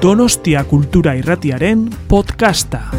Donostia 0.00 0.64
Kultura 0.64 1.12
Irratiaren 1.14 1.90
podcasta. 2.08 2.90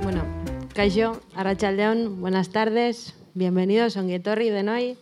Bueno, 0.00 0.22
Kaixo, 0.72 1.20
Arratsaldeon, 1.34 2.20
buenas 2.20 2.50
tardes, 2.50 3.18
bienvenidos, 3.34 3.96
ongi 3.96 4.18
de 4.18 4.62
noi. 4.62 4.96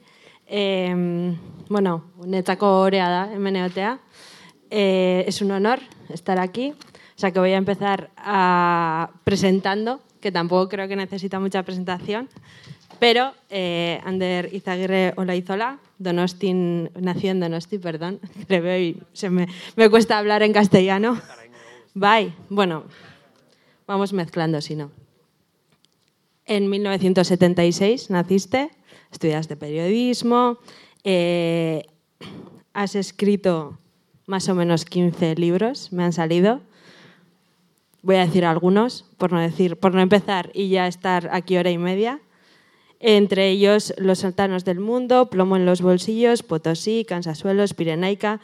Eh, 0.47 1.37
bueno, 1.69 2.05
netzako 2.25 2.81
orea 2.81 3.11
da, 3.11 3.35
hemen. 3.35 3.57
Eh, 4.71 5.25
es 5.29 5.43
un 5.43 5.51
honor 5.51 5.81
estar 6.09 6.41
aquí. 6.41 6.73
O 6.73 7.21
sea 7.21 7.33
que 7.33 7.39
voy 7.39 7.53
a 7.53 7.59
empezar 7.59 8.09
a 8.17 9.11
presentando, 9.25 10.01
que 10.23 10.33
tampoco 10.33 10.71
creo 10.71 10.89
que 10.89 10.97
necesita 10.97 11.39
mucha 11.39 11.63
presentación. 11.63 12.31
Pero 12.99 13.33
eh, 13.51 14.01
Ander 14.05 14.49
Izaguirre 14.53 15.15
Olaizola, 15.17 15.79
Donostin, 15.99 16.91
nació 17.01 17.31
en 17.31 17.41
Donosti, 17.41 17.79
perdón, 17.79 18.21
se 19.13 19.31
me, 19.31 19.49
me 19.77 19.91
cuesta 19.91 20.19
hablar 20.19 20.43
en 20.43 20.53
castellano. 20.53 21.21
Bye. 21.95 22.33
Bueno, 22.49 22.85
vamos 23.87 24.13
mezclando 24.13 24.61
si 24.61 24.77
no. 24.77 24.91
En 26.47 26.69
1976 26.71 28.11
naciste, 28.11 28.71
estudiaste 29.11 29.57
periodismo, 29.57 30.59
eh, 31.05 31.85
has 32.73 32.95
escrito 32.95 33.79
más 34.27 34.49
o 34.49 34.55
menos 34.55 34.85
15 34.85 35.35
libros, 35.37 35.93
me 35.93 36.05
han 36.05 36.13
salido. 36.13 36.61
Voy 38.03 38.17
a 38.17 38.27
decir 38.27 38.45
algunos, 38.45 39.05
por 39.19 39.33
no, 39.33 39.41
decir, 39.41 39.77
por 39.77 39.95
no 39.95 40.01
empezar 40.01 40.51
y 40.55 40.69
ya 40.69 40.87
estar 40.87 41.29
aquí 41.33 41.57
hora 41.57 41.71
y 41.71 41.79
media 41.79 42.21
entre 43.03 43.51
ellos 43.51 43.93
Los 43.99 44.21
Saltanos 44.21 44.65
del 44.65 44.79
Mundo, 44.79 45.29
Plomo 45.29 45.57
en 45.57 45.67
los 45.67 45.83
Bolsillos, 45.83 46.43
Potosí, 46.45 47.05
Cansasuelos, 47.05 47.75
Pirenaica, 47.75 48.41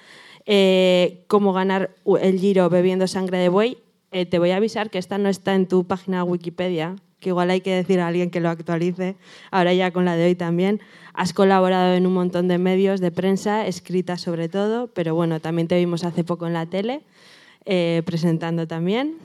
eh, 0.46 1.24
Cómo 1.28 1.52
ganar 1.52 1.90
el 2.20 2.38
giro 2.40 2.68
bebiendo 2.68 3.06
sangre 3.06 3.38
de 3.38 3.48
buey. 3.48 3.78
Eh, 4.10 4.26
te 4.26 4.38
voy 4.38 4.50
a 4.50 4.56
avisar 4.56 4.90
que 4.90 4.98
esta 4.98 5.16
no 5.16 5.28
está 5.28 5.54
en 5.54 5.68
tu 5.68 5.84
página 5.84 6.24
Wikipedia, 6.24 6.96
que 7.20 7.28
igual 7.28 7.50
hay 7.50 7.60
que 7.60 7.74
decir 7.74 8.00
a 8.00 8.08
alguien 8.08 8.30
que 8.30 8.40
lo 8.40 8.48
actualice, 8.48 9.16
ahora 9.50 9.72
ya 9.74 9.92
con 9.92 10.04
la 10.04 10.16
de 10.16 10.26
hoy 10.26 10.34
también. 10.34 10.80
Has 11.14 11.32
colaborado 11.32 11.94
en 11.94 12.06
un 12.06 12.14
montón 12.14 12.48
de 12.48 12.58
medios 12.58 13.00
de 13.00 13.12
prensa, 13.12 13.66
escrita 13.66 14.18
sobre 14.18 14.48
todo, 14.48 14.88
pero 14.88 15.14
bueno, 15.14 15.38
también 15.38 15.68
te 15.68 15.76
vimos 15.76 16.04
hace 16.04 16.24
poco 16.24 16.46
en 16.46 16.54
la 16.54 16.66
tele, 16.66 17.02
eh, 17.64 18.02
presentando 18.06 18.66
también. 18.66 19.18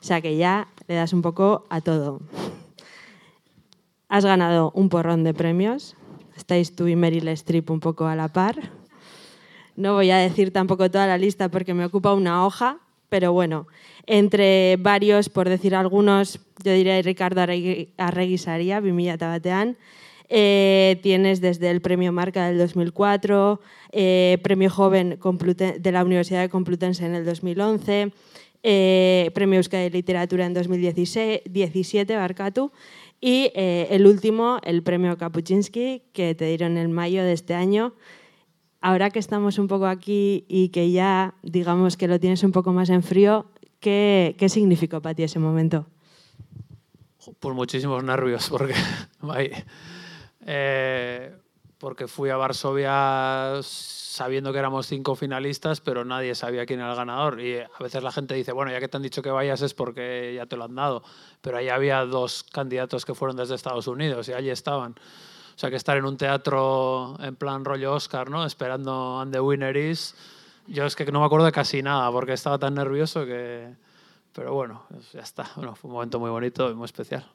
O 0.00 0.04
sea 0.04 0.20
que 0.20 0.36
ya 0.36 0.68
le 0.88 0.96
das 0.96 1.12
un 1.12 1.22
poco 1.22 1.66
a 1.70 1.80
todo. 1.80 2.20
Has 4.10 4.24
ganado 4.24 4.72
un 4.74 4.88
porrón 4.88 5.22
de 5.22 5.32
premios. 5.32 5.94
Estáis 6.36 6.74
tú 6.74 6.88
y 6.88 6.96
Meryl 6.96 7.28
Streep 7.28 7.70
un 7.70 7.78
poco 7.78 8.06
a 8.06 8.16
la 8.16 8.26
par. 8.26 8.56
No 9.76 9.94
voy 9.94 10.10
a 10.10 10.16
decir 10.16 10.52
tampoco 10.52 10.90
toda 10.90 11.06
la 11.06 11.16
lista 11.16 11.48
porque 11.48 11.74
me 11.74 11.84
ocupa 11.84 12.12
una 12.12 12.44
hoja, 12.44 12.78
pero 13.08 13.32
bueno, 13.32 13.68
entre 14.06 14.76
varios, 14.80 15.28
por 15.28 15.48
decir 15.48 15.76
algunos, 15.76 16.40
yo 16.64 16.72
diría 16.72 17.00
Ricardo 17.02 17.40
Arregui 17.40 18.38
Saria, 18.38 18.80
Vimilla 18.80 19.16
Tabateán. 19.16 19.76
Eh, 20.28 20.98
tienes 21.04 21.40
desde 21.40 21.70
el 21.70 21.80
Premio 21.80 22.10
Marca 22.10 22.48
del 22.48 22.58
2004, 22.58 23.60
eh, 23.92 24.38
Premio 24.42 24.70
Joven 24.70 25.20
de 25.20 25.92
la 25.92 26.04
Universidad 26.04 26.40
de 26.40 26.48
Complutense 26.48 27.06
en 27.06 27.14
el 27.14 27.24
2011, 27.24 28.12
eh, 28.64 29.30
Premio 29.34 29.58
Euskadi 29.58 29.84
de 29.84 29.90
Literatura 29.90 30.46
en 30.46 30.54
2017, 30.54 32.16
Barcatu, 32.16 32.72
y 33.20 33.52
eh, 33.54 33.88
el 33.90 34.06
último, 34.06 34.58
el 34.62 34.82
premio 34.82 35.16
Kapuczynski, 35.18 36.02
que 36.12 36.34
te 36.34 36.46
dieron 36.46 36.78
en 36.78 36.92
mayo 36.92 37.22
de 37.22 37.32
este 37.32 37.54
año. 37.54 37.94
Ahora 38.80 39.10
que 39.10 39.18
estamos 39.18 39.58
un 39.58 39.68
poco 39.68 39.86
aquí 39.86 40.46
y 40.48 40.70
que 40.70 40.90
ya 40.90 41.34
digamos 41.42 41.98
que 41.98 42.08
lo 42.08 42.18
tienes 42.18 42.42
un 42.42 42.52
poco 42.52 42.72
más 42.72 42.88
en 42.88 43.02
frío, 43.02 43.46
¿qué, 43.78 44.34
qué 44.38 44.48
significó 44.48 45.02
para 45.02 45.14
ti 45.14 45.22
ese 45.22 45.38
momento? 45.38 45.86
Pues 47.38 47.54
muchísimos 47.54 48.02
nervios, 48.02 48.48
porque, 48.48 48.74
eh, 50.46 51.36
porque 51.80 52.06
fui 52.06 52.28
a 52.28 52.36
Varsovia 52.36 53.60
sabiendo 53.62 54.52
que 54.52 54.58
éramos 54.58 54.86
cinco 54.86 55.16
finalistas, 55.16 55.80
pero 55.80 56.04
nadie 56.04 56.34
sabía 56.34 56.66
quién 56.66 56.78
era 56.80 56.90
el 56.90 56.96
ganador. 56.96 57.40
Y 57.40 57.56
a 57.58 57.70
veces 57.80 58.02
la 58.02 58.12
gente 58.12 58.34
dice, 58.34 58.52
bueno, 58.52 58.70
ya 58.70 58.80
que 58.80 58.88
te 58.88 58.98
han 58.98 59.02
dicho 59.02 59.22
que 59.22 59.30
vayas 59.30 59.62
es 59.62 59.72
porque 59.72 60.34
ya 60.36 60.44
te 60.44 60.58
lo 60.58 60.64
han 60.64 60.74
dado. 60.74 61.02
Pero 61.40 61.56
ahí 61.56 61.70
había 61.70 62.04
dos 62.04 62.44
candidatos 62.52 63.06
que 63.06 63.14
fueron 63.14 63.36
desde 63.38 63.54
Estados 63.54 63.86
Unidos 63.86 64.28
y 64.28 64.34
allí 64.34 64.50
estaban. 64.50 64.92
O 64.92 65.58
sea 65.58 65.70
que 65.70 65.76
estar 65.76 65.96
en 65.96 66.04
un 66.04 66.18
teatro 66.18 67.16
en 67.18 67.34
plan 67.34 67.64
rollo 67.64 67.94
Oscar, 67.94 68.28
¿no? 68.28 68.44
Esperando 68.44 69.18
and 69.18 69.32
the 69.32 69.40
winner 69.40 69.74
is. 69.74 70.14
Yo 70.66 70.84
es 70.84 70.94
que 70.94 71.10
no 71.10 71.20
me 71.20 71.26
acuerdo 71.26 71.46
de 71.46 71.52
casi 71.52 71.82
nada 71.82 72.12
porque 72.12 72.34
estaba 72.34 72.58
tan 72.58 72.74
nervioso 72.74 73.24
que... 73.24 73.74
Pero 74.34 74.52
bueno, 74.52 74.84
ya 75.14 75.20
está. 75.20 75.50
Bueno, 75.56 75.74
fue 75.74 75.88
un 75.88 75.94
momento 75.94 76.20
muy 76.20 76.30
bonito 76.30 76.70
y 76.70 76.74
muy 76.74 76.84
especial 76.84 77.26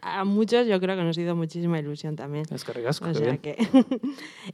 a, 0.00 0.24
muchos 0.24 0.66
yo 0.66 0.80
creo 0.80 0.96
que 0.96 1.02
nos 1.02 1.18
hizo 1.18 1.36
muchísima 1.36 1.78
ilusión 1.78 2.16
también. 2.16 2.46
Es 2.50 2.64
que 2.64 2.72
ricasco, 2.74 3.06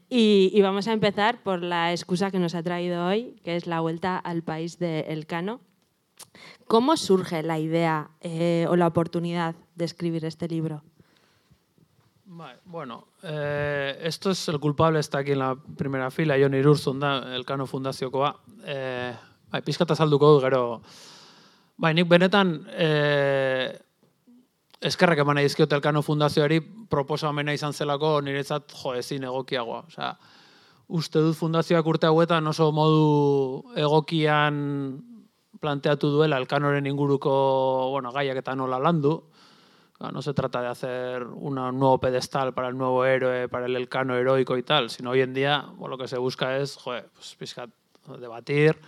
y, 0.09 0.61
vamos 0.61 0.89
a 0.89 0.93
empezar 0.93 1.43
por 1.43 1.63
la 1.63 1.93
excusa 1.93 2.31
que 2.31 2.39
nos 2.41 2.55
ha 2.55 2.63
traído 2.63 3.07
hoy, 3.07 3.37
que 3.45 3.55
es 3.55 3.67
la 3.67 3.81
vuelta 3.81 4.19
al 4.19 4.43
país 4.43 4.79
de 4.79 5.01
Elcano. 5.01 5.61
¿Cómo 6.67 6.97
surge 6.97 7.43
la 7.43 7.59
idea 7.59 8.11
eh, 8.21 8.67
o 8.69 8.77
la 8.77 8.87
oportunidad 8.87 9.55
de 9.77 9.85
escribir 9.85 10.25
este 10.25 10.49
libro? 10.49 10.83
Bueno, 12.65 13.09
eh, 13.23 13.99
esto 14.03 14.31
es 14.31 14.49
el 14.49 14.61
culpable, 14.61 15.01
está 15.01 15.19
aquí 15.19 15.33
en 15.33 15.41
la 15.41 15.57
primera 15.77 16.11
fila, 16.11 16.37
Jon 16.41 16.55
Irurzunda, 16.55 17.35
Elkano 17.35 17.67
Fundaziokoa. 17.67 18.37
Eh, 18.65 19.15
bai, 19.51 19.63
pizkata 19.63 19.97
salduko 19.97 20.35
du, 20.35 20.41
gero... 20.41 20.83
Bai, 21.77 21.95
nik 21.95 22.09
benetan... 22.09 22.67
Eh, 22.71 23.79
eskerrak 24.81 25.21
eman 25.21 25.37
nahi 25.37 25.49
dizkiot 25.49 25.73
Elkano 25.77 26.03
Fundazioari 26.03 26.61
proposamena 26.91 27.53
izan 27.53 27.73
zelako 27.73 28.21
niretzat 28.25 28.73
jo 28.73 28.95
ezin 28.97 29.25
egokiagoa. 29.29 29.85
Osea, 29.91 30.15
uste 30.89 31.23
dut 31.23 31.37
fundazioak 31.37 31.87
urte 31.87 32.09
hauetan 32.09 32.47
oso 32.51 32.71
modu 32.73 33.75
egokian 33.79 34.57
planteatu 35.61 36.09
duela 36.15 36.39
Elkanoren 36.41 36.87
inguruko 36.89 37.91
bueno, 37.93 38.13
gaiak 38.13 38.41
eta 38.41 38.57
nola 38.57 38.81
landu. 38.81 39.21
No 40.01 40.23
se 40.23 40.33
trata 40.33 40.63
de 40.63 40.69
hacer 40.69 41.25
un 41.25 41.57
nuevo 41.57 41.99
pedestal 42.01 42.55
para 42.55 42.69
el 42.69 42.79
nuevo 42.79 43.05
héroe, 43.05 43.51
para 43.51 43.67
el 43.67 43.77
Elcano 43.77 44.17
heroico 44.17 44.57
y 44.57 44.63
tal, 44.63 44.89
sino 44.89 45.11
hoy 45.11 45.21
en 45.21 45.35
día 45.35 45.67
bueno, 45.77 45.97
lo 45.97 45.99
que 45.99 46.09
se 46.09 46.17
busca 46.17 46.57
es 46.57 46.77
joder, 46.77 47.11
pues, 47.13 47.37
pizkat, 47.39 47.69
debatir, 48.19 48.81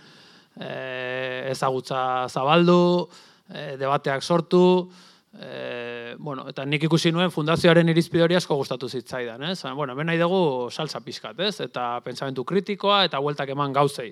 eh, 0.59 1.49
ezagutza 1.51 2.27
zabaldu, 2.29 3.09
eh, 3.53 3.75
debateak 3.77 4.23
sortu, 4.23 4.89
E, 5.33 6.15
bueno, 6.19 6.45
eta 6.49 6.65
nik 6.65 6.83
ikusi 6.85 7.11
nuen 7.11 7.31
fundazioaren 7.33 7.89
irizpide 7.89 8.23
hori 8.27 8.37
asko 8.37 8.55
gustatu 8.59 8.89
zitzaidan, 8.89 9.41
ez? 9.49 9.63
Bueno, 9.73 9.93
hemen 9.93 10.11
nahi 10.11 10.19
dugu 10.21 10.69
salsa 10.69 11.01
pizkat, 11.01 11.39
ez? 11.39 11.59
Eta 11.65 11.99
pentsamentu 12.05 12.45
kritikoa 12.45 13.03
eta 13.07 13.21
bueltak 13.23 13.49
eman 13.49 13.73
gauzei. 13.73 14.11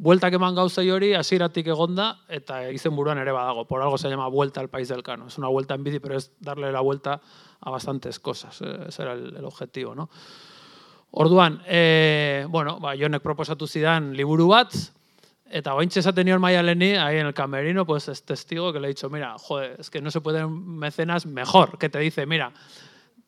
Bueltak 0.00 0.36
eman 0.36 0.54
gauzei 0.56 0.86
hori 0.90 1.14
hasieratik 1.14 1.66
egonda 1.72 2.10
eta 2.28 2.62
izenburuan 2.72 3.18
ere 3.20 3.32
badago. 3.32 3.66
Por 3.68 3.82
algo 3.82 3.98
se 3.98 4.08
llama 4.08 4.28
Vuelta 4.28 4.60
al 4.60 4.68
País 4.68 4.88
del 4.88 5.02
Cano. 5.02 5.26
Es 5.28 5.38
una 5.38 5.48
vuelta 5.48 5.74
en 5.74 5.84
bici, 5.84 5.98
pero 5.98 6.16
es 6.16 6.32
darle 6.40 6.72
la 6.72 6.80
vuelta 6.80 7.20
a 7.60 7.70
bastantes 7.70 8.18
cosas. 8.18 8.60
Eh, 8.62 8.86
ese 8.88 9.02
era 9.02 9.12
el, 9.12 9.36
el 9.36 9.44
objetivo, 9.44 9.94
¿no? 9.94 10.08
Orduan, 11.12 11.62
eh, 11.66 12.46
bueno, 12.48 12.78
ba, 12.78 12.94
jonek 12.96 13.22
proposatu 13.22 13.66
zidan 13.66 14.12
liburu 14.14 14.46
bat, 14.52 14.72
Eta 15.50 15.74
ointxe 15.74 15.98
esaten 15.98 16.28
nion 16.28 16.40
Leni, 16.40 16.92
ahí 16.94 17.18
en 17.18 17.26
el 17.26 17.34
camerino, 17.34 17.84
pues 17.84 18.06
es 18.08 18.22
testigo 18.22 18.72
que 18.72 18.78
le 18.78 18.86
he 18.86 18.90
dicho, 18.90 19.10
mira, 19.10 19.36
joder, 19.36 19.76
es 19.80 19.90
que 19.90 20.00
no 20.00 20.10
se 20.12 20.20
pueden 20.20 20.78
mecenas 20.78 21.26
mejor, 21.26 21.76
que 21.76 21.88
te 21.88 21.98
dice, 21.98 22.24
mira, 22.24 22.52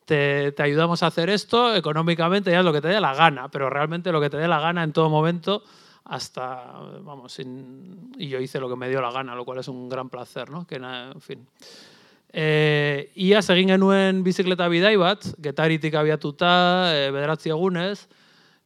te, 0.05 0.53
te, 0.53 0.63
ayudamos 0.63 1.03
a 1.03 1.07
hacer 1.07 1.29
esto, 1.29 1.75
económicamente 1.75 2.49
ya 2.49 2.59
es 2.59 2.65
lo 2.65 2.71
que 2.71 2.79
te 2.79 2.87
dé 2.87 3.01
la 3.01 3.13
gana, 3.13 3.49
pero 3.49 3.69
realmente 3.69 4.11
lo 4.13 4.21
que 4.21 4.29
te 4.29 4.37
dé 4.37 4.47
la 4.47 4.61
gana 4.61 4.83
en 4.83 4.93
todo 4.93 5.09
momento, 5.09 5.63
hasta, 6.05 6.63
vamos, 7.01 7.33
sin, 7.33 8.13
y 8.17 8.29
yo 8.29 8.39
hice 8.39 8.59
lo 8.59 8.69
que 8.69 8.77
me 8.77 8.87
dio 8.87 9.01
la 9.01 9.11
gana, 9.11 9.35
lo 9.35 9.43
cual 9.43 9.59
es 9.59 9.67
un 9.67 9.89
gran 9.89 10.09
placer, 10.09 10.49
¿no? 10.49 10.65
Que, 10.65 10.75
en 10.75 11.21
fin. 11.21 11.45
E, 12.33 13.11
iaz 13.15 13.45
egin 13.53 13.69
genuen 13.69 14.23
bizikleta 14.25 14.65
bidai 14.67 14.95
bat, 14.97 15.21
getaritik 15.43 15.93
abiatuta, 15.93 16.89
e, 16.95 17.11
bederatzi 17.13 17.51
egunez, 17.53 18.07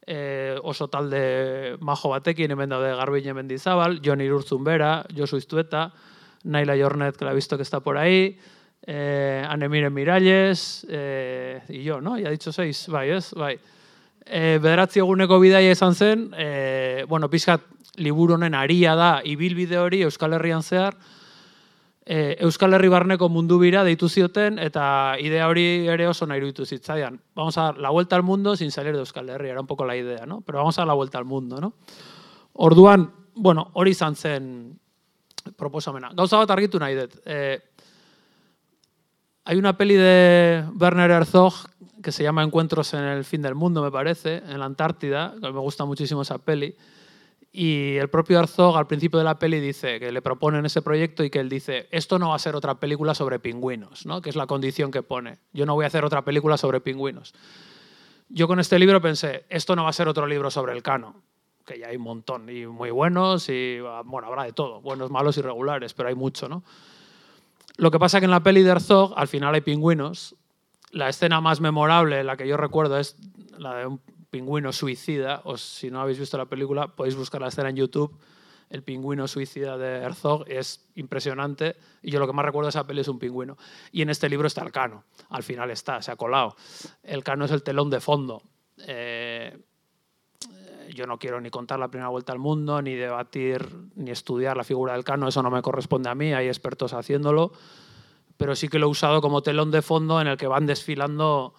e, 0.08 0.56
oso 0.62 0.88
talde 0.88 1.76
majo 1.84 2.08
batekin, 2.08 2.50
hemen 2.50 2.70
daude 2.72 2.94
Garbin 2.96 3.34
Mendizabal, 3.36 4.00
Jon 4.00 4.22
Irurtzun 4.24 4.64
bera, 4.64 5.04
Josu 5.14 5.36
Iztueta, 5.36 5.92
Naila 6.44 6.76
Jornet, 6.80 7.16
que 7.16 7.26
la 7.26 7.34
visto 7.34 7.56
que 7.58 7.62
está 7.62 7.80
por 7.80 7.98
ahí, 7.98 8.38
eh, 8.86 9.44
Anemiren 9.46 9.92
Miralles, 9.92 10.86
eh, 10.88 11.60
y 11.68 11.82
yo, 11.82 12.00
¿no? 12.00 12.18
Ya 12.18 12.30
dicho 12.30 12.52
seis, 12.52 12.88
bai, 12.88 13.10
ez? 13.10 13.34
Bai. 13.34 13.58
E, 14.24 14.58
bederatzi 14.60 15.00
eguneko 15.00 15.38
bidaia 15.40 15.72
izan 15.72 15.94
zen, 15.94 16.30
e, 16.36 17.04
bueno, 17.08 17.28
pizkat 17.28 17.60
liburu 17.96 18.38
honen 18.38 18.56
aria 18.56 18.94
da, 18.96 19.20
ibilbide 19.24 19.76
hori 19.76 20.02
Euskal 20.08 20.32
Herrian 20.36 20.62
zehar, 20.62 20.96
e, 22.08 22.38
Euskal 22.40 22.72
Herri 22.72 22.88
barneko 22.88 23.28
mundu 23.28 23.58
bira 23.60 23.82
deitu 23.84 24.08
zioten, 24.08 24.56
eta 24.58 25.16
idea 25.20 25.46
hori 25.46 25.86
ere 25.92 26.06
oso 26.08 26.26
nahi 26.26 26.40
iruditu 26.40 26.64
zitzaidan. 26.64 27.20
Vamos 27.36 27.58
a 27.58 27.72
la 27.76 27.90
vuelta 27.90 28.16
al 28.16 28.22
mundo 28.22 28.56
sin 28.56 28.72
salir 28.72 28.94
de 28.94 29.00
Euskal 29.00 29.28
Herri, 29.28 29.50
era 29.50 29.60
un 29.60 29.66
poco 29.66 29.84
la 29.84 29.94
idea, 29.94 30.24
¿no? 30.24 30.40
Pero 30.40 30.58
vamos 30.58 30.78
a 30.78 30.86
la 30.86 30.94
vuelta 30.94 31.18
al 31.18 31.26
mundo, 31.26 31.60
¿no? 31.60 31.74
Orduan, 32.54 33.12
bueno, 33.34 33.68
hori 33.74 33.92
izan 33.92 34.16
zen 34.16 34.80
proposamena. 35.56 36.10
Gauza 36.16 36.40
bat 36.40 36.50
argitu 36.50 36.80
nahi 36.80 36.96
dut. 36.96 37.20
Eh, 37.26 37.60
hay 39.44 39.56
una 39.56 39.76
peli 39.76 39.94
de 39.94 40.64
Werner 40.80 41.10
Herzog 41.10 41.52
que 42.02 42.12
se 42.12 42.22
llama 42.22 42.42
Encuentros 42.42 42.94
en 42.94 43.04
el 43.04 43.24
fin 43.24 43.42
del 43.42 43.54
mundo, 43.54 43.82
me 43.82 43.90
parece, 43.90 44.38
en 44.48 44.58
la 44.58 44.64
Antártida, 44.64 45.34
me 45.40 45.50
gusta 45.50 45.84
muchísimo 45.84 46.22
esa 46.22 46.38
peli. 46.38 46.74
Y 47.50 47.96
el 47.96 48.10
propio 48.10 48.38
Herzog 48.38 48.76
al 48.76 48.86
principio 48.86 49.18
de 49.18 49.24
la 49.24 49.38
peli 49.38 49.58
dice 49.58 49.98
que 49.98 50.12
le 50.12 50.20
proponen 50.20 50.66
ese 50.66 50.82
proyecto 50.82 51.24
y 51.24 51.30
que 51.30 51.40
él 51.40 51.48
dice, 51.48 51.88
esto 51.90 52.18
no 52.18 52.30
va 52.30 52.36
a 52.36 52.38
ser 52.38 52.54
otra 52.54 52.78
película 52.78 53.14
sobre 53.14 53.38
pingüinos, 53.38 54.04
¿no? 54.04 54.20
que 54.20 54.28
es 54.28 54.36
la 54.36 54.46
condición 54.46 54.90
que 54.90 55.02
pone. 55.02 55.38
Yo 55.52 55.64
no 55.64 55.74
voy 55.74 55.84
a 55.84 55.86
hacer 55.88 56.04
otra 56.04 56.22
película 56.22 56.58
sobre 56.58 56.80
pingüinos. 56.80 57.34
Yo 58.28 58.46
con 58.46 58.60
este 58.60 58.78
libro 58.78 59.00
pensé, 59.00 59.46
esto 59.48 59.74
no 59.74 59.84
va 59.84 59.90
a 59.90 59.94
ser 59.94 60.08
otro 60.08 60.26
libro 60.26 60.50
sobre 60.50 60.74
el 60.74 60.82
cano, 60.82 61.22
que 61.64 61.78
ya 61.78 61.88
hay 61.88 61.96
un 61.96 62.02
montón, 62.02 62.48
y 62.50 62.66
muy 62.66 62.90
buenos, 62.90 63.48
y 63.48 63.78
bueno, 64.04 64.28
habrá 64.28 64.44
de 64.44 64.52
todo, 64.52 64.82
buenos, 64.82 65.10
malos 65.10 65.38
y 65.38 65.40
regulares, 65.40 65.94
pero 65.94 66.10
hay 66.10 66.14
mucho, 66.14 66.46
¿no? 66.48 66.62
Lo 67.78 67.90
que 67.90 67.98
pasa 67.98 68.18
que 68.18 68.26
en 68.26 68.32
la 68.32 68.42
peli 68.42 68.62
de 68.62 68.70
Herzog 68.70 69.14
al 69.16 69.28
final 69.28 69.54
hay 69.54 69.60
pingüinos. 69.62 70.34
La 70.90 71.08
escena 71.08 71.40
más 71.40 71.60
memorable, 71.60 72.24
la 72.24 72.36
que 72.36 72.46
yo 72.46 72.56
recuerdo, 72.56 72.98
es 72.98 73.16
la 73.56 73.76
de 73.76 73.86
un 73.86 74.00
pingüino 74.30 74.72
suicida. 74.72 75.42
O 75.44 75.56
si 75.56 75.90
no 75.90 76.00
habéis 76.00 76.18
visto 76.18 76.36
la 76.38 76.46
película, 76.46 76.88
podéis 76.88 77.16
buscar 77.16 77.40
la 77.40 77.48
escena 77.48 77.70
en 77.70 77.76
YouTube. 77.76 78.16
El 78.70 78.82
pingüino 78.82 79.26
suicida 79.26 79.78
de 79.78 80.02
Herzog 80.02 80.44
es 80.46 80.86
impresionante 80.94 81.76
y 82.02 82.10
yo 82.10 82.20
lo 82.20 82.26
que 82.26 82.34
más 82.34 82.44
recuerdo 82.44 82.66
de 82.66 82.70
esa 82.70 82.86
peli 82.86 83.00
es 83.00 83.08
un 83.08 83.18
pingüino. 83.18 83.56
Y 83.92 84.02
en 84.02 84.10
este 84.10 84.28
libro 84.28 84.46
está 84.46 84.62
el 84.62 84.72
cano. 84.72 85.04
Al 85.30 85.42
final 85.42 85.70
está, 85.70 86.02
se 86.02 86.10
ha 86.10 86.16
colado. 86.16 86.54
El 87.02 87.24
cano 87.24 87.46
es 87.46 87.50
el 87.50 87.62
telón 87.62 87.88
de 87.88 88.00
fondo. 88.00 88.42
Eh, 88.86 89.58
yo 90.94 91.06
no 91.06 91.18
quiero 91.18 91.40
ni 91.40 91.50
contar 91.50 91.78
la 91.78 91.88
primera 91.88 92.08
vuelta 92.08 92.32
al 92.32 92.38
mundo, 92.38 92.82
ni 92.82 92.94
debatir, 92.94 93.68
ni 93.94 94.10
estudiar 94.10 94.56
la 94.56 94.64
figura 94.64 94.94
del 94.94 95.04
cano, 95.04 95.28
eso 95.28 95.42
no 95.42 95.50
me 95.50 95.62
corresponde 95.62 96.08
a 96.10 96.14
mí, 96.14 96.32
hay 96.32 96.48
expertos 96.48 96.92
haciéndolo, 96.92 97.52
pero 98.36 98.54
sí 98.56 98.68
que 98.68 98.78
lo 98.78 98.86
he 98.86 98.90
usado 98.90 99.20
como 99.20 99.42
telón 99.42 99.70
de 99.70 99.82
fondo 99.82 100.20
en 100.20 100.26
el 100.26 100.36
que 100.36 100.46
van 100.46 100.66
desfilando 100.66 101.54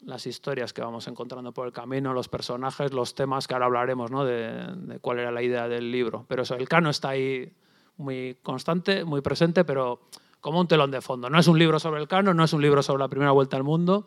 las 0.00 0.26
historias 0.26 0.72
que 0.72 0.80
vamos 0.80 1.08
encontrando 1.08 1.52
por 1.52 1.66
el 1.66 1.72
camino, 1.72 2.12
los 2.12 2.28
personajes, 2.28 2.92
los 2.92 3.14
temas 3.14 3.46
que 3.46 3.54
ahora 3.54 3.66
hablaremos, 3.66 4.10
¿no? 4.10 4.24
de, 4.24 4.98
cuál 5.00 5.18
era 5.18 5.30
la 5.30 5.42
idea 5.42 5.68
del 5.68 5.90
libro. 5.90 6.24
Pero 6.28 6.42
eso, 6.42 6.54
el 6.54 6.68
cano 6.68 6.90
está 6.90 7.10
ahí 7.10 7.52
muy 7.96 8.38
constante, 8.42 9.04
muy 9.04 9.20
presente, 9.20 9.64
pero 9.64 10.00
como 10.40 10.60
un 10.60 10.68
telón 10.68 10.90
de 10.90 11.00
fondo. 11.00 11.28
No 11.28 11.38
es 11.38 11.48
un 11.48 11.58
libro 11.58 11.78
sobre 11.80 12.00
el 12.00 12.08
cano, 12.08 12.32
no 12.32 12.44
es 12.44 12.52
un 12.52 12.62
libro 12.62 12.82
sobre 12.82 13.00
la 13.00 13.08
primera 13.08 13.32
vuelta 13.32 13.56
al 13.56 13.64
mundo, 13.64 14.06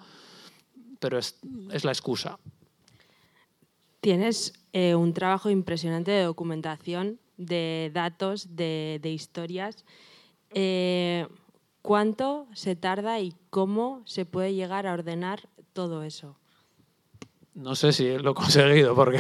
pero 1.00 1.18
es, 1.18 1.40
es 1.72 1.84
la 1.84 1.92
excusa. 1.92 2.40
Tienes 4.00 4.54
eh, 4.74 4.96
un 4.96 5.14
trabajo 5.14 5.50
impresionante 5.50 6.12
de 6.12 6.24
documentación, 6.24 7.20
de 7.38 7.92
datos, 7.94 8.56
de, 8.56 9.00
historias. 9.04 9.86
Eh, 10.54 11.28
¿Cuánto 11.82 12.48
se 12.54 12.76
tarda 12.76 13.20
y 13.20 13.34
cómo 13.50 14.02
se 14.06 14.26
puede 14.26 14.54
llegar 14.54 14.88
a 14.88 14.94
ordenar 14.94 15.50
todo 15.74 16.04
eso? 16.04 16.38
No 17.54 17.76
sé 17.76 17.92
si 17.92 18.18
lo 18.18 18.32
he 18.32 18.34
conseguido, 18.34 18.96
porque 18.96 19.20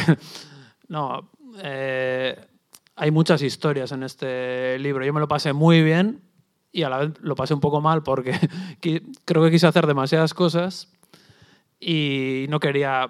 no, 0.88 1.30
eh, 1.62 2.39
hay 2.95 3.12
muchas 3.12 3.42
historias 3.42 3.92
en 3.92 4.03
este 4.03 4.77
libro. 4.80 5.06
Yo 5.06 5.13
me 5.13 5.19
lo 5.19 5.27
pasé 5.27 5.53
muy 5.53 5.83
bien 5.83 6.21
y 6.71 6.83
a 6.83 6.89
la 6.89 6.98
vez 7.00 7.13
lo 7.21 7.36
pasé 7.36 7.53
un 7.53 7.59
poco 7.59 7.81
mal 7.81 8.03
porque 8.03 8.33
creo 9.25 9.44
que 9.44 9.51
quise 9.51 9.68
hacer 9.68 9.88
demasiadas 9.88 10.33
cosas 10.33 10.92
y 11.80 12.45
no 12.50 12.59
quería 12.59 13.09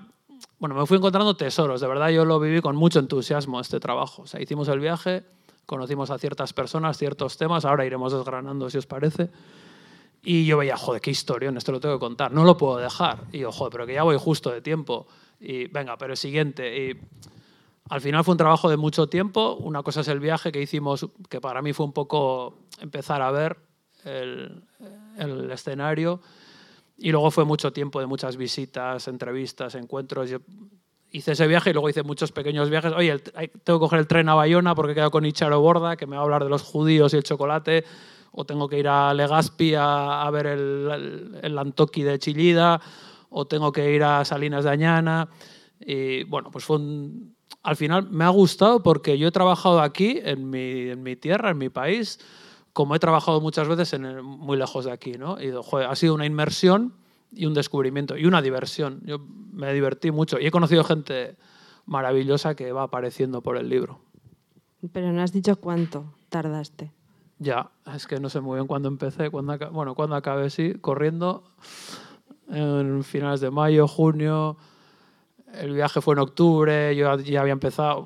bueno, 0.61 0.75
me 0.75 0.85
fui 0.85 0.97
encontrando 0.97 1.35
tesoros, 1.35 1.81
de 1.81 1.87
verdad 1.87 2.09
yo 2.09 2.23
lo 2.23 2.39
viví 2.39 2.61
con 2.61 2.75
mucho 2.75 2.99
entusiasmo 2.99 3.59
este 3.59 3.79
trabajo. 3.79 4.21
O 4.21 4.27
sea, 4.27 4.39
hicimos 4.39 4.67
el 4.67 4.79
viaje, 4.79 5.23
conocimos 5.65 6.11
a 6.11 6.19
ciertas 6.19 6.53
personas, 6.53 6.99
ciertos 6.99 7.37
temas, 7.37 7.65
ahora 7.65 7.83
iremos 7.83 8.13
desgranando 8.13 8.69
si 8.69 8.77
os 8.77 8.85
parece. 8.85 9.31
Y 10.23 10.45
yo 10.45 10.57
veía, 10.57 10.77
joder, 10.77 11.01
qué 11.01 11.11
historia, 11.11 11.51
esto 11.55 11.71
lo 11.71 11.79
tengo 11.79 11.95
que 11.95 11.99
contar, 11.99 12.31
no 12.31 12.43
lo 12.43 12.57
puedo 12.57 12.77
dejar. 12.77 13.25
Y 13.31 13.39
yo, 13.39 13.51
joder, 13.51 13.71
pero 13.71 13.87
que 13.87 13.93
ya 13.93 14.03
voy 14.03 14.17
justo 14.19 14.51
de 14.51 14.61
tiempo. 14.61 15.07
Y 15.39 15.67
venga, 15.67 15.97
pero 15.97 16.15
siguiente. 16.15 16.89
Y 16.89 16.99
al 17.89 18.01
final 18.01 18.23
fue 18.23 18.33
un 18.33 18.37
trabajo 18.37 18.69
de 18.69 18.77
mucho 18.77 19.07
tiempo. 19.07 19.55
Una 19.55 19.81
cosa 19.81 20.01
es 20.01 20.07
el 20.07 20.19
viaje 20.19 20.51
que 20.51 20.61
hicimos, 20.61 21.07
que 21.29 21.41
para 21.41 21.61
mí 21.61 21.73
fue 21.73 21.85
un 21.85 21.93
poco 21.93 22.59
empezar 22.79 23.21
a 23.21 23.31
ver 23.31 23.57
el, 24.05 24.63
el 25.17 25.49
escenario 25.51 26.21
y 27.01 27.11
luego 27.11 27.31
fue 27.31 27.45
mucho 27.45 27.73
tiempo 27.73 27.99
de 27.99 28.05
muchas 28.05 28.37
visitas, 28.37 29.07
entrevistas, 29.07 29.73
encuentros. 29.73 30.29
Yo 30.29 30.37
hice 31.09 31.31
ese 31.31 31.47
viaje 31.47 31.71
y 31.71 31.73
luego 31.73 31.89
hice 31.89 32.03
muchos 32.03 32.31
pequeños 32.31 32.69
viajes. 32.69 32.93
Oye, 32.93 33.17
tengo 33.63 33.79
que 33.79 33.83
coger 33.83 33.99
el 33.99 34.07
tren 34.07 34.29
a 34.29 34.35
Bayona 34.35 34.75
porque 34.75 34.91
he 34.91 34.95
quedado 34.95 35.11
con 35.11 35.25
Icharo 35.25 35.59
Borda, 35.59 35.97
que 35.97 36.05
me 36.05 36.15
va 36.15 36.21
a 36.21 36.25
hablar 36.25 36.43
de 36.43 36.49
los 36.49 36.61
judíos 36.61 37.13
y 37.13 37.17
el 37.17 37.23
chocolate. 37.23 37.85
O 38.31 38.45
tengo 38.45 38.67
que 38.69 38.79
ir 38.79 38.87
a 38.87 39.13
Legazpi 39.13 39.73
a, 39.77 40.29
ver 40.31 40.47
el, 40.47 41.39
el, 41.41 41.57
Antoqui 41.57 42.03
de 42.03 42.17
Chillida. 42.19 42.81
O 43.29 43.45
tengo 43.45 43.71
que 43.71 43.93
ir 43.93 44.03
a 44.03 44.23
Salinas 44.25 44.63
de 44.63 44.69
Añana. 44.69 45.29
Y 45.79 46.23
bueno, 46.25 46.51
pues. 46.51 46.65
Al 47.63 47.75
final 47.75 48.09
me 48.09 48.23
ha 48.23 48.29
gustado 48.29 48.81
porque 48.81 49.19
yo 49.19 49.27
he 49.27 49.31
trabajado 49.31 49.81
aquí, 49.81 50.19
en 50.23 50.49
mi, 50.49 50.89
en 50.89 51.03
mi 51.03 51.15
tierra, 51.15 51.51
en 51.51 51.59
mi 51.59 51.69
país, 51.69 52.19
como 52.73 52.95
he 52.95 52.99
trabajado 52.99 53.39
muchas 53.39 53.67
veces 53.67 53.93
en 53.93 54.23
muy 54.23 54.57
lejos 54.57 54.85
de 54.85 54.91
aquí, 54.91 55.11
¿no? 55.11 55.37
Y 55.39 55.51
ha 55.85 55.95
sido 55.95 56.15
una 56.15 56.25
inmersión 56.25 56.95
y 57.31 57.45
un 57.45 57.53
descubrimiento 57.53 58.17
y 58.17 58.25
una 58.25 58.41
diversión. 58.41 59.01
Yo 59.05 59.19
me 59.51 59.73
divertí 59.73 60.11
mucho 60.11 60.39
y 60.39 60.47
he 60.47 60.51
conocido 60.51 60.83
gente 60.83 61.37
maravillosa 61.85 62.55
que 62.55 62.71
va 62.71 62.83
apareciendo 62.83 63.41
por 63.41 63.57
el 63.57 63.69
libro. 63.69 63.99
Pero 64.91 65.11
no 65.11 65.21
has 65.21 65.31
dicho 65.31 65.55
cuánto 65.57 66.05
tardaste. 66.29 66.91
Ya, 67.41 67.71
es 67.95 68.05
que 68.05 68.19
no 68.19 68.29
sé 68.29 68.39
muy 68.39 68.57
bien 68.57 68.67
cuándo 68.67 68.87
empecé, 68.87 69.31
cuándo, 69.31 69.57
bueno, 69.71 69.95
cuándo 69.95 70.15
acabé, 70.15 70.51
sí, 70.51 70.75
corriendo, 70.79 71.43
en 72.47 73.03
finales 73.03 73.41
de 73.41 73.49
mayo, 73.49 73.87
junio, 73.87 74.57
el 75.51 75.73
viaje 75.73 76.01
fue 76.01 76.13
en 76.13 76.19
octubre, 76.19 76.95
yo 76.95 77.17
ya 77.17 77.41
había 77.41 77.53
empezado, 77.53 78.05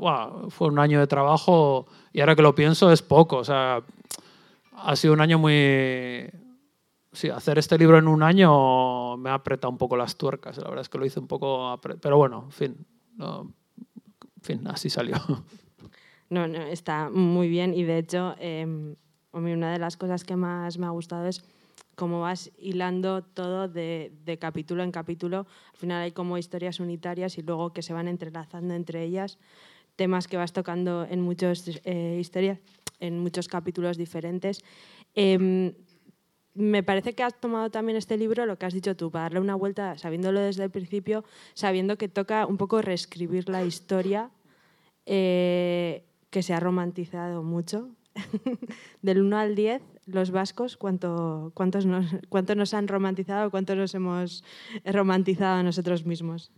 fue 0.51 0.69
un 0.69 0.79
año 0.79 1.01
de 1.01 1.07
trabajo 1.07 1.85
y 2.13 2.21
ahora 2.21 2.37
que 2.37 2.43
lo 2.43 2.55
pienso 2.55 2.93
es 2.93 3.01
poco, 3.01 3.35
o 3.35 3.43
sea, 3.43 3.83
ha 4.71 4.95
sido 4.95 5.13
un 5.13 5.19
año 5.19 5.37
muy... 5.37 6.31
Sí, 7.11 7.29
hacer 7.29 7.59
este 7.59 7.77
libro 7.77 7.97
en 7.97 8.07
un 8.07 8.23
año 8.23 9.17
me 9.17 9.31
ha 9.31 9.33
apretado 9.33 9.69
un 9.69 9.77
poco 9.77 9.97
las 9.97 10.17
tuercas. 10.17 10.57
La 10.57 10.69
verdad 10.69 10.81
es 10.81 10.89
que 10.89 10.97
lo 10.97 11.05
hice 11.05 11.19
un 11.19 11.27
poco... 11.27 11.79
Pero 12.01 12.17
bueno, 12.17 12.43
en 12.45 12.51
fin. 12.51 12.85
No, 13.15 13.53
en 14.21 14.41
fin, 14.41 14.67
así 14.67 14.89
salió. 14.89 15.15
No, 16.27 16.47
no, 16.47 16.57
está 16.57 17.09
muy 17.11 17.47
bien 17.47 17.75
y 17.75 17.83
de 17.83 17.99
hecho 17.99 18.35
eh, 18.39 18.95
una 19.35 19.71
de 19.71 19.79
las 19.79 19.97
cosas 19.97 20.23
que 20.23 20.35
más 20.35 20.77
me 20.77 20.85
ha 20.85 20.89
gustado 20.89 21.27
es 21.27 21.43
cómo 21.95 22.21
vas 22.21 22.51
hilando 22.57 23.23
todo 23.23 23.67
de, 23.67 24.11
de, 24.25 24.37
capítulo 24.37 24.83
en 24.83 24.91
capítulo. 24.91 25.47
Al 25.73 25.77
final 25.77 26.01
hay 26.01 26.11
como 26.11 26.37
historias 26.37 26.79
unitarias 26.79 27.37
y 27.37 27.41
luego 27.41 27.73
que 27.73 27.81
se 27.81 27.93
van 27.93 28.07
entrelazando 28.07 28.73
entre 28.73 29.03
ellas, 29.03 29.37
temas 29.95 30.27
que 30.27 30.37
vas 30.37 30.53
tocando 30.53 31.05
en 31.09 31.21
muchas 31.21 31.63
eh, 31.83 32.17
historias 32.19 32.59
en 32.99 33.19
muchos 33.19 33.47
capítulos 33.47 33.97
diferentes. 33.97 34.63
Em, 35.13 35.73
me 36.53 36.83
parece 36.83 37.13
que 37.13 37.23
has 37.23 37.39
tomado 37.39 37.69
también 37.69 37.97
este 37.97 38.17
libro, 38.17 38.45
lo 38.45 38.57
que 38.57 38.65
has 38.65 38.73
dicho 38.73 38.95
tú, 38.95 39.11
para 39.11 39.23
darle 39.23 39.41
una 39.41 39.55
vuelta, 39.55 39.97
sabiéndolo 39.97 40.39
desde 40.39 40.63
el 40.63 40.71
principio, 40.71 41.25
sabiendo 41.53 41.97
que 41.97 42.07
toca 42.07 42.45
un 42.45 42.57
poco 42.57 42.81
reescribir 42.81 43.49
la 43.49 43.65
historia 43.65 44.31
eh, 45.05 46.05
que 46.29 46.43
se 46.43 46.53
ha 46.53 46.59
romantizado 46.59 47.43
mucho. 47.43 47.89
Del 49.01 49.21
1 49.21 49.37
al 49.37 49.55
10, 49.55 49.81
los 50.07 50.31
vascos, 50.31 50.77
¿cuánto, 50.77 51.51
cuántos, 51.53 51.85
nos, 51.85 52.05
¿cuánto 52.29 52.55
nos 52.55 52.73
han 52.73 52.87
romantizado, 52.87 53.51
cuánto 53.51 53.75
nos 53.75 53.93
hemos 53.95 54.43
romantizado 54.85 55.59
a 55.59 55.63
nosotros 55.63 56.05
mismos? 56.05 56.51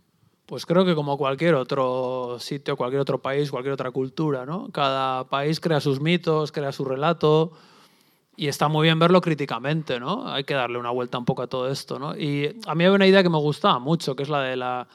Pues 0.46 0.64
creo 0.64 0.84
que 0.84 0.94
como 0.94 1.18
cualquier 1.18 1.54
otro 1.56 2.38
sitio, 2.38 2.76
cualquier 2.76 3.00
otro 3.00 3.20
país, 3.20 3.50
cualquier 3.50 3.74
otra 3.74 3.90
cultura, 3.90 4.46
¿no? 4.46 4.70
Cada 4.72 5.24
país 5.24 5.60
crea 5.60 5.80
sus 5.80 6.00
mitos, 6.00 6.52
crea 6.52 6.72
su 6.72 6.86
relato 6.86 7.52
y 8.34 8.48
está 8.48 8.68
muy 8.68 8.84
bien 8.86 8.98
verlo 8.98 9.20
críticamente, 9.20 10.00
¿no? 10.00 10.26
Hay 10.26 10.44
que 10.44 10.54
darle 10.54 10.78
una 10.78 10.90
vuelta 10.90 11.18
un 11.18 11.26
poco 11.26 11.42
a 11.42 11.48
todo 11.48 11.68
esto, 11.68 11.98
¿no? 11.98 12.16
Y 12.16 12.56
a 12.66 12.74
mí 12.74 12.84
hay 12.84 12.90
una 12.90 13.06
idea 13.06 13.22
que 13.22 13.28
me 13.28 13.38
gustaba 13.38 13.78
mucho, 13.78 14.16
que 14.16 14.22
es 14.22 14.30
la 14.30 14.40
de 14.40 14.56
la, 14.56 14.88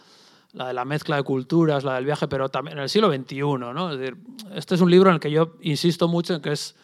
la 0.53 0.67
de 0.67 0.73
la 0.73 0.85
mezcla 0.85 1.17
de 1.17 1.23
culturas, 1.23 1.83
la 1.83 1.95
del 1.95 2.05
viaje, 2.05 2.27
pero 2.27 2.49
también 2.49 2.77
en 2.77 2.83
el 2.83 2.89
siglo 2.89 3.11
XXI, 3.11 3.41
¿no? 3.41 3.91
Es 3.91 3.99
decir, 3.99 4.17
este 4.55 4.75
es 4.75 4.81
un 4.81 4.89
libro 4.89 5.09
en 5.09 5.15
el 5.15 5.19
que 5.19 5.31
yo 5.31 5.55
insisto 5.61 6.07
mucho 6.07 6.35
en 6.35 6.41
que 6.41 6.51
es 6.51 6.75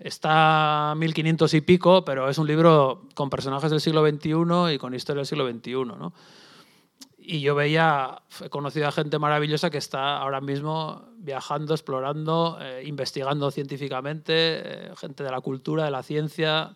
está 0.00 0.94
1500 0.96 1.54
y 1.54 1.60
pico, 1.60 2.04
pero 2.04 2.28
es 2.28 2.38
un 2.38 2.46
libro 2.46 3.06
con 3.14 3.28
personajes 3.28 3.70
del 3.70 3.80
siglo 3.80 4.06
XXI 4.08 4.74
y 4.74 4.78
con 4.78 4.94
historia 4.94 5.20
del 5.20 5.26
siglo 5.26 5.48
XXI, 5.48 5.72
¿no? 5.84 6.14
Y 7.18 7.40
yo 7.40 7.54
veía, 7.54 8.22
he 8.42 8.48
conocido 8.48 8.88
a 8.88 8.92
gente 8.92 9.18
maravillosa 9.18 9.70
que 9.70 9.78
está 9.78 10.16
ahora 10.16 10.40
mismo 10.40 11.04
viajando, 11.18 11.74
explorando, 11.74 12.58
eh, 12.60 12.82
investigando 12.86 13.50
científicamente, 13.50 14.32
eh, 14.34 14.92
gente 14.96 15.22
de 15.22 15.30
la 15.30 15.40
cultura, 15.42 15.84
de 15.84 15.90
la 15.90 16.02
ciencia. 16.02 16.74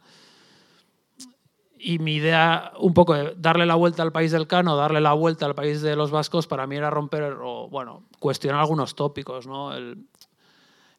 Y 1.86 1.98
mi 1.98 2.14
idea, 2.14 2.72
un 2.78 2.94
poco, 2.94 3.12
de 3.12 3.34
darle 3.36 3.66
la 3.66 3.74
vuelta 3.74 4.02
al 4.02 4.10
país 4.10 4.32
del 4.32 4.46
Cano, 4.46 4.74
darle 4.74 5.02
la 5.02 5.12
vuelta 5.12 5.44
al 5.44 5.54
país 5.54 5.82
de 5.82 5.94
los 5.96 6.10
vascos, 6.10 6.46
para 6.46 6.66
mí 6.66 6.76
era 6.76 6.88
romper 6.88 7.36
o, 7.42 7.68
bueno, 7.68 8.04
cuestionar 8.18 8.58
algunos 8.60 8.94
tópicos. 8.94 9.46
¿no? 9.46 9.74
El, 9.74 10.06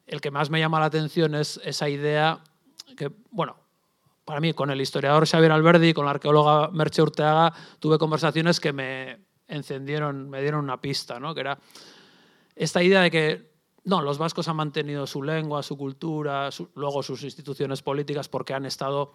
el 0.06 0.20
que 0.20 0.30
más 0.30 0.48
me 0.48 0.60
llama 0.60 0.78
la 0.78 0.86
atención 0.86 1.34
es 1.34 1.60
esa 1.64 1.88
idea 1.88 2.38
que, 2.96 3.10
bueno, 3.32 3.56
para 4.24 4.38
mí, 4.38 4.52
con 4.52 4.70
el 4.70 4.80
historiador 4.80 5.26
Xavier 5.26 5.50
Alberdi 5.50 5.88
y 5.88 5.92
con 5.92 6.04
la 6.04 6.12
arqueóloga 6.12 6.68
Merche 6.68 7.02
Urteaga, 7.02 7.52
tuve 7.80 7.98
conversaciones 7.98 8.60
que 8.60 8.72
me 8.72 9.26
encendieron, 9.48 10.30
me 10.30 10.40
dieron 10.40 10.62
una 10.62 10.80
pista, 10.80 11.18
¿no? 11.18 11.34
que 11.34 11.40
era 11.40 11.58
esta 12.54 12.80
idea 12.80 13.00
de 13.00 13.10
que 13.10 13.50
no, 13.82 14.02
los 14.02 14.18
vascos 14.18 14.46
han 14.46 14.54
mantenido 14.54 15.04
su 15.08 15.20
lengua, 15.24 15.64
su 15.64 15.76
cultura, 15.76 16.48
luego 16.76 17.02
sus 17.02 17.24
instituciones 17.24 17.82
políticas 17.82 18.28
porque 18.28 18.54
han 18.54 18.66
estado 18.66 19.14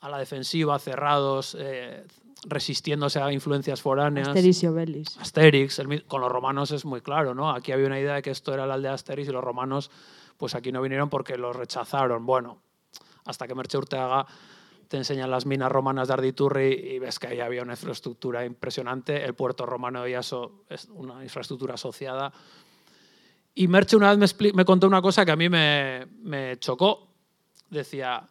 a 0.00 0.08
la 0.08 0.18
defensiva, 0.18 0.78
cerrados, 0.78 1.56
eh, 1.58 2.06
resistiéndose 2.44 3.20
a 3.20 3.32
influencias 3.32 3.82
foráneas. 3.82 4.28
Asterix 4.28 4.62
y 4.62 4.66
Obelix. 4.66 5.18
Asterix, 5.18 5.80
con 6.06 6.20
los 6.20 6.30
romanos 6.30 6.70
es 6.70 6.84
muy 6.84 7.00
claro, 7.00 7.34
¿no? 7.34 7.50
Aquí 7.50 7.72
había 7.72 7.86
una 7.86 7.98
idea 7.98 8.14
de 8.14 8.22
que 8.22 8.30
esto 8.30 8.54
era 8.54 8.66
la 8.66 8.74
aldea 8.74 8.94
Asterix 8.94 9.28
y 9.28 9.32
los 9.32 9.42
romanos, 9.42 9.90
pues 10.36 10.54
aquí 10.54 10.70
no 10.70 10.80
vinieron 10.80 11.08
porque 11.08 11.36
los 11.36 11.56
rechazaron. 11.56 12.26
Bueno, 12.26 12.60
hasta 13.24 13.48
que 13.48 13.54
Merche 13.54 13.78
Urteaga 13.78 14.26
te 14.86 14.96
enseñan 14.96 15.30
las 15.30 15.44
minas 15.44 15.70
romanas 15.70 16.08
de 16.08 16.14
Arditurri 16.14 16.72
y 16.72 16.98
ves 16.98 17.18
que 17.18 17.26
ahí 17.26 17.40
había 17.40 17.62
una 17.62 17.74
infraestructura 17.74 18.44
impresionante. 18.44 19.24
El 19.24 19.34
puerto 19.34 19.66
romano 19.66 20.02
de 20.02 20.10
Iaso 20.10 20.64
es 20.68 20.86
una 20.86 21.22
infraestructura 21.22 21.74
asociada. 21.74 22.32
Y 23.54 23.68
Merche 23.68 23.96
una 23.96 24.14
vez 24.14 24.36
me, 24.40 24.52
me 24.52 24.64
contó 24.64 24.86
una 24.86 25.02
cosa 25.02 25.26
que 25.26 25.32
a 25.32 25.36
mí 25.36 25.48
me, 25.48 26.06
me 26.22 26.58
chocó. 26.58 27.08
Decía, 27.68 28.26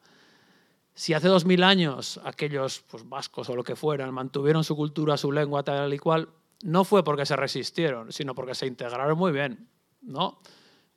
si 0.97 1.13
hace 1.13 1.27
dos 1.27 1.45
mil 1.45 1.61
años 1.63 2.19
aquellos 2.23 2.83
pues, 2.89 3.07
vascos 3.07 3.47
o 3.49 3.55
lo 3.55 3.63
que 3.63 3.75
fueran 3.75 4.11
mantuvieron 4.11 4.63
su 4.63 4.75
cultura, 4.75 5.15
su 5.15 5.31
lengua, 5.31 5.61
tal 5.61 5.93
y 5.93 5.99
cual, 5.99 6.27
no 6.63 6.83
fue 6.83 7.03
porque 7.03 7.23
se 7.23 7.35
resistieron, 7.35 8.11
sino 8.11 8.33
porque 8.33 8.55
se 8.55 8.65
integraron 8.65 9.15
muy 9.15 9.31
bien, 9.31 9.69
¿no? 10.01 10.41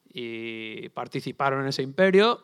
Y 0.09 0.89
participaron 0.89 1.61
en 1.61 1.69
ese 1.69 1.83
imperio 1.83 2.43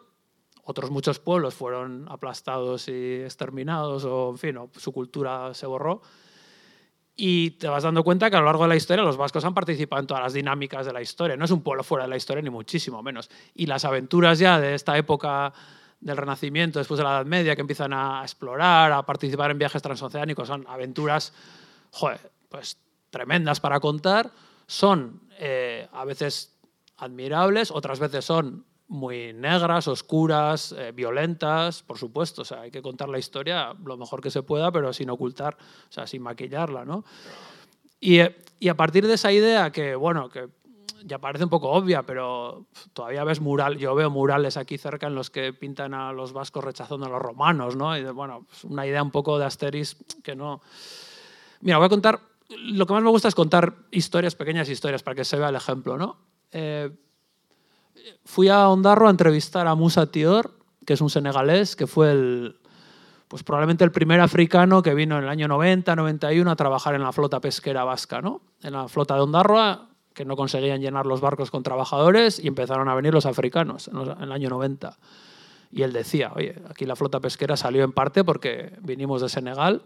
otros 0.64 0.90
muchos 0.90 1.18
pueblos 1.18 1.54
fueron 1.54 2.06
aplastados 2.10 2.88
y 2.88 3.22
exterminados, 3.22 4.04
o 4.04 4.30
en 4.32 4.38
fin, 4.38 4.58
su 4.76 4.92
cultura 4.92 5.54
se 5.54 5.64
borró. 5.64 6.02
Y 7.14 7.52
te 7.52 7.68
vas 7.68 7.84
dando 7.84 8.04
cuenta 8.04 8.28
que 8.28 8.36
a 8.36 8.40
lo 8.40 8.46
largo 8.46 8.64
de 8.64 8.68
la 8.70 8.76
historia 8.76 9.02
los 9.02 9.16
vascos 9.16 9.44
han 9.46 9.54
participado 9.54 10.00
en 10.00 10.06
todas 10.06 10.22
las 10.22 10.34
dinámicas 10.34 10.84
de 10.84 10.92
la 10.92 11.00
historia. 11.00 11.36
No 11.36 11.46
es 11.46 11.52
un 11.52 11.62
pueblo 11.62 11.84
fuera 11.84 12.04
de 12.04 12.10
la 12.10 12.16
historia, 12.18 12.42
ni 12.42 12.50
muchísimo 12.50 13.02
menos. 13.02 13.30
Y 13.54 13.64
las 13.64 13.86
aventuras 13.86 14.38
ya 14.38 14.60
de 14.60 14.74
esta 14.74 14.98
época 14.98 15.54
del 16.00 16.16
Renacimiento, 16.16 16.78
después 16.78 16.98
de 16.98 17.04
la 17.04 17.16
Edad 17.16 17.26
Media, 17.26 17.54
que 17.54 17.60
empiezan 17.60 17.92
a 17.92 18.22
explorar, 18.22 18.92
a 18.92 19.04
participar 19.04 19.50
en 19.50 19.58
viajes 19.58 19.82
transoceánicos, 19.82 20.48
son 20.48 20.64
aventuras, 20.68 21.32
joder, 21.90 22.30
pues 22.48 22.78
tremendas 23.10 23.60
para 23.60 23.80
contar. 23.80 24.30
Son 24.66 25.22
eh, 25.38 25.88
a 25.92 26.04
veces 26.04 26.58
admirables, 26.98 27.70
otras 27.70 27.98
veces 27.98 28.24
son 28.24 28.64
muy 28.88 29.32
negras, 29.32 29.88
oscuras, 29.88 30.72
eh, 30.72 30.92
violentas, 30.92 31.82
por 31.82 31.98
supuesto. 31.98 32.42
O 32.42 32.44
sea, 32.44 32.62
hay 32.62 32.70
que 32.70 32.82
contar 32.82 33.08
la 33.08 33.18
historia 33.18 33.74
lo 33.84 33.96
mejor 33.96 34.20
que 34.20 34.30
se 34.30 34.42
pueda, 34.42 34.70
pero 34.70 34.92
sin 34.92 35.10
ocultar, 35.10 35.56
o 35.88 35.92
sea, 35.92 36.06
sin 36.06 36.22
maquillarla, 36.22 36.84
¿no? 36.84 37.04
Y, 37.98 38.20
y, 38.60 38.68
a 38.68 38.76
partir 38.76 39.06
de 39.06 39.14
esa 39.14 39.32
idea 39.32 39.72
que, 39.72 39.96
bueno, 39.96 40.28
que 40.28 40.48
ya 41.06 41.18
parece 41.18 41.44
un 41.44 41.50
poco 41.50 41.70
obvia, 41.70 42.02
pero 42.02 42.66
todavía 42.92 43.22
ves 43.22 43.40
mural, 43.40 43.78
yo 43.78 43.94
veo 43.94 44.10
murales 44.10 44.56
aquí 44.56 44.76
cerca 44.76 45.06
en 45.06 45.14
los 45.14 45.30
que 45.30 45.52
pintan 45.52 45.94
a 45.94 46.12
los 46.12 46.32
vascos 46.32 46.64
rechazando 46.64 47.06
a 47.06 47.08
los 47.08 47.22
romanos, 47.22 47.76
¿no? 47.76 47.96
Y 47.96 48.04
bueno, 48.04 48.46
una 48.64 48.86
idea 48.86 49.02
un 49.02 49.12
poco 49.12 49.38
de 49.38 49.44
Asteris 49.44 49.96
que 50.24 50.34
no... 50.34 50.60
Mira, 51.60 51.78
voy 51.78 51.86
a 51.86 51.90
contar, 51.90 52.20
lo 52.48 52.86
que 52.86 52.92
más 52.92 53.02
me 53.04 53.10
gusta 53.10 53.28
es 53.28 53.36
contar 53.36 53.74
historias, 53.92 54.34
pequeñas 54.34 54.68
historias, 54.68 55.04
para 55.04 55.14
que 55.14 55.24
se 55.24 55.38
vea 55.38 55.48
el 55.48 55.54
ejemplo, 55.54 55.96
¿no? 55.96 56.18
Eh, 56.50 56.90
fui 58.24 58.48
a 58.48 58.68
Ondarro 58.68 59.06
a 59.06 59.10
entrevistar 59.10 59.68
a 59.68 59.76
Musa 59.76 60.10
Tior, 60.10 60.58
que 60.84 60.94
es 60.94 61.00
un 61.00 61.10
senegalés, 61.10 61.76
que 61.76 61.86
fue 61.86 62.10
el, 62.10 62.60
pues 63.28 63.44
probablemente 63.44 63.84
el 63.84 63.92
primer 63.92 64.20
africano 64.20 64.82
que 64.82 64.94
vino 64.94 65.18
en 65.18 65.24
el 65.24 65.30
año 65.30 65.46
90, 65.46 65.94
91 65.94 66.50
a 66.50 66.56
trabajar 66.56 66.96
en 66.96 67.02
la 67.02 67.12
flota 67.12 67.40
pesquera 67.40 67.84
vasca, 67.84 68.20
¿no? 68.20 68.40
En 68.62 68.72
la 68.72 68.88
flota 68.88 69.14
de 69.14 69.20
Ondarroa, 69.20 69.90
que 70.16 70.24
no 70.24 70.34
conseguían 70.34 70.80
llenar 70.80 71.04
los 71.04 71.20
barcos 71.20 71.50
con 71.50 71.62
trabajadores 71.62 72.42
y 72.42 72.48
empezaron 72.48 72.88
a 72.88 72.94
venir 72.94 73.12
los 73.12 73.26
africanos 73.26 73.88
en, 73.88 73.98
el 73.98 74.32
año 74.32 74.48
90. 74.48 74.98
Y 75.70 75.82
él 75.82 75.92
decía, 75.92 76.32
oye, 76.34 76.56
aquí 76.70 76.86
la 76.86 76.96
flota 76.96 77.20
pesquera 77.20 77.54
salió 77.54 77.84
en 77.84 77.92
parte 77.92 78.24
porque 78.24 78.72
vinimos 78.80 79.20
de 79.20 79.28
Senegal. 79.28 79.82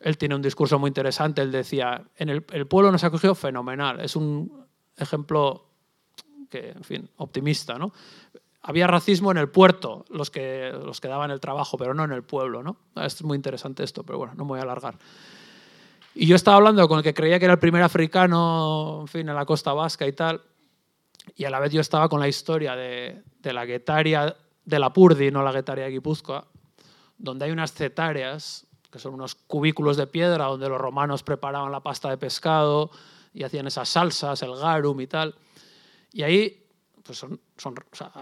Él 0.00 0.18
tiene 0.18 0.34
un 0.34 0.42
discurso 0.42 0.80
muy 0.80 0.88
interesante. 0.88 1.40
Él 1.40 1.52
decía, 1.52 2.02
en 2.16 2.30
el, 2.30 2.42
pueblo 2.42 2.90
nos 2.90 3.04
ha 3.04 3.10
cogido 3.10 3.36
fenomenal. 3.36 4.00
Es 4.00 4.16
un 4.16 4.66
ejemplo 4.96 5.68
que, 6.50 6.70
en 6.70 6.82
fin, 6.82 7.08
optimista, 7.18 7.78
¿no? 7.78 7.92
Había 8.60 8.88
racismo 8.88 9.30
en 9.30 9.36
el 9.36 9.50
puerto, 9.50 10.04
los 10.08 10.32
que, 10.32 10.72
los 10.84 11.00
que 11.00 11.06
daban 11.06 11.30
el 11.30 11.38
trabajo, 11.38 11.76
pero 11.76 11.94
no 11.94 12.02
en 12.02 12.10
el 12.10 12.24
pueblo, 12.24 12.64
¿no? 12.64 12.76
Es 12.96 13.22
muy 13.22 13.36
interesante 13.36 13.84
esto, 13.84 14.02
pero 14.02 14.18
bueno, 14.18 14.34
no 14.34 14.44
me 14.44 14.48
voy 14.48 14.58
a 14.58 14.62
alargar. 14.62 14.98
Y 16.14 16.26
yo 16.26 16.36
estaba 16.36 16.58
hablando 16.58 16.86
con 16.86 16.98
el 16.98 17.04
que 17.04 17.12
creía 17.12 17.38
que 17.40 17.46
era 17.46 17.54
el 17.54 17.58
primer 17.58 17.82
africano, 17.82 19.00
en 19.00 19.08
fin, 19.08 19.28
en 19.28 19.34
la 19.34 19.44
costa 19.44 19.72
vasca 19.72 20.06
y 20.06 20.12
tal, 20.12 20.40
y 21.34 21.44
a 21.44 21.50
la 21.50 21.58
vez 21.58 21.72
yo 21.72 21.80
estaba 21.80 22.08
con 22.08 22.20
la 22.20 22.28
historia 22.28 22.76
de, 22.76 23.22
la 23.42 23.64
guetaria 23.64 24.36
de 24.64 24.78
la 24.78 24.92
Purdi, 24.92 25.32
no 25.32 25.42
la 25.42 25.50
guetaria 25.50 25.84
de 25.84 25.90
Guipúzcoa, 25.90 26.46
donde 27.18 27.46
hay 27.46 27.50
unas 27.50 27.72
cetáreas, 27.72 28.66
que 28.92 29.00
son 29.00 29.14
unos 29.14 29.34
cubículos 29.34 29.96
de 29.96 30.06
piedra 30.06 30.44
donde 30.44 30.68
los 30.68 30.80
romanos 30.80 31.24
preparaban 31.24 31.72
la 31.72 31.80
pasta 31.80 32.10
de 32.10 32.16
pescado 32.16 32.90
y 33.32 33.42
hacían 33.42 33.66
esas 33.66 33.88
salsas, 33.88 34.40
el 34.42 34.54
garum 34.54 35.00
y 35.00 35.08
tal. 35.08 35.34
Y 36.12 36.22
ahí 36.22 36.60
pues 37.02 37.26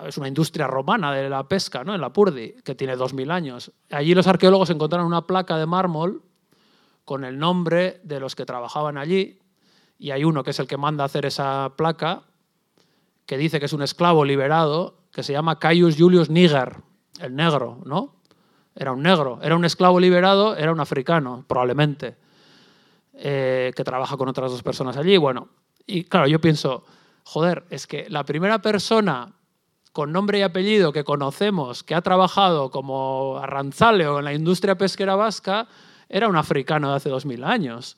es 0.06 0.18
una 0.18 0.28
industria 0.28 0.66
romana 0.66 1.12
de 1.12 1.28
la 1.28 1.46
pesca, 1.46 1.84
¿no? 1.84 1.94
en 1.94 2.00
la 2.00 2.12
Purdi, 2.12 2.54
que 2.64 2.74
tiene 2.74 2.96
2.000 2.96 3.30
años. 3.30 3.70
Allí 3.90 4.14
los 4.14 4.26
arqueólogos 4.26 4.70
encontraron 4.70 5.06
una 5.06 5.26
placa 5.26 5.58
de 5.58 5.66
mármol 5.66 6.22
con 7.04 7.24
el 7.24 7.38
nombre 7.38 8.00
de 8.04 8.20
los 8.20 8.34
que 8.34 8.46
trabajaban 8.46 8.98
allí, 8.98 9.38
y 9.98 10.10
hay 10.10 10.24
uno 10.24 10.42
que 10.42 10.50
es 10.50 10.58
el 10.58 10.66
que 10.66 10.76
manda 10.76 11.04
hacer 11.04 11.26
esa 11.26 11.74
placa, 11.76 12.22
que 13.26 13.36
dice 13.36 13.60
que 13.60 13.66
es 13.66 13.72
un 13.72 13.82
esclavo 13.82 14.24
liberado, 14.24 14.98
que 15.12 15.22
se 15.22 15.32
llama 15.32 15.58
Caius 15.58 15.96
Julius 15.96 16.30
Niger, 16.30 16.76
el 17.20 17.36
negro, 17.36 17.80
¿no? 17.84 18.16
Era 18.74 18.92
un 18.92 19.02
negro, 19.02 19.38
era 19.42 19.54
un 19.54 19.64
esclavo 19.64 20.00
liberado, 20.00 20.56
era 20.56 20.72
un 20.72 20.80
africano, 20.80 21.44
probablemente, 21.46 22.16
eh, 23.14 23.72
que 23.76 23.84
trabaja 23.84 24.16
con 24.16 24.28
otras 24.28 24.50
dos 24.50 24.62
personas 24.62 24.96
allí. 24.96 25.16
Bueno, 25.18 25.48
y 25.86 26.04
claro, 26.04 26.26
yo 26.26 26.40
pienso, 26.40 26.84
joder, 27.24 27.64
es 27.70 27.86
que 27.86 28.06
la 28.08 28.24
primera 28.24 28.60
persona 28.60 29.34
con 29.92 30.10
nombre 30.10 30.38
y 30.38 30.42
apellido 30.42 30.92
que 30.92 31.04
conocemos 31.04 31.82
que 31.82 31.94
ha 31.94 32.00
trabajado 32.00 32.70
como 32.70 33.38
arranzaleo 33.38 34.18
en 34.18 34.24
la 34.24 34.32
industria 34.32 34.76
pesquera 34.76 35.16
vasca 35.16 35.68
era 36.12 36.28
un 36.28 36.36
africano 36.36 36.90
de 36.90 36.96
hace 36.96 37.08
dos 37.08 37.26
mil 37.26 37.42
años. 37.42 37.96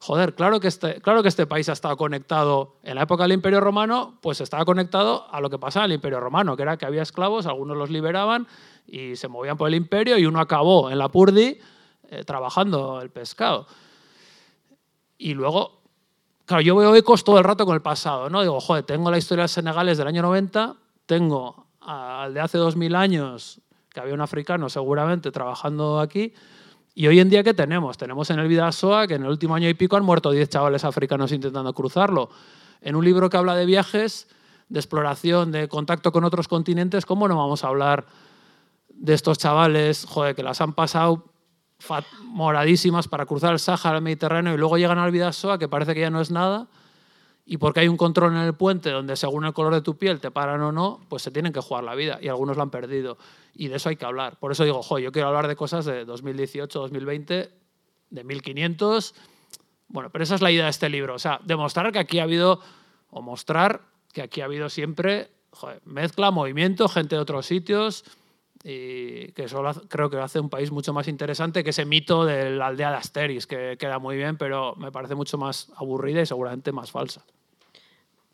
Joder, 0.00 0.34
claro 0.34 0.60
que, 0.60 0.68
este, 0.68 1.00
claro 1.00 1.22
que 1.22 1.28
este 1.28 1.46
país 1.46 1.68
ha 1.68 1.72
estado 1.72 1.96
conectado 1.96 2.76
en 2.84 2.94
la 2.94 3.02
época 3.02 3.24
del 3.24 3.32
Imperio 3.32 3.60
Romano, 3.60 4.16
pues 4.22 4.40
estaba 4.40 4.64
conectado 4.64 5.26
a 5.30 5.40
lo 5.40 5.50
que 5.50 5.58
pasaba 5.58 5.84
en 5.84 5.90
el 5.90 5.96
Imperio 5.96 6.20
Romano, 6.20 6.56
que 6.56 6.62
era 6.62 6.76
que 6.76 6.86
había 6.86 7.02
esclavos, 7.02 7.46
algunos 7.46 7.76
los 7.76 7.90
liberaban 7.90 8.46
y 8.86 9.16
se 9.16 9.26
movían 9.26 9.56
por 9.56 9.68
el 9.68 9.74
imperio 9.74 10.16
y 10.16 10.24
uno 10.24 10.40
acabó 10.40 10.88
en 10.88 10.98
la 10.98 11.08
Purdi 11.08 11.58
eh, 12.10 12.24
trabajando 12.24 13.02
el 13.02 13.10
pescado. 13.10 13.66
Y 15.18 15.34
luego 15.34 15.78
Claro, 16.48 16.62
yo 16.62 16.74
veo 16.76 16.96
ecos 16.96 17.24
todo 17.24 17.36
el 17.36 17.44
rato 17.44 17.66
con 17.66 17.74
el 17.74 17.82
pasado, 17.82 18.30
¿no? 18.30 18.40
Digo, 18.40 18.58
joder, 18.58 18.82
tengo 18.82 19.10
la 19.10 19.18
historia 19.18 19.42
de 19.42 19.48
Senegales 19.48 19.98
del 19.98 20.06
año 20.06 20.22
90, 20.22 20.76
tengo 21.04 21.66
al 21.82 22.32
de 22.32 22.40
hace 22.40 22.56
2000 22.56 22.94
años, 22.94 23.60
que 23.90 24.00
había 24.00 24.14
un 24.14 24.22
africano 24.22 24.70
seguramente 24.70 25.30
trabajando 25.30 26.00
aquí, 26.00 26.32
y 26.98 27.06
hoy 27.06 27.20
en 27.20 27.30
día, 27.30 27.44
¿qué 27.44 27.54
tenemos? 27.54 27.96
Tenemos 27.96 28.28
en 28.30 28.40
el 28.40 28.48
Vidasoa 28.48 29.06
que 29.06 29.14
en 29.14 29.22
el 29.22 29.28
último 29.28 29.54
año 29.54 29.68
y 29.68 29.74
pico 29.74 29.96
han 29.96 30.02
muerto 30.02 30.32
10 30.32 30.48
chavales 30.48 30.82
africanos 30.82 31.30
intentando 31.30 31.72
cruzarlo. 31.72 32.28
En 32.80 32.96
un 32.96 33.04
libro 33.04 33.30
que 33.30 33.36
habla 33.36 33.54
de 33.54 33.66
viajes, 33.66 34.26
de 34.68 34.80
exploración, 34.80 35.52
de 35.52 35.68
contacto 35.68 36.10
con 36.10 36.24
otros 36.24 36.48
continentes, 36.48 37.06
¿cómo 37.06 37.28
no 37.28 37.36
vamos 37.36 37.62
a 37.62 37.68
hablar 37.68 38.06
de 38.88 39.14
estos 39.14 39.38
chavales, 39.38 40.06
joder, 40.08 40.34
que 40.34 40.42
las 40.42 40.60
han 40.60 40.72
pasado 40.72 41.26
moradísimas 42.24 43.06
para 43.06 43.26
cruzar 43.26 43.52
el 43.52 43.60
Sáhara 43.60 43.98
al 43.98 44.02
Mediterráneo 44.02 44.54
y 44.54 44.58
luego 44.58 44.76
llegan 44.76 44.98
al 44.98 45.12
Vidasoa, 45.12 45.56
que 45.56 45.68
parece 45.68 45.94
que 45.94 46.00
ya 46.00 46.10
no 46.10 46.20
es 46.20 46.32
nada, 46.32 46.66
y 47.50 47.56
porque 47.56 47.80
hay 47.80 47.88
un 47.88 47.96
control 47.96 48.34
en 48.34 48.42
el 48.42 48.52
puente 48.52 48.90
donde 48.90 49.16
según 49.16 49.46
el 49.46 49.54
color 49.54 49.72
de 49.72 49.80
tu 49.80 49.96
piel 49.96 50.20
te 50.20 50.30
paran 50.30 50.60
o 50.60 50.70
no, 50.70 51.00
pues 51.08 51.22
se 51.22 51.30
tienen 51.30 51.50
que 51.50 51.60
jugar 51.60 51.82
la 51.82 51.94
vida 51.94 52.18
y 52.20 52.28
algunos 52.28 52.58
la 52.58 52.64
han 52.64 52.70
perdido. 52.70 53.16
Y 53.54 53.68
de 53.68 53.76
eso 53.76 53.88
hay 53.88 53.96
que 53.96 54.04
hablar. 54.04 54.38
Por 54.38 54.52
eso 54.52 54.64
digo, 54.64 54.82
jo, 54.82 54.98
yo 54.98 55.12
quiero 55.12 55.28
hablar 55.28 55.48
de 55.48 55.56
cosas 55.56 55.86
de 55.86 56.04
2018, 56.04 56.78
2020, 56.78 57.50
de 58.10 58.24
1500, 58.24 59.14
Bueno, 59.88 60.10
pero 60.10 60.24
esa 60.24 60.34
es 60.34 60.42
la 60.42 60.50
idea 60.50 60.64
de 60.64 60.70
este 60.70 60.90
libro. 60.90 61.14
O 61.14 61.18
sea, 61.18 61.40
demostrar 61.42 61.90
que 61.90 61.98
aquí 61.98 62.18
ha 62.18 62.24
habido, 62.24 62.60
o 63.08 63.22
mostrar 63.22 63.80
que 64.12 64.20
aquí 64.20 64.42
ha 64.42 64.44
habido 64.44 64.68
siempre 64.68 65.30
joder, 65.50 65.80
mezcla, 65.86 66.30
movimiento, 66.30 66.86
gente 66.86 67.16
de 67.16 67.22
otros 67.22 67.46
sitios, 67.46 68.04
y 68.62 69.32
que 69.32 69.44
eso 69.44 69.62
creo 69.88 70.10
que 70.10 70.18
hace 70.18 70.38
un 70.38 70.50
país 70.50 70.70
mucho 70.70 70.92
más 70.92 71.08
interesante 71.08 71.64
que 71.64 71.70
ese 71.70 71.86
mito 71.86 72.26
de 72.26 72.50
la 72.50 72.66
aldea 72.66 72.90
de 72.90 72.96
Asteris, 72.96 73.46
que 73.46 73.78
queda 73.78 73.98
muy 73.98 74.16
bien, 74.18 74.36
pero 74.36 74.74
me 74.76 74.92
parece 74.92 75.14
mucho 75.14 75.38
más 75.38 75.72
aburrida 75.76 76.20
y 76.20 76.26
seguramente 76.26 76.72
más 76.72 76.90
falsa. 76.90 77.24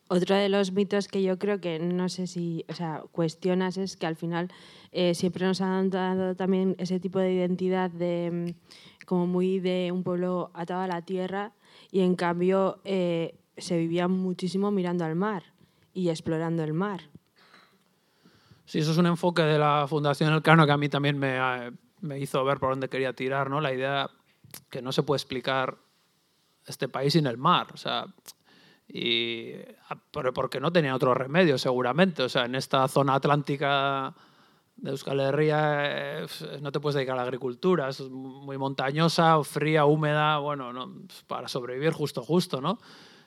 Otro 0.08 0.36
de 0.36 0.50
los 0.50 0.72
mitos 0.72 1.08
que 1.08 1.22
yo 1.22 1.38
creo 1.38 1.60
que 1.60 1.78
no 1.78 2.08
sé 2.10 2.26
si, 2.26 2.64
o 2.68 2.74
sea, 2.74 3.02
cuestionas 3.10 3.78
es 3.78 3.96
que 3.96 4.06
al 4.06 4.16
final 4.16 4.48
eh, 4.92 5.14
siempre 5.14 5.46
nos 5.46 5.62
han 5.62 5.88
dado 5.88 6.36
también 6.36 6.76
ese 6.78 7.00
tipo 7.00 7.18
de 7.18 7.32
identidad 7.32 7.90
de 7.90 8.54
mm, 8.54 9.06
como 9.06 9.26
muy 9.26 9.60
de 9.60 9.90
un 9.92 10.02
pueblo 10.02 10.50
atado 10.52 10.82
a 10.82 10.86
la 10.86 11.02
tierra 11.02 11.52
y 11.90 12.00
en 12.00 12.16
cambio 12.16 12.80
eh, 12.84 13.38
se 13.56 13.78
vivía 13.78 14.06
muchísimo 14.06 14.70
mirando 14.70 15.04
al 15.06 15.14
mar 15.14 15.42
y 15.94 16.10
explorando 16.10 16.62
el 16.62 16.74
mar. 16.74 17.00
Sí, 18.66 18.80
eso 18.80 18.92
es 18.92 18.98
un 18.98 19.06
enfoque 19.06 19.42
de 19.42 19.58
la 19.58 19.86
Fundación 19.88 20.32
Elcano 20.32 20.66
que 20.66 20.72
a 20.72 20.76
mí 20.76 20.88
también 20.88 21.18
me, 21.18 21.36
eh, 21.38 21.70
me 22.00 22.18
hizo 22.18 22.44
ver 22.44 22.58
por 22.58 22.70
dónde 22.70 22.88
quería 22.88 23.14
tirar, 23.14 23.48
¿no? 23.48 23.60
La 23.60 23.72
idea 23.72 24.10
que 24.68 24.82
no 24.82 24.92
se 24.92 25.02
puede 25.02 25.16
explicar 25.16 25.78
este 26.66 26.88
país 26.88 27.12
sin 27.14 27.26
el 27.26 27.36
mar, 27.36 27.68
o 27.72 27.76
sea, 27.76 28.06
y 28.88 29.52
pero 30.10 30.32
porque 30.32 30.60
no 30.60 30.72
tenía 30.72 30.94
otro 30.94 31.14
remedio 31.14 31.58
seguramente, 31.58 32.22
o 32.22 32.28
sea, 32.28 32.44
en 32.44 32.54
esta 32.54 32.86
zona 32.88 33.14
atlántica 33.14 34.14
de 34.76 34.90
Euskal 34.90 35.20
Herria 35.20 36.22
eh, 36.22 36.26
no 36.60 36.72
te 36.72 36.80
puedes 36.80 36.96
dedicar 36.96 37.14
a 37.14 37.16
la 37.16 37.22
agricultura, 37.22 37.88
es 37.88 38.00
muy 38.00 38.58
montañosa, 38.58 39.42
fría, 39.44 39.84
húmeda, 39.84 40.38
bueno, 40.38 40.72
no, 40.72 40.92
para 41.26 41.48
sobrevivir 41.48 41.92
justo 41.92 42.22
justo, 42.22 42.60
¿no? 42.60 42.78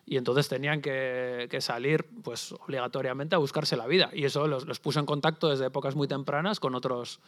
y 0.09 0.15
entonces 0.15 0.47
tenían 0.47 0.81
que, 0.81 1.49
salir 1.59 2.05
pues, 2.23 2.53
obligatoriamente 2.53 3.35
a 3.35 3.39
buscarse 3.39 3.75
la 3.75 3.87
vida. 3.87 4.09
Y 4.13 4.23
eso 4.23 4.47
los, 4.47 4.65
los, 4.65 4.79
puso 4.79 5.01
en 5.01 5.05
contacto 5.05 5.49
desde 5.49 5.65
épocas 5.65 5.97
muy 5.97 6.07
tempranas 6.07 6.61
con 6.61 6.75
otros, 6.75 7.19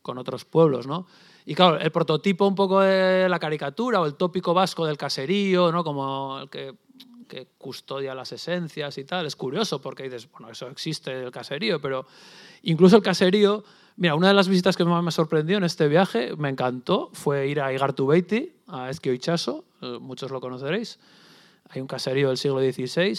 con 0.00 0.16
otros 0.16 0.44
pueblos. 0.44 0.86
¿no? 0.86 1.06
Y 1.44 1.56
claro, 1.56 1.80
el 1.80 1.90
prototipo 1.90 2.46
un 2.46 2.54
poco 2.54 2.80
de 2.82 3.28
la 3.28 3.40
caricatura 3.40 4.00
o 4.00 4.06
el 4.06 4.14
tópico 4.14 4.54
vasco 4.54 4.86
del 4.86 4.96
caserío, 4.96 5.72
¿no? 5.72 5.82
como 5.82 6.38
el 6.42 6.50
que, 6.50 6.76
que 7.30 7.46
custodia 7.56 8.14
las 8.14 8.32
esencias 8.32 8.98
y 8.98 9.04
tal, 9.04 9.24
es 9.24 9.36
curioso 9.36 9.80
porque 9.80 10.02
dices, 10.02 10.28
bueno, 10.32 10.50
eso 10.50 10.66
existe 10.68 11.22
el 11.22 11.30
caserío, 11.30 11.80
pero 11.80 12.06
incluso 12.62 12.96
el 12.96 13.02
caserío... 13.02 13.64
Mira, 13.96 14.14
una 14.14 14.28
de 14.28 14.34
las 14.34 14.48
visitas 14.48 14.76
que 14.78 14.84
más 14.84 15.04
me 15.04 15.10
sorprendió 15.10 15.58
en 15.58 15.64
este 15.64 15.86
viaje, 15.86 16.34
me 16.36 16.48
encantó, 16.48 17.10
fue 17.12 17.48
ir 17.48 17.60
a 17.60 17.70
Igartubeiti, 17.70 18.54
a 18.66 18.88
Esquioichaso, 18.88 19.64
eh, 19.82 19.98
muchos 20.00 20.30
lo 20.30 20.40
conoceréis, 20.40 20.98
hay 21.68 21.82
un 21.82 21.86
caserío 21.86 22.28
del 22.28 22.38
siglo 22.38 22.60
XVI, 22.60 23.14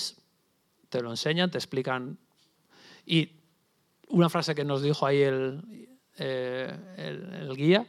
te 0.90 1.02
lo 1.02 1.12
enseñan, 1.12 1.52
te 1.52 1.58
explican. 1.58 2.18
Y 3.06 3.32
una 4.10 4.30
frase 4.30 4.56
que 4.56 4.66
nos 4.66 4.82
dijo 4.82 5.06
ahí 5.06 5.22
el, 5.22 5.88
eh, 6.18 6.76
el, 6.98 7.56
guía 7.56 7.86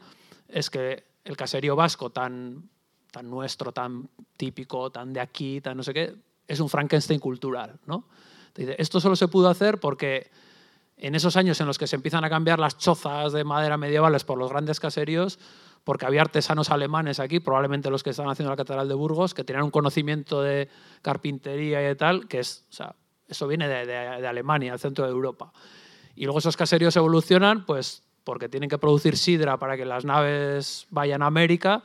es 0.47 0.69
que 0.69 1.03
el 1.25 1.35
caserío 1.35 1.75
vasco 1.75 2.11
tan, 2.11 2.69
tan 3.13 3.29
nuestro, 3.29 3.71
tan 3.71 4.09
típico, 4.35 4.91
tan 4.91 5.13
de 5.13 5.19
aquí, 5.19 5.61
tan 5.61 5.77
no 5.77 5.83
sé 5.83 5.93
qué, 5.93 6.15
es 6.47 6.59
un 6.59 6.67
Frankenstein 6.67 7.19
cultural. 7.19 7.79
¿no? 7.85 8.07
esto 8.55 8.99
solo 8.99 9.15
se 9.15 9.27
pudo 9.27 9.49
hacer 9.49 9.79
porque 9.79 10.31
en 10.97 11.13
esos 11.13 11.37
años 11.37 11.61
en 11.61 11.67
los 11.67 11.77
que 11.77 11.85
se 11.85 11.95
empiezan 11.95 12.23
a 12.23 12.29
cambiar 12.29 12.57
las 12.57 12.77
chozas 12.79 13.31
de 13.31 13.43
madera 13.43 13.77
medievales 13.77 14.23
por 14.23 14.39
los 14.39 14.49
grandes 14.49 14.79
caseríos, 14.79 15.37
porque 15.83 16.07
había 16.07 16.21
artesanos 16.21 16.71
alemanes 16.71 17.19
aquí, 17.19 17.39
probablemente 17.39 17.91
los 17.91 18.01
que 18.01 18.09
estaban 18.09 18.31
haciendo 18.31 18.49
la 18.49 18.57
Catedral 18.57 18.87
de 18.87 18.95
Burgos, 18.95 19.35
que 19.35 19.43
tenían 19.43 19.65
un 19.65 19.71
conocimiento 19.71 20.41
de 20.41 20.69
carpintería 21.03 21.87
y 21.91 21.95
tal, 21.95 22.27
que 22.27 22.39
es, 22.39 22.65
o 22.71 22.73
sea, 22.73 22.95
eso 23.27 23.47
viene 23.47 23.67
de, 23.67 23.85
de, 23.85 24.27
Alemania, 24.27 24.71
del 24.71 24.79
centro 24.79 25.05
de 25.05 25.11
Europa. 25.11 25.53
Y 26.15 26.23
luego 26.23 26.39
esos 26.39 26.57
caseríos 26.57 26.95
evolucionan, 26.95 27.65
pues 27.65 28.01
porque 28.23 28.49
tienen 28.49 28.69
que 28.69 28.79
producir 28.79 29.17
sidra 29.17 29.57
para 29.57 29.77
que 29.77 29.85
las 29.85 30.03
naves 30.03 30.87
vayan 30.89 31.21
a 31.21 31.27
América. 31.27 31.83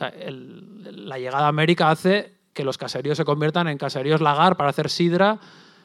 La 0.00 1.18
llegada 1.18 1.46
a 1.46 1.48
América 1.48 1.90
hace 1.90 2.34
que 2.52 2.64
los 2.64 2.78
caseríos 2.78 3.16
se 3.16 3.24
conviertan 3.24 3.68
en 3.68 3.78
caseríos 3.78 4.20
lagar 4.20 4.56
para 4.56 4.70
hacer 4.70 4.88
sidra, 4.88 5.38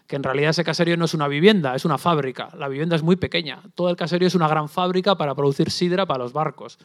que 0.08 0.16
en 0.16 0.24
realidad 0.24 0.52
ese 0.52 0.64
caserío 0.64 0.98
no 0.98 1.06
es 1.06 1.14
una 1.14 1.28
vivienda, 1.28 1.76
es 1.76 1.86
una 1.86 1.98
fábrica. 1.98 2.50
La 2.58 2.68
vivienda 2.68 2.96
es 2.96 3.04
muy 3.04 3.16
pequeña. 3.16 3.62
Todo 3.76 3.90
el 3.90 3.96
caserío 3.96 4.28
es 4.28 4.36
una 4.36 4.48
gran 4.48 4.70
fábrica 4.70 5.16
para 5.16 5.36
producir 5.36 5.70
sidra 5.70 6.06
para 6.06 6.24
los 6.24 6.34
barcos. 6.34 6.80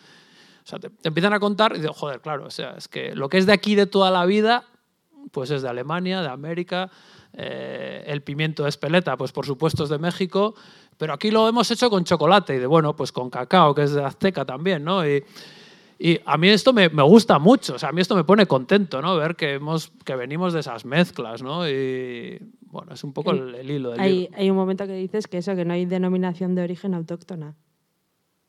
O 0.72 0.78
te, 0.78 0.90
empiezan 1.02 1.32
a 1.32 1.40
contar 1.40 1.74
y 1.76 1.80
digo, 1.80 1.92
joder, 1.92 2.20
claro, 2.20 2.46
o 2.46 2.50
sea, 2.50 2.72
es 2.76 2.88
que 2.88 3.14
lo 3.14 3.28
que 3.28 3.38
es 3.38 3.46
de 3.46 3.52
aquí 3.52 3.74
de 3.74 3.86
toda 3.86 4.10
la 4.10 4.26
vida, 4.26 4.64
pues 5.30 5.50
es 5.50 5.62
de 5.62 5.68
Alemania, 5.68 6.22
de 6.22 6.28
América, 6.28 6.90
eh, 7.32 8.04
el 8.06 8.22
pimiento 8.22 8.62
de 8.62 8.68
espeleta, 8.68 9.16
pues 9.16 9.32
por 9.32 9.46
supuesto 9.46 9.84
es 9.84 9.90
de 9.90 9.98
México, 9.98 10.54
pero 10.96 11.12
aquí 11.12 11.30
lo 11.30 11.48
hemos 11.48 11.70
hecho 11.70 11.90
con 11.90 12.04
chocolate 12.04 12.56
y 12.56 12.58
de, 12.58 12.66
bueno, 12.66 12.94
pues 12.94 13.12
con 13.12 13.28
cacao, 13.30 13.74
que 13.74 13.82
es 13.82 13.92
de 13.92 14.04
Azteca 14.04 14.44
también, 14.44 14.84
¿no? 14.84 15.02
Y 15.98 16.20
a 16.24 16.36
mí 16.36 16.48
esto 16.48 16.72
me, 16.72 16.88
me, 16.88 17.02
gusta 17.02 17.38
mucho, 17.38 17.74
o 17.74 17.78
sea, 17.78 17.90
a 17.90 17.92
mí 17.92 18.00
esto 18.00 18.16
me 18.16 18.24
pone 18.24 18.46
contento, 18.46 19.00
¿no? 19.00 19.16
Ver 19.16 19.36
que, 19.36 19.54
hemos, 19.54 19.92
que 20.04 20.16
venimos 20.16 20.52
de 20.52 20.60
esas 20.60 20.84
mezclas, 20.84 21.42
¿no? 21.42 21.68
Y 21.68 22.38
bueno, 22.62 22.94
es 22.94 23.04
un 23.04 23.12
poco 23.12 23.30
el, 23.30 23.70
hilo 23.70 23.90
del 23.90 24.00
hay, 24.00 24.28
Hay 24.34 24.50
un 24.50 24.56
momento 24.56 24.86
que 24.86 24.94
dices 24.94 25.28
que 25.28 25.38
eso, 25.38 25.54
que 25.54 25.64
no 25.64 25.74
hay 25.74 25.86
denominación 25.86 26.54
de 26.54 26.62
origen 26.62 26.94
autóctona. 26.94 27.54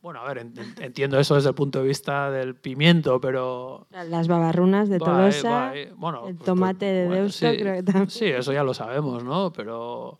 Bueno, 0.01 0.19
a 0.19 0.27
ver, 0.31 0.45
entiendo 0.79 1.19
eso 1.19 1.33
desde 1.33 1.49
el 1.49 1.55
punto 1.55 1.79
de 1.81 1.87
vista 1.87 2.29
del 2.29 2.55
pimiento, 2.55 3.19
pero... 3.19 3.87
Las 3.89 4.27
babarrunas 4.27 4.87
de 4.87 4.99
Tolosa, 4.99 5.73
bueno, 5.95 6.27
el 6.27 6.35
pues, 6.35 6.45
tomate 6.45 6.85
de 6.85 7.09
Deusto, 7.09 7.47
creo 7.57 7.75
que 7.75 7.83
también. 7.83 8.09
Sí, 8.11 8.25
eso 8.25 8.53
ya 8.53 8.63
lo 8.63 8.75
sabemos, 8.75 9.23
¿no? 9.23 9.51
Pero 9.51 10.19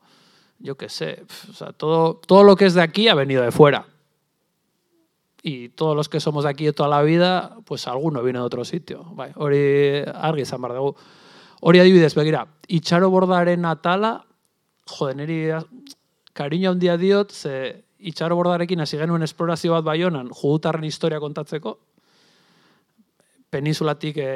yo 0.58 0.76
qué 0.76 0.90
sé, 0.90 1.24
o 1.50 1.54
sea, 1.54 1.72
todo, 1.72 2.16
todo 2.16 2.44
lo 2.44 2.56
que 2.56 2.66
es 2.66 2.74
de 2.74 2.82
aquí 2.82 3.08
ha 3.10 3.14
venido 3.14 3.44
de 3.44 3.52
fuera. 3.52 3.86
Y 5.48 5.70
todos 5.70 5.96
los 5.96 6.10
que 6.10 6.20
somos 6.20 6.44
aquí 6.44 6.66
de 6.66 6.74
toda 6.74 6.90
la 6.90 7.04
vida, 7.04 7.58
pues 7.66 7.88
alguno 7.88 8.24
viene 8.24 8.40
de 8.40 8.46
otro 8.46 8.66
sitio. 8.66 9.04
Bai, 9.14 9.30
hori 9.36 10.02
argi 10.02 10.42
izan 10.42 10.64
behar 10.64 10.74
dugu. 10.74 10.96
Hori 11.62 11.84
adibidez, 11.84 12.16
begira, 12.18 12.48
itxaro 12.66 13.12
bordaren 13.14 13.68
atala, 13.70 14.26
joder, 14.90 15.20
niri 15.20 15.38
cariño 16.34 16.72
handia 16.72 16.98
diot, 16.98 17.30
ze 17.30 17.86
itxaro 18.00 18.34
bordarekin 18.40 18.82
hasi 18.82 18.98
genuen 18.98 19.22
esplorazio 19.22 19.78
bat 19.78 19.86
baionan, 19.86 20.34
judutarren 20.34 20.90
historia 20.90 21.22
kontatzeko, 21.22 21.78
peninsulatik 23.54 24.18
e, 24.18 24.32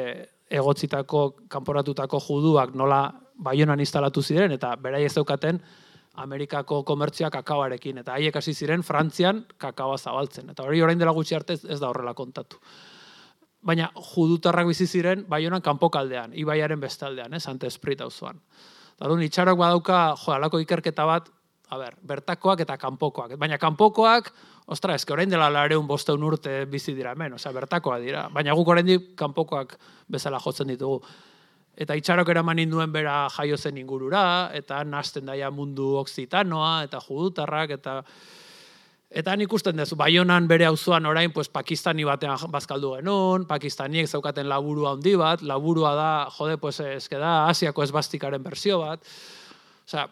egotzitako, 0.62 1.24
kanporatutako 1.50 2.22
juduak 2.22 2.78
nola 2.78 3.02
baionan 3.34 3.82
instalatu 3.82 4.22
ziren, 4.22 4.54
eta 4.54 4.76
berai 4.78 5.08
ez 5.10 5.16
daukaten 5.18 5.58
Amerikako 6.20 6.84
komertzia 6.84 7.30
kakaoarekin, 7.32 8.02
eta 8.04 8.18
haiek 8.18 8.36
hasi 8.36 8.54
ziren 8.54 8.84
Frantzian 8.84 9.46
kakaoa 9.58 9.98
zabaltzen. 9.98 10.50
Eta 10.52 10.66
hori 10.68 10.82
orain 10.84 11.00
dela 11.00 11.14
gutxi 11.16 11.38
arte 11.38 11.56
ez, 11.56 11.80
da 11.80 11.90
horrela 11.90 12.14
kontatu. 12.18 12.60
Baina 13.64 13.90
judutarrak 13.96 14.68
bizi 14.68 14.88
ziren 14.88 15.26
baionan 15.30 15.62
kanpokaldean, 15.62 16.36
ibaiaren 16.36 16.80
bestaldean, 16.80 17.34
eh, 17.34 17.40
Sante 17.40 17.68
Esprit 17.68 18.02
auzoan. 18.02 18.40
Darun 19.00 19.24
itxarok 19.24 19.60
badauka, 19.60 20.00
jo, 20.20 20.34
alako 20.36 20.60
ikerketa 20.60 21.06
bat, 21.08 21.30
a 21.70 21.78
ber, 21.78 21.96
bertakoak 22.02 22.64
eta 22.66 22.78
kanpokoak. 22.82 23.36
Baina 23.40 23.58
kanpokoak, 23.62 24.32
ostra, 24.68 24.96
eske 24.96 25.14
orain 25.14 25.30
dela 25.30 25.50
lareun 25.54 25.88
bosteun 25.88 26.24
urte 26.24 26.64
bizi 26.66 26.96
dira 26.98 27.14
hemen, 27.14 27.36
osea, 27.38 27.54
bertakoa 27.56 28.00
dira. 28.02 28.28
Baina 28.34 28.56
guk 28.58 28.68
orain 28.74 28.90
kanpokoak 29.16 29.78
bezala 30.10 30.40
jotzen 30.44 30.72
ditugu. 30.74 31.04
Eta 31.80 31.96
itxarok 31.96 32.28
eraman 32.34 32.60
ninduen 32.60 32.92
bera 32.92 33.30
jaio 33.32 33.58
zen 33.58 33.78
ingurura, 33.80 34.52
eta 34.54 34.82
nazten 34.84 35.30
daia 35.32 35.48
mundu 35.52 35.94
oksitanoa, 36.04 36.84
eta 36.90 37.02
judutarrak, 37.08 37.80
eta... 37.80 38.04
Eta 39.10 39.34
nik 39.34 39.48
ikusten 39.48 39.80
duzu, 39.80 39.96
Baionan 39.98 40.46
bere 40.46 40.68
auzoan 40.68 41.08
orain 41.10 41.32
pues, 41.34 41.48
Pakistani 41.50 42.04
batean 42.06 42.44
bazkaldu 42.54 42.92
genuen, 43.00 43.48
Pakistaniek 43.50 44.06
zaukaten 44.06 44.46
laburua 44.46 44.92
handi 44.94 45.16
bat, 45.18 45.42
laburua 45.42 45.96
da, 45.98 46.10
jode, 46.36 46.60
pues, 46.62 46.76
eske 46.86 47.18
da, 47.18 47.48
Asiako 47.50 47.88
esbastikaren 47.88 48.44
bersio 48.46 48.78
bat. 48.84 49.02
Osea, 49.88 50.04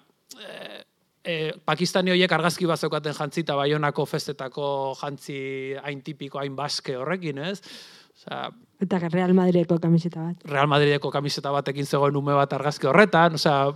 eh, 0.41 0.79
e, 1.21 1.35
Pakistani 1.67 2.15
horiek 2.15 2.33
argazki 2.39 2.65
bat 2.65 2.81
zeukaten 2.81 3.13
jantzita 3.13 3.59
baionako 3.59 4.07
festetako 4.09 4.69
jantzi 4.97 5.37
hain 5.83 6.01
tipiko, 6.01 6.41
hain 6.41 6.57
baske 6.57 6.97
horrekin, 6.97 7.43
ez? 7.51 7.59
Osea, 8.15 8.47
eta 8.81 8.99
Real 9.09 9.33
Madrideko 9.33 9.79
kamiseta 9.81 10.21
bat. 10.21 10.41
Real 10.45 10.67
Madrideko 10.69 11.11
kamiseta 11.11 11.51
batekin 11.51 11.85
zegoen 11.85 12.15
ume 12.15 12.35
bat 12.37 12.53
argazki 12.53 12.87
horretan, 12.87 13.35
osea, 13.39 13.71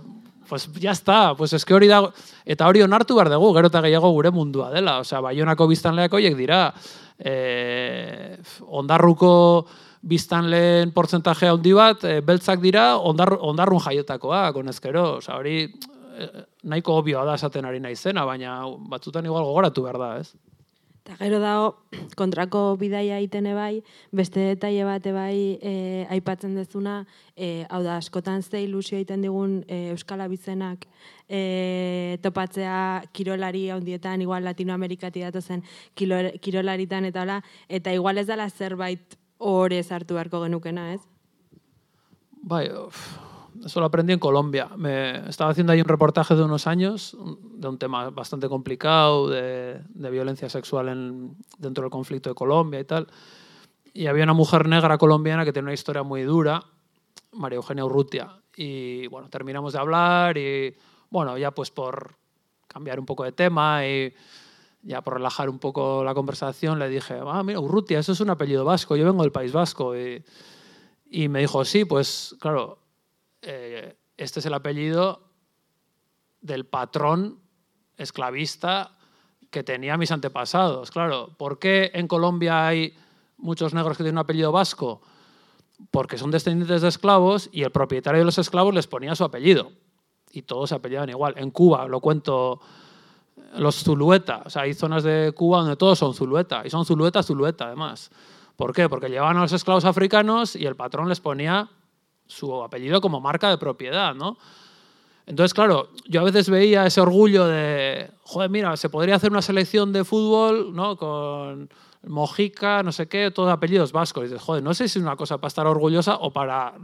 pues 0.48 0.68
ya 0.78 0.92
está, 0.92 1.34
pues 1.36 1.52
eske 1.52 1.74
hori 1.74 1.88
dago, 1.88 2.12
eta 2.44 2.66
hori 2.68 2.82
onartu 2.82 3.16
behar 3.16 3.30
dugu, 3.32 3.52
gero 3.56 3.70
eta 3.72 3.82
gehiago 3.82 4.10
gure 4.12 4.30
mundua 4.30 4.70
dela, 4.70 4.98
osea, 5.00 5.20
baionako 5.24 5.68
biztanleak 5.70 6.12
horiek 6.12 6.36
dira, 6.36 6.66
e, 7.18 8.36
ondarruko 8.66 9.32
biztanleen 10.02 10.90
portzentaje 10.92 11.48
handi 11.48 11.72
bat, 11.72 12.04
e, 12.04 12.20
beltzak 12.20 12.60
dira, 12.60 12.96
ondar, 12.98 13.36
ondarrun 13.40 13.80
jaiotakoa, 13.80 14.48
konezkero, 14.52 15.18
osea, 15.22 15.38
hori 15.38 15.66
nahiko 16.68 16.98
obioa 17.00 17.24
da 17.24 17.36
esaten 17.38 17.66
ari 17.66 17.80
naizena, 17.80 18.24
baina 18.28 18.60
batzutan 18.92 19.26
igual 19.26 19.46
gogoratu 19.48 19.86
behar 19.86 19.98
da, 19.98 20.10
ez? 20.20 20.34
Eta 21.02 21.16
gero 21.18 21.40
dago 21.42 21.70
kontrako 22.20 22.76
bidaia 22.78 23.18
egiten 23.18 23.48
bai, 23.56 23.82
beste 24.14 24.44
detaile 24.52 24.84
bate 24.86 25.12
bai 25.12 25.58
e, 25.58 25.72
aipatzen 26.14 26.54
dezuna, 26.54 27.00
e, 27.34 27.66
hau 27.70 27.82
da 27.82 27.96
askotan 27.98 28.42
ze 28.42 28.62
ilusio 28.62 28.96
egiten 29.00 29.22
digun 29.26 29.64
e, 29.66 29.88
Euskal 29.90 30.22
Abizenak 30.22 30.86
e, 31.28 32.18
topatzea 32.22 33.02
kirolari 33.12 33.68
handietan, 33.70 34.22
igual 34.22 34.44
Latinoamerikati 34.44 35.26
datozen 35.26 35.64
kirolaritan 35.96 37.10
eta 37.10 37.26
hola, 37.26 37.42
eta 37.68 37.92
igual 37.92 38.18
ez 38.18 38.28
dela 38.30 38.48
zerbait 38.48 39.18
hori 39.38 39.82
hartu 39.82 40.14
beharko 40.14 40.44
genukena, 40.44 40.92
ez? 40.94 41.02
Bai, 42.42 42.68
eso 43.64 43.80
lo 43.80 43.86
aprendí 43.86 44.12
en 44.12 44.18
Colombia. 44.18 44.70
Me 44.76 45.28
estaba 45.28 45.50
haciendo 45.50 45.72
ahí 45.72 45.80
un 45.80 45.88
reportaje 45.88 46.34
de 46.34 46.42
unos 46.42 46.66
años 46.66 47.16
de 47.42 47.68
un 47.68 47.78
tema 47.78 48.10
bastante 48.10 48.48
complicado, 48.48 49.28
de, 49.28 49.80
violencia 49.94 50.48
sexual 50.48 50.88
en, 50.88 51.36
dentro 51.58 51.82
del 51.82 51.90
conflicto 51.90 52.30
de 52.30 52.34
Colombia 52.34 52.80
y 52.80 52.84
tal. 52.84 53.06
Y 53.94 54.06
había 54.06 54.24
una 54.24 54.32
mujer 54.32 54.68
negra 54.68 54.98
colombiana 54.98 55.44
que 55.44 55.52
tiene 55.52 55.66
una 55.66 55.74
historia 55.74 56.02
muy 56.02 56.22
dura, 56.22 56.64
María 57.32 57.56
Eugenia 57.56 57.84
Urrutia. 57.84 58.30
Y 58.56 59.06
bueno, 59.08 59.28
terminamos 59.28 59.72
de 59.72 59.78
hablar 59.78 60.36
y 60.36 60.74
bueno, 61.10 61.38
ya 61.38 61.50
pues 61.52 61.70
por 61.70 62.16
cambiar 62.66 62.98
un 62.98 63.06
poco 63.06 63.24
de 63.24 63.32
tema 63.32 63.86
y 63.86 64.12
ya 64.82 65.02
por 65.02 65.14
relajar 65.14 65.48
un 65.48 65.58
poco 65.58 66.02
la 66.02 66.14
conversación, 66.14 66.78
le 66.78 66.88
dije, 66.88 67.20
ah, 67.24 67.42
mira, 67.42 67.60
Urrutia, 67.60 67.98
eso 67.98 68.12
es 68.12 68.20
un 68.20 68.30
apellido 68.30 68.64
vasco, 68.64 68.96
yo 68.96 69.04
vengo 69.04 69.22
del 69.22 69.30
País 69.30 69.52
Vasco. 69.52 69.96
Y, 69.96 70.24
y 71.10 71.28
me 71.28 71.40
dijo, 71.40 71.64
sí, 71.64 71.84
pues 71.84 72.34
claro, 72.40 72.81
eh, 73.42 73.96
este 74.16 74.40
es 74.40 74.46
el 74.46 74.54
apellido 74.54 75.28
del 76.40 76.64
patrón 76.64 77.40
esclavista 77.96 78.96
que 79.50 79.62
tenía 79.62 79.96
mis 79.96 80.10
antepasados. 80.10 80.90
Claro, 80.90 81.34
¿por 81.36 81.58
qué 81.58 81.90
en 81.94 82.08
Colombia 82.08 82.66
hay 82.66 82.96
muchos 83.36 83.74
negros 83.74 83.96
que 83.96 84.04
tienen 84.04 84.16
un 84.16 84.24
apellido 84.24 84.52
vasco? 84.52 85.02
Porque 85.90 86.16
son 86.16 86.30
descendientes 86.30 86.82
de 86.82 86.88
esclavos 86.88 87.50
y 87.52 87.62
el 87.62 87.70
propietario 87.70 88.20
de 88.20 88.24
los 88.24 88.38
esclavos 88.38 88.74
les 88.74 88.86
ponía 88.86 89.14
su 89.14 89.24
apellido. 89.24 89.72
Y 90.30 90.42
todos 90.42 90.70
se 90.70 90.76
apellidaban 90.76 91.10
igual. 91.10 91.34
En 91.36 91.50
Cuba, 91.50 91.86
lo 91.86 92.00
cuento, 92.00 92.60
los 93.56 93.82
Zulueta. 93.82 94.42
O 94.46 94.50
sea, 94.50 94.62
hay 94.62 94.74
zonas 94.74 95.02
de 95.02 95.32
Cuba 95.36 95.58
donde 95.58 95.76
todos 95.76 95.98
son 95.98 96.14
Zulueta. 96.14 96.62
Y 96.64 96.70
son 96.70 96.86
Zulueta, 96.86 97.22
Zulueta, 97.22 97.66
además. 97.66 98.10
¿Por 98.56 98.72
qué? 98.72 98.88
Porque 98.88 99.08
llevaban 99.08 99.36
a 99.36 99.40
los 99.42 99.52
esclavos 99.52 99.84
africanos 99.84 100.56
y 100.56 100.64
el 100.64 100.76
patrón 100.76 101.08
les 101.08 101.20
ponía 101.20 101.68
su 102.32 102.62
apellido 102.62 103.00
como 103.00 103.20
marca 103.20 103.50
de 103.50 103.58
propiedad, 103.58 104.14
¿no? 104.14 104.38
Entonces, 105.26 105.54
claro, 105.54 105.90
yo 106.06 106.20
a 106.20 106.24
veces 106.24 106.50
veía 106.50 106.84
ese 106.84 107.00
orgullo 107.00 107.46
de, 107.46 108.10
joder, 108.24 108.50
mira, 108.50 108.76
se 108.76 108.88
podría 108.88 109.16
hacer 109.16 109.30
una 109.30 109.42
selección 109.42 109.92
de 109.92 110.04
fútbol, 110.04 110.74
¿no? 110.74 110.96
Con 110.96 111.70
Mojica, 112.04 112.82
no 112.82 112.90
sé 112.90 113.06
qué, 113.06 113.30
todos 113.30 113.52
apellidos 113.52 113.92
vascos. 113.92 114.24
Y 114.24 114.26
dices, 114.28 114.42
joder, 114.42 114.62
no 114.62 114.74
sé 114.74 114.88
si 114.88 114.98
es 114.98 115.04
una 115.04 115.16
cosa 115.16 115.38
para 115.38 115.48
estar 115.48 115.66
orgullosa 115.66 116.16
o 116.16 116.32
para 116.32 116.74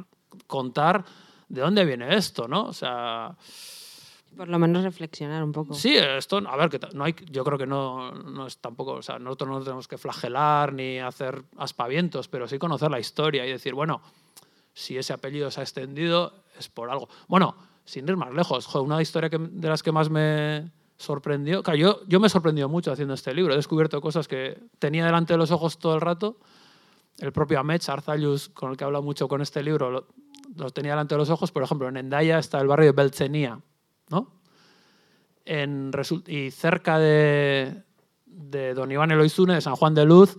contar 0.46 1.04
de 1.48 1.60
dónde 1.62 1.84
viene 1.84 2.14
esto, 2.14 2.46
¿no? 2.46 2.64
O 2.64 2.72
sea... 2.72 3.36
Por 4.36 4.46
lo 4.48 4.58
menos 4.60 4.84
reflexionar 4.84 5.42
un 5.42 5.50
poco. 5.50 5.74
Sí, 5.74 5.96
esto, 5.96 6.36
a 6.36 6.56
ver, 6.56 6.68
que 6.68 6.78
no 6.94 7.02
hay, 7.02 7.16
yo 7.28 7.42
creo 7.42 7.58
que 7.58 7.66
no, 7.66 8.12
no 8.12 8.46
es 8.46 8.58
tampoco, 8.58 8.92
o 8.92 9.02
sea, 9.02 9.18
nosotros 9.18 9.50
no 9.50 9.60
tenemos 9.60 9.88
que 9.88 9.98
flagelar 9.98 10.72
ni 10.72 11.00
hacer 11.00 11.42
aspavientos, 11.56 12.28
pero 12.28 12.46
sí 12.46 12.56
conocer 12.56 12.88
la 12.88 13.00
historia 13.00 13.44
y 13.44 13.50
decir, 13.50 13.74
bueno, 13.74 14.00
si 14.78 14.96
ese 14.96 15.12
apellido 15.12 15.50
se 15.50 15.58
ha 15.58 15.64
extendido 15.64 16.44
es 16.56 16.68
por 16.68 16.88
algo. 16.88 17.08
Bueno, 17.26 17.56
sin 17.84 18.08
ir 18.08 18.16
más 18.16 18.32
lejos, 18.32 18.72
una 18.76 19.02
historia 19.02 19.28
de 19.28 19.68
las 19.68 19.82
que 19.82 19.90
más 19.90 20.08
me 20.08 20.70
sorprendió, 20.96 21.64
claro, 21.64 21.78
yo, 21.78 22.00
yo 22.06 22.20
me 22.20 22.28
he 22.28 22.30
sorprendido 22.30 22.68
mucho 22.68 22.92
haciendo 22.92 23.14
este 23.14 23.34
libro, 23.34 23.52
he 23.52 23.56
descubierto 23.56 24.00
cosas 24.00 24.28
que 24.28 24.56
tenía 24.78 25.04
delante 25.04 25.34
de 25.34 25.38
los 25.38 25.50
ojos 25.50 25.78
todo 25.78 25.96
el 25.96 26.00
rato, 26.00 26.38
el 27.18 27.32
propio 27.32 27.58
Amech 27.58 27.88
Arzallus, 27.88 28.50
con 28.50 28.70
el 28.70 28.76
que 28.76 28.84
he 28.84 28.86
hablado 28.86 29.02
mucho 29.02 29.26
con 29.26 29.42
este 29.42 29.64
libro, 29.64 29.90
lo, 29.90 30.70
tenía 30.70 30.92
delante 30.92 31.16
de 31.16 31.18
los 31.18 31.30
ojos, 31.30 31.50
por 31.50 31.64
ejemplo, 31.64 31.88
en 31.88 31.96
Endaya 31.96 32.38
está 32.38 32.60
el 32.60 32.68
barrio 32.68 32.86
de 32.86 32.92
Belchenía, 32.92 33.60
¿no? 34.10 34.32
En, 35.44 35.90
y 36.26 36.52
cerca 36.52 37.00
de, 37.00 37.82
de 38.26 38.74
Don 38.74 38.92
Iván 38.92 39.10
Eloizune, 39.10 39.54
de 39.54 39.60
San 39.60 39.74
Juan 39.74 39.94
de 39.94 40.04
Luz, 40.04 40.36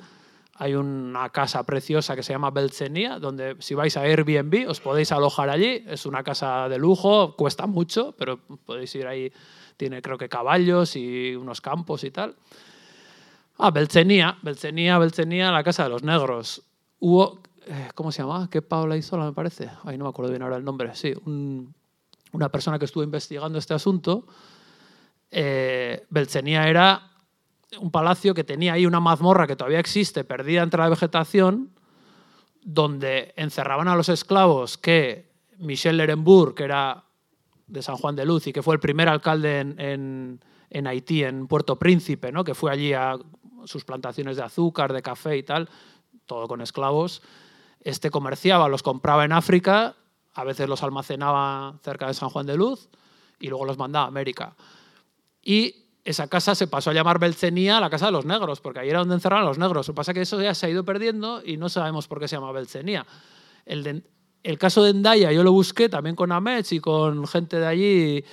hay 0.62 0.76
una 0.76 1.30
casa 1.30 1.64
preciosa 1.64 2.18
que 2.18 2.22
se 2.22 2.34
llama 2.34 2.52
Belcenia, 2.52 3.18
donde 3.18 3.56
si 3.60 3.76
vais 3.76 3.96
a 3.96 4.02
Airbnb 4.02 4.68
os 4.68 4.82
podéis 4.82 5.10
alojar 5.14 5.50
allí. 5.50 5.86
Es 5.88 6.06
una 6.06 6.22
casa 6.22 6.68
de 6.68 6.78
lujo, 6.78 7.38
cuesta 7.38 7.66
mucho, 7.66 8.14
pero 8.18 8.40
podéis 8.66 8.94
ir 8.96 9.08
ahí. 9.08 9.32
Tiene 9.78 10.02
creo 10.02 10.18
que 10.18 10.28
caballos 10.28 10.98
y 10.98 11.34
unos 11.34 11.62
campos 11.62 12.04
y 12.04 12.12
tal. 12.12 12.36
Ah, 13.58 13.72
Belcenia, 13.72 14.38
Belcenia, 14.42 14.98
Belcenia, 14.98 15.50
la 15.50 15.64
casa 15.64 15.84
de 15.84 15.92
los 15.92 16.04
negros. 16.04 16.62
Hubo, 17.00 17.40
eh, 17.66 17.92
¿cómo 17.96 18.12
se 18.12 18.22
llama? 18.22 18.50
¿Qué 18.52 18.62
Paula 18.62 18.98
Isola 18.98 19.24
me 19.24 19.32
parece? 19.32 19.70
Ahí 19.86 19.98
no 19.98 20.04
me 20.04 20.10
acuerdo 20.10 20.30
bien 20.30 20.42
ahora 20.42 20.58
el 20.58 20.66
nombre. 20.66 20.94
Sí, 20.94 21.14
una 22.34 22.50
persona 22.50 22.78
que 22.78 22.84
estuvo 22.84 23.04
investigando 23.04 23.58
este 23.58 23.74
asunto. 23.74 24.28
Eh, 25.32 26.06
era 26.14 27.09
un 27.78 27.92
palacio 27.92 28.34
que 28.34 28.44
tenía 28.44 28.74
ahí 28.74 28.86
una 28.86 29.00
mazmorra 29.00 29.48
que 29.48 29.56
todavía 29.56 29.80
existe, 29.80 30.24
perdida 30.24 30.64
entre 30.64 30.82
la 30.82 30.90
vegetación, 30.90 31.72
donde 32.62 33.34
encerraban 33.38 33.88
a 33.88 33.96
los 33.96 34.10
esclavos 34.10 34.78
que 34.78 35.30
Michel 35.58 35.98
Lerenbourg, 35.98 36.56
que 36.56 36.64
era 36.64 37.04
de 37.68 37.82
San 37.82 37.98
Juan 37.98 38.16
de 38.16 38.26
Luz 38.26 38.48
y 38.48 38.54
que 38.54 38.64
fue 38.64 38.76
el 38.76 38.80
primer 38.80 39.08
alcalde 39.08 39.60
en, 39.60 40.40
en, 40.70 40.88
Haití, 40.88 41.24
en 41.24 41.48
Puerto 41.48 41.78
Príncipe, 41.78 42.32
¿no? 42.32 42.44
que 42.44 42.56
fue 42.56 42.72
allí 42.72 42.94
a 42.94 43.18
sus 43.66 43.86
plantaciones 43.86 44.38
de 44.38 44.44
azúcar, 44.44 44.94
de 44.94 45.02
café 45.02 45.38
y 45.38 45.44
tal, 45.44 45.70
todo 46.26 46.48
con 46.48 46.62
esclavos, 46.62 47.22
este 47.82 48.10
comerciaba, 48.10 48.68
los 48.68 48.84
compraba 48.84 49.26
en 49.26 49.32
África, 49.32 49.96
a 50.34 50.44
veces 50.44 50.68
los 50.68 50.84
almacenaba 50.84 51.80
cerca 51.84 52.08
de 52.08 52.14
San 52.14 52.30
Juan 52.30 52.46
de 52.46 52.58
Luz 52.58 52.90
y 53.40 53.48
luego 53.48 53.66
los 53.66 53.78
mandaba 53.78 54.06
a 54.06 54.08
América. 54.08 54.56
Y 55.42 55.89
esa 56.10 56.28
casa 56.28 56.56
se 56.56 56.66
pasó 56.66 56.90
a 56.90 56.94
llamar 56.94 57.20
Belcenía 57.20 57.80
la 57.80 57.92
casa 57.92 58.08
de 58.08 58.12
los 58.12 58.26
negros, 58.26 58.62
porque 58.62 58.80
ahí 58.80 58.90
era 58.90 58.98
donde 58.98 59.14
encerraban 59.14 59.46
a 59.46 59.48
los 59.48 59.60
negros. 59.60 59.88
Lo 59.88 59.94
que 59.94 59.96
pasa 59.96 60.12
es 60.12 60.16
que 60.16 60.22
eso 60.22 60.42
ya 60.42 60.56
se 60.56 60.66
ha 60.66 60.70
ido 60.70 60.84
perdiendo 60.84 61.44
y 61.46 61.58
no 61.58 61.70
sabemos 61.70 62.08
por 62.08 62.20
qué 62.20 62.28
se 62.28 62.36
llama 62.36 62.52
Belcenía. 62.52 63.06
El, 63.64 64.04
el 64.42 64.58
caso 64.58 64.84
de 64.84 64.90
Endaya 64.90 65.32
yo 65.32 65.44
lo 65.44 65.52
busqué 65.52 65.88
también 65.88 66.16
con 66.16 66.32
Amech 66.32 66.72
y 66.72 66.80
con 66.80 67.28
gente 67.28 67.60
de 67.60 67.68
allí 67.68 68.26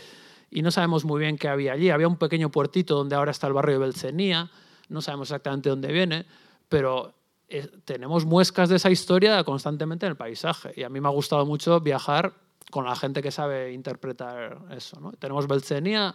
y 0.50 0.62
no 0.62 0.70
sabemos 0.70 1.04
muy 1.04 1.20
bien 1.20 1.36
qué 1.36 1.48
había 1.48 1.74
allí. 1.74 1.90
Había 1.90 2.08
un 2.08 2.16
pequeño 2.16 2.50
puertito 2.50 2.94
donde 2.94 3.14
ahora 3.14 3.30
está 3.30 3.46
el 3.46 3.52
barrio 3.52 3.74
de 3.74 3.80
Belcenía, 3.80 4.50
no 4.88 5.02
sabemos 5.02 5.28
exactamente 5.28 5.68
dónde 5.68 5.92
viene, 5.92 6.24
pero 6.70 7.12
eh, 7.46 7.68
tenemos 7.84 8.24
muescas 8.24 8.70
de 8.70 8.76
esa 8.76 8.90
historia 8.90 9.44
constantemente 9.44 10.06
en 10.06 10.12
el 10.12 10.16
paisaje 10.16 10.72
y 10.76 10.82
a 10.82 10.88
mí 10.88 11.02
me 11.02 11.08
ha 11.08 11.12
gustado 11.12 11.44
mucho 11.44 11.78
viajar 11.80 12.32
con 12.70 12.86
la 12.86 12.96
gente 12.96 13.20
que 13.20 13.30
sabe 13.30 13.74
interpretar 13.74 14.62
eso. 14.70 14.98
¿no? 14.98 15.12
Tenemos 15.12 15.46
Belcenía 15.46 16.14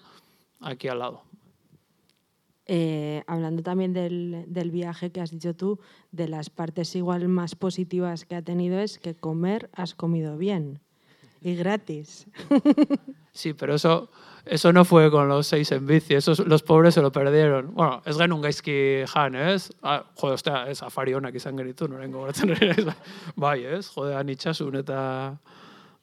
aquí 0.60 0.88
al 0.88 0.98
lado. 0.98 1.22
Eh, 2.74 3.22
hablando 3.28 3.64
también 3.64 3.92
del, 3.92 4.46
del, 4.48 4.72
viaje 4.72 5.12
que 5.12 5.20
has 5.20 5.32
dicho 5.32 5.54
tú, 5.54 5.82
de 6.14 6.30
las 6.30 6.50
partes 6.50 6.96
igual 6.96 7.28
más 7.28 7.54
positivas 7.54 8.24
que 8.24 8.36
ha 8.36 8.42
tenido 8.42 8.80
es 8.80 8.98
que 8.98 9.14
comer 9.14 9.70
has 9.74 9.94
comido 9.94 10.38
bien 10.38 10.80
y 11.42 11.56
gratis. 11.56 12.28
Sí, 13.34 13.54
pero 13.54 13.76
eso, 13.76 14.10
eso 14.46 14.74
no 14.74 14.84
fue 14.84 15.10
con 15.10 15.30
los 15.30 15.48
seis 15.48 15.72
en 15.72 15.88
bici, 15.88 16.16
esos, 16.16 16.40
los 16.40 16.64
pobres 16.64 16.96
se 16.96 17.02
lo 17.02 17.14
perdieron. 17.14 17.74
Bueno, 17.74 18.02
es 18.06 18.18
genuen 18.18 18.42
gaizki 18.42 19.06
jan, 19.08 19.36
ez? 19.36 19.70
Ah, 19.82 20.04
jode, 20.16 20.34
ostea, 20.34 20.66
ez 20.68 20.84
afari 20.84 21.14
honak 21.14 21.36
izan 21.40 21.56
geritu, 21.56 21.88
noren 21.88 22.12
gogoratzen 22.12 22.52
ere. 22.58 22.76
bai, 23.36 23.64
ez? 23.64 23.88
Jode, 23.88 24.18
anitxasun 24.20 24.76
eta... 24.82 25.40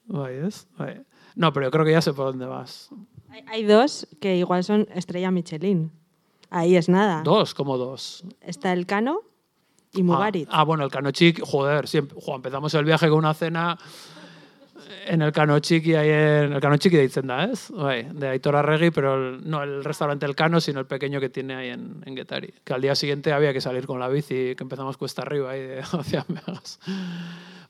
Bai, 0.09 0.37
ez? 0.37 0.65
Bai. 0.79 0.95
No, 1.37 1.53
pero 1.53 1.67
yo 1.67 1.71
creo 1.71 1.85
que 1.85 1.93
ya 1.93 2.01
sé 2.01 2.15
por 2.15 2.33
dónde 2.33 2.47
vas. 2.47 2.89
Hay, 3.29 3.45
hay 3.47 3.65
dos 3.65 4.09
que 4.23 4.37
igual 4.37 4.65
son 4.65 4.89
estrella 4.95 5.31
Michelin. 5.31 5.93
Ahí 6.51 6.77
es 6.77 6.89
nada. 6.89 7.23
Dos, 7.23 7.55
como 7.55 7.77
dos. 7.77 8.25
Está 8.41 8.73
el 8.73 8.87
Cano 8.87 9.23
y 9.93 10.03
Mugarit. 10.03 10.49
Ah, 10.51 10.61
ah, 10.61 10.65
bueno, 10.65 10.85
el 10.85 10.91
Cano 10.91 11.11
Chic, 11.11 11.41
joder, 11.43 11.89
siempre, 11.89 12.19
empezamos 12.27 12.73
el 12.75 12.85
viaje 12.85 13.09
con 13.09 13.19
una 13.19 13.35
cena 13.35 13.79
en 15.07 15.23
el 15.23 15.33
Cano 15.33 15.59
Chiqui, 15.59 15.95
ahí 15.95 16.09
en 16.09 16.53
el 16.53 16.61
Cano 16.61 16.77
Chiqui 16.77 16.97
de 16.97 17.05
Itzenda, 17.05 17.45
¿es? 17.45 17.73
de 17.73 18.29
Aitor 18.29 18.57
Arregui, 18.57 18.91
pero 18.91 19.39
no 19.39 19.63
el 19.63 19.85
restaurante 19.85 20.27
El 20.27 20.35
Cano, 20.35 20.61
sino 20.61 20.81
el 20.81 20.87
pequeño 20.87 21.21
que 21.21 21.29
tiene 21.29 21.55
ahí 21.55 21.69
en, 21.69 22.03
en 22.05 22.17
Getari. 22.17 22.55
Que 22.65 22.75
al 22.75 22.81
día 22.81 22.95
siguiente 22.95 23.33
había 23.33 23.53
que 23.53 23.61
salir 23.61 23.87
con 23.87 23.99
la 23.99 24.09
bici, 24.09 24.55
que 24.55 24.63
empezamos 24.63 24.97
cuesta 24.97 25.23
arriba 25.23 25.51
ahí 25.51 25.61
de 25.61 25.81
hacia 25.93 26.25
Megas. 26.29 26.79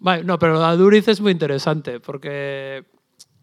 Vale, 0.01 0.25
no, 0.25 0.39
pero 0.39 0.61
la 0.61 0.77
Duriz 0.77 1.09
es 1.09 1.21
muy 1.21 1.33
interesante, 1.33 2.01
porque 2.01 2.85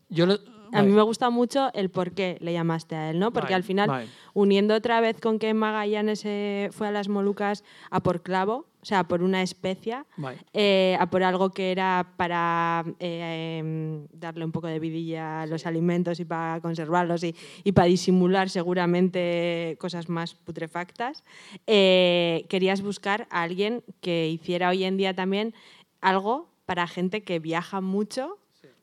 yo 0.09 0.25
a 0.75 0.83
mí 0.83 0.91
me 0.91 1.01
gusta 1.01 1.29
mucho 1.29 1.71
el 1.73 1.89
por 1.89 2.11
qué 2.11 2.37
le 2.41 2.53
llamaste 2.53 2.95
a 2.95 3.09
él, 3.11 3.19
¿no? 3.19 3.31
Porque 3.31 3.47
Vale, 3.47 3.55
al 3.55 3.63
final, 3.63 3.87
vale. 3.89 4.07
uniendo 4.33 4.75
otra 4.75 5.01
vez 5.01 5.19
con 5.19 5.39
que 5.39 5.53
Magallanes 5.53 6.23
eh, 6.25 6.69
fue 6.71 6.87
a 6.87 6.91
las 6.91 7.09
Molucas 7.09 7.63
a 7.89 8.01
por 8.01 8.21
clavo, 8.21 8.65
o 8.85 8.87
sea, 8.87 9.03
por 9.05 9.23
una 9.23 9.41
especia, 9.41 10.05
eh, 10.53 10.95
a 10.99 11.09
por 11.09 11.23
algo 11.23 11.49
que 11.49 11.71
era 11.71 12.13
para 12.17 12.85
eh, 12.99 14.05
darle 14.13 14.45
un 14.45 14.51
poco 14.51 14.67
de 14.67 14.77
vidilla 14.77 15.41
a 15.41 15.45
los 15.47 15.65
alimentos 15.65 16.19
y 16.19 16.25
para 16.25 16.61
conservarlos 16.61 17.23
y, 17.23 17.35
y 17.63 17.71
para 17.71 17.87
disimular 17.87 18.47
seguramente 18.47 19.75
cosas 19.79 20.07
más 20.07 20.35
putrefactas, 20.35 21.23
eh, 21.65 22.45
querías 22.47 22.83
buscar 22.83 23.27
a 23.31 23.41
alguien 23.41 23.83
que 24.01 24.29
hiciera 24.29 24.69
hoy 24.69 24.83
en 24.83 24.97
día 24.97 25.15
también 25.15 25.55
algo 25.99 26.47
para 26.67 26.85
gente 26.85 27.23
que 27.23 27.39
viaja 27.39 27.81
mucho 27.81 28.37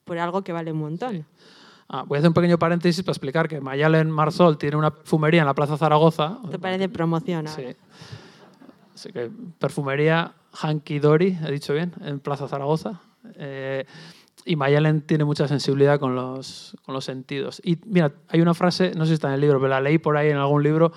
por 0.05 0.18
algo 0.18 0.42
que 0.42 0.52
vale 0.52 0.72
un 0.72 0.78
montón. 0.78 1.26
Ah, 1.94 2.05
voy 2.07 2.16
a 2.16 2.18
hacer 2.20 2.28
un 2.28 2.35
pequeño 2.35 2.59
paréntesis 2.59 3.05
para 3.05 3.12
explicar 3.12 3.48
que 3.48 3.61
Mayalen 3.61 4.11
Marsol 4.11 4.57
tiene 4.57 4.76
una 4.76 4.94
perfumería 4.94 5.42
en 5.42 5.46
la 5.46 5.52
Plaza 5.52 5.76
Zaragoza. 5.76 6.38
¿Te 6.50 6.59
parece 6.59 6.88
promoción 6.88 7.46
ahora? 7.46 7.62
Sí. 7.62 7.76
Así 8.94 9.12
que 9.12 9.31
perfumería 9.59 10.33
Hanky 10.55 10.98
Dory, 11.00 11.38
he 11.46 11.52
dicho 11.52 11.74
bien, 11.74 11.92
en 12.00 12.18
Plaza 12.20 12.48
Zaragoza. 12.48 13.02
Eh, 13.35 13.85
y 14.46 14.57
Mayalen 14.57 15.02
tiene 15.02 15.24
mucha 15.24 15.46
sensibilidad 15.46 16.00
con 16.00 16.14
los, 16.16 16.74
con 16.87 16.94
los 16.94 17.05
sentidos. 17.05 17.61
Y 17.62 17.78
mira, 17.85 18.11
hay 18.28 18.40
una 18.40 18.55
frase, 18.55 18.92
no 18.96 19.05
sé 19.05 19.09
si 19.09 19.14
está 19.14 19.28
en 19.28 19.35
el 19.35 19.42
libro, 19.42 19.59
pero 19.59 19.68
la 19.68 19.83
leí 19.83 19.98
por 19.98 20.16
ahí 20.16 20.31
en 20.31 20.38
algún 20.38 20.62
libro. 20.62 20.92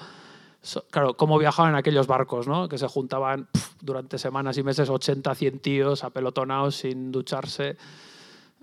Claro, 0.91 1.15
cómo 1.15 1.37
viajaban 1.37 1.75
aquellos 1.75 2.07
barcos, 2.07 2.47
¿no? 2.47 2.69
Que 2.69 2.77
se 2.77 2.87
juntaban 2.87 3.49
durante 3.81 4.17
semanas 4.17 4.57
y 4.57 4.63
meses 4.63 4.89
80, 4.89 5.35
100 5.35 5.59
tíos 5.59 6.05
apelotonados 6.05 6.77
sin 6.77 7.11
ducharse. 7.11 7.75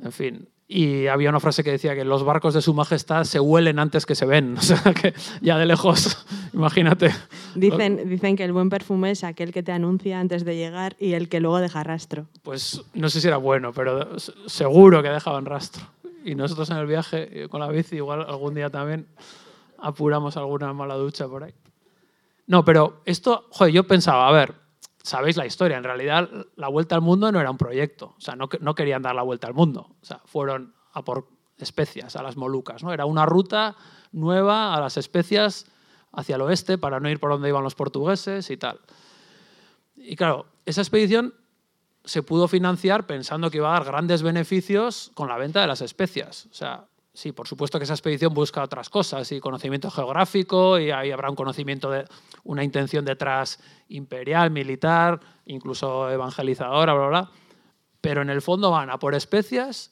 En 0.02 0.12
fin. 0.12 0.48
Y 0.74 1.06
había 1.06 1.28
una 1.28 1.38
frase 1.38 1.62
que 1.62 1.70
decía 1.70 1.94
que 1.94 2.02
los 2.02 2.24
barcos 2.24 2.54
de 2.54 2.62
su 2.62 2.72
majestad 2.72 3.24
se 3.24 3.38
huelen 3.38 3.78
antes 3.78 4.06
que 4.06 4.14
se 4.14 4.24
ven. 4.24 4.56
O 4.62 4.62
sea, 4.62 4.94
que 4.94 5.12
ya 5.42 5.58
de 5.58 5.66
lejos, 5.66 6.24
imagínate. 6.54 7.10
Dicen, 7.54 8.08
dicen 8.08 8.36
que 8.36 8.44
el 8.44 8.54
buen 8.54 8.70
perfume 8.70 9.10
es 9.10 9.22
aquel 9.22 9.52
que 9.52 9.62
te 9.62 9.70
anuncia 9.72 10.18
antes 10.18 10.46
de 10.46 10.56
llegar 10.56 10.96
y 10.98 11.12
el 11.12 11.28
que 11.28 11.40
luego 11.40 11.58
deja 11.58 11.82
rastro. 11.82 12.26
Pues 12.42 12.82
no 12.94 13.10
sé 13.10 13.20
si 13.20 13.28
era 13.28 13.36
bueno, 13.36 13.72
pero 13.74 14.16
seguro 14.46 15.02
que 15.02 15.10
dejaban 15.10 15.44
rastro. 15.44 15.84
Y 16.24 16.36
nosotros 16.36 16.70
en 16.70 16.78
el 16.78 16.86
viaje 16.86 17.42
eh, 17.42 17.48
con 17.48 17.60
la 17.60 17.68
bici, 17.68 17.96
igual 17.96 18.24
algún 18.26 18.54
día 18.54 18.70
también 18.70 19.08
apuramos 19.78 20.38
alguna 20.38 20.72
mala 20.72 20.94
ducha 20.94 21.28
por 21.28 21.44
ahí. 21.44 21.54
No, 22.46 22.64
pero 22.64 23.02
esto, 23.04 23.44
joder, 23.50 23.74
yo 23.74 23.86
pensaba, 23.86 24.26
a 24.26 24.32
ver, 24.32 24.54
sabéis 25.02 25.36
la 25.36 25.46
historia, 25.46 25.76
en 25.76 25.84
realidad 25.84 26.28
la 26.56 26.68
vuelta 26.68 26.94
al 26.94 27.00
mundo 27.00 27.30
no 27.32 27.40
era 27.40 27.50
un 27.50 27.58
proyecto, 27.58 28.14
o 28.16 28.20
sea, 28.20 28.36
no, 28.36 28.48
que- 28.48 28.58
no 28.60 28.74
querían 28.74 29.02
dar 29.02 29.14
la 29.14 29.22
vuelta 29.22 29.46
al 29.46 29.54
mundo, 29.54 29.96
o 30.00 30.04
sea, 30.04 30.20
fueron 30.24 30.74
a 30.92 31.02
por 31.04 31.28
especias, 31.58 32.16
a 32.16 32.22
las 32.22 32.36
Molucas, 32.36 32.82
¿no? 32.82 32.92
Era 32.92 33.04
una 33.06 33.26
ruta 33.26 33.76
nueva 34.12 34.74
a 34.74 34.80
las 34.80 34.96
especias 34.96 35.66
hacia 36.12 36.36
el 36.36 36.42
oeste 36.42 36.76
para 36.78 37.00
no 37.00 37.08
ir 37.08 37.18
por 37.20 37.30
donde 37.30 37.48
iban 37.48 37.62
los 37.64 37.74
portugueses 37.74 38.50
y 38.50 38.56
tal. 38.56 38.80
Y 39.96 40.16
claro, 40.16 40.46
esa 40.66 40.80
expedición 40.80 41.34
se 42.04 42.22
pudo 42.22 42.48
financiar 42.48 43.06
pensando 43.06 43.50
que 43.50 43.58
iba 43.58 43.70
a 43.70 43.78
dar 43.78 43.84
grandes 43.84 44.22
beneficios 44.22 45.12
con 45.14 45.28
la 45.28 45.36
venta 45.36 45.60
de 45.60 45.68
las 45.68 45.80
especias. 45.80 46.46
O 46.50 46.54
sea, 46.54 46.84
sí, 47.12 47.32
por 47.32 47.46
supuesto 47.46 47.78
que 47.78 47.84
esa 47.84 47.94
expedición 47.94 48.32
busca 48.34 48.62
otras 48.62 48.88
cosas, 48.88 49.30
y 49.32 49.40
conocimiento 49.40 49.90
geográfico, 49.90 50.78
y 50.78 50.90
ahí 50.90 51.10
habrá 51.10 51.30
un 51.30 51.36
conocimiento 51.36 51.90
de 51.90 52.04
una 52.44 52.64
intención 52.64 53.04
detrás 53.04 53.60
imperial, 53.88 54.50
militar, 54.50 55.20
incluso 55.46 56.10
evangelizadora, 56.10 56.94
bla, 56.94 57.06
bla. 57.08 57.30
Pero 58.00 58.22
en 58.22 58.30
el 58.30 58.42
fondo 58.42 58.70
van 58.70 58.90
a 58.90 58.98
por 58.98 59.14
especias 59.14 59.90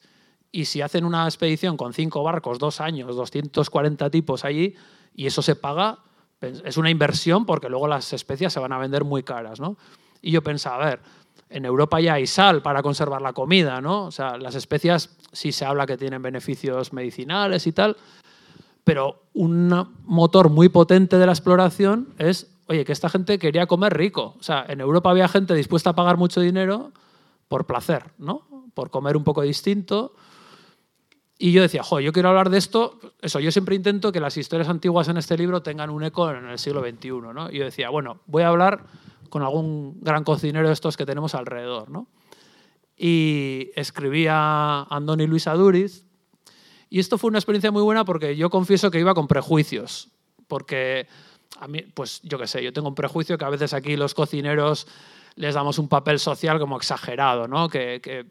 y 0.51 0.65
si 0.65 0.81
hacen 0.81 1.05
una 1.05 1.23
expedición 1.25 1.77
con 1.77 1.93
cinco 1.93 2.23
barcos, 2.23 2.59
dos 2.59 2.81
años, 2.81 3.15
240 3.15 4.09
tipos 4.09 4.43
allí, 4.43 4.75
y 5.15 5.25
eso 5.27 5.41
se 5.41 5.55
paga, 5.55 5.99
es 6.41 6.77
una 6.77 6.89
inversión 6.89 7.45
porque 7.45 7.69
luego 7.69 7.87
las 7.87 8.11
especias 8.13 8.51
se 8.51 8.59
van 8.59 8.73
a 8.73 8.77
vender 8.77 9.05
muy 9.05 9.23
caras, 9.23 9.59
¿no? 9.59 9.77
Y 10.21 10.31
yo 10.31 10.43
pensaba, 10.43 10.83
a 10.83 10.89
ver, 10.89 11.01
en 11.51 11.65
Europa 11.65 11.99
ya 11.99 12.15
hay 12.15 12.27
sal 12.27 12.61
para 12.61 12.81
conservar 12.81 13.21
la 13.21 13.33
comida, 13.33 13.81
¿no? 13.81 14.05
O 14.05 14.11
sea, 14.11 14.37
las 14.37 14.55
especias 14.55 15.17
sí 15.31 15.51
se 15.51 15.65
habla 15.65 15.85
que 15.85 15.97
tienen 15.97 16.21
beneficios 16.21 16.93
medicinales 16.93 17.67
y 17.67 17.71
tal, 17.71 17.97
pero 18.83 19.23
un 19.33 19.69
motor 20.05 20.49
muy 20.49 20.69
potente 20.69 21.17
de 21.17 21.25
la 21.25 21.33
exploración 21.33 22.13
es, 22.17 22.55
oye, 22.67 22.85
que 22.85 22.91
esta 22.91 23.09
gente 23.09 23.37
quería 23.37 23.67
comer 23.67 23.95
rico. 23.95 24.35
O 24.39 24.43
sea, 24.43 24.65
en 24.67 24.81
Europa 24.81 25.11
había 25.11 25.27
gente 25.27 25.53
dispuesta 25.53 25.91
a 25.91 25.95
pagar 25.95 26.17
mucho 26.17 26.41
dinero 26.41 26.91
por 27.47 27.65
placer, 27.65 28.05
¿no? 28.17 28.47
Por 28.73 28.89
comer 28.89 29.17
un 29.17 29.23
poco 29.23 29.41
distinto. 29.41 30.13
Y 31.37 31.51
yo 31.51 31.61
decía, 31.61 31.83
jo, 31.83 31.99
yo 31.99 32.13
quiero 32.13 32.29
hablar 32.29 32.49
de 32.49 32.57
esto. 32.57 32.99
Eso, 33.21 33.39
yo 33.39 33.51
siempre 33.51 33.75
intento 33.75 34.11
que 34.11 34.19
las 34.19 34.37
historias 34.37 34.69
antiguas 34.69 35.07
en 35.09 35.17
este 35.17 35.37
libro 35.37 35.61
tengan 35.61 35.89
un 35.89 36.03
eco 36.03 36.29
en 36.31 36.45
el 36.45 36.59
siglo 36.59 36.81
XXI, 36.81 37.09
¿no? 37.33 37.51
Y 37.51 37.57
yo 37.57 37.65
decía, 37.65 37.89
bueno, 37.89 38.21
voy 38.27 38.43
a 38.43 38.47
hablar 38.47 38.85
con 39.31 39.41
algún 39.41 39.97
gran 40.01 40.23
cocinero 40.23 40.67
de 40.67 40.73
estos 40.73 40.95
que 40.95 41.07
tenemos 41.07 41.33
alrededor, 41.33 41.89
¿no? 41.89 42.07
Y 42.95 43.71
escribí 43.75 44.27
a 44.29 44.83
Andoni 44.89 45.25
Luis 45.25 45.47
Aduriz. 45.47 46.05
Y 46.89 46.99
esto 46.99 47.17
fue 47.17 47.29
una 47.29 47.39
experiencia 47.39 47.71
muy 47.71 47.81
buena 47.81 48.05
porque 48.05 48.35
yo 48.35 48.49
confieso 48.51 48.91
que 48.91 48.99
iba 48.99 49.15
con 49.15 49.27
prejuicios. 49.27 50.09
Porque 50.47 51.07
a 51.59 51.67
mí, 51.67 51.81
pues 51.93 52.21
yo 52.23 52.37
qué 52.37 52.45
sé, 52.45 52.61
yo 52.63 52.73
tengo 52.73 52.89
un 52.89 52.95
prejuicio 52.95 53.37
que 53.37 53.45
a 53.45 53.49
veces 53.49 53.73
aquí 53.73 53.95
los 53.95 54.13
cocineros 54.13 54.85
les 55.35 55.55
damos 55.55 55.79
un 55.79 55.87
papel 55.87 56.19
social 56.19 56.59
como 56.59 56.75
exagerado, 56.77 57.47
¿no? 57.47 57.69
Que, 57.69 58.01
que- 58.03 58.25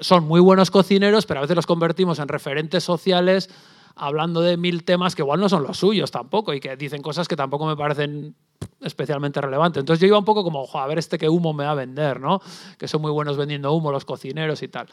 son 0.00 0.24
muy 0.24 0.40
buenos 0.40 0.70
cocineros, 0.70 1.26
pero 1.26 1.40
a 1.40 1.42
veces 1.42 1.54
los 1.56 1.66
convertimos 1.66 2.18
en 2.18 2.28
referentes 2.28 2.82
sociales 2.82 3.50
hablando 3.98 4.40
de 4.40 4.56
mil 4.56 4.84
temas 4.84 5.14
que 5.14 5.22
igual 5.22 5.40
no 5.40 5.48
son 5.48 5.62
los 5.62 5.76
suyos 5.78 6.10
tampoco 6.10 6.54
y 6.54 6.60
que 6.60 6.76
dicen 6.76 7.02
cosas 7.02 7.28
que 7.28 7.36
tampoco 7.36 7.66
me 7.66 7.76
parecen 7.76 8.34
especialmente 8.80 9.40
relevantes. 9.40 9.80
Entonces 9.80 10.00
yo 10.00 10.06
iba 10.06 10.18
un 10.18 10.24
poco 10.24 10.44
como, 10.44 10.66
"Jo, 10.66 10.78
a 10.78 10.86
ver 10.86 10.98
este 10.98 11.18
qué 11.18 11.28
humo 11.28 11.52
me 11.52 11.64
va 11.64 11.72
a 11.72 11.74
vender, 11.74 12.20
¿no? 12.20 12.40
Que 12.78 12.88
son 12.88 13.02
muy 13.02 13.10
buenos 13.10 13.36
vendiendo 13.36 13.72
humo 13.72 13.92
los 13.92 14.04
cocineros 14.04 14.62
y 14.62 14.68
tal. 14.68 14.88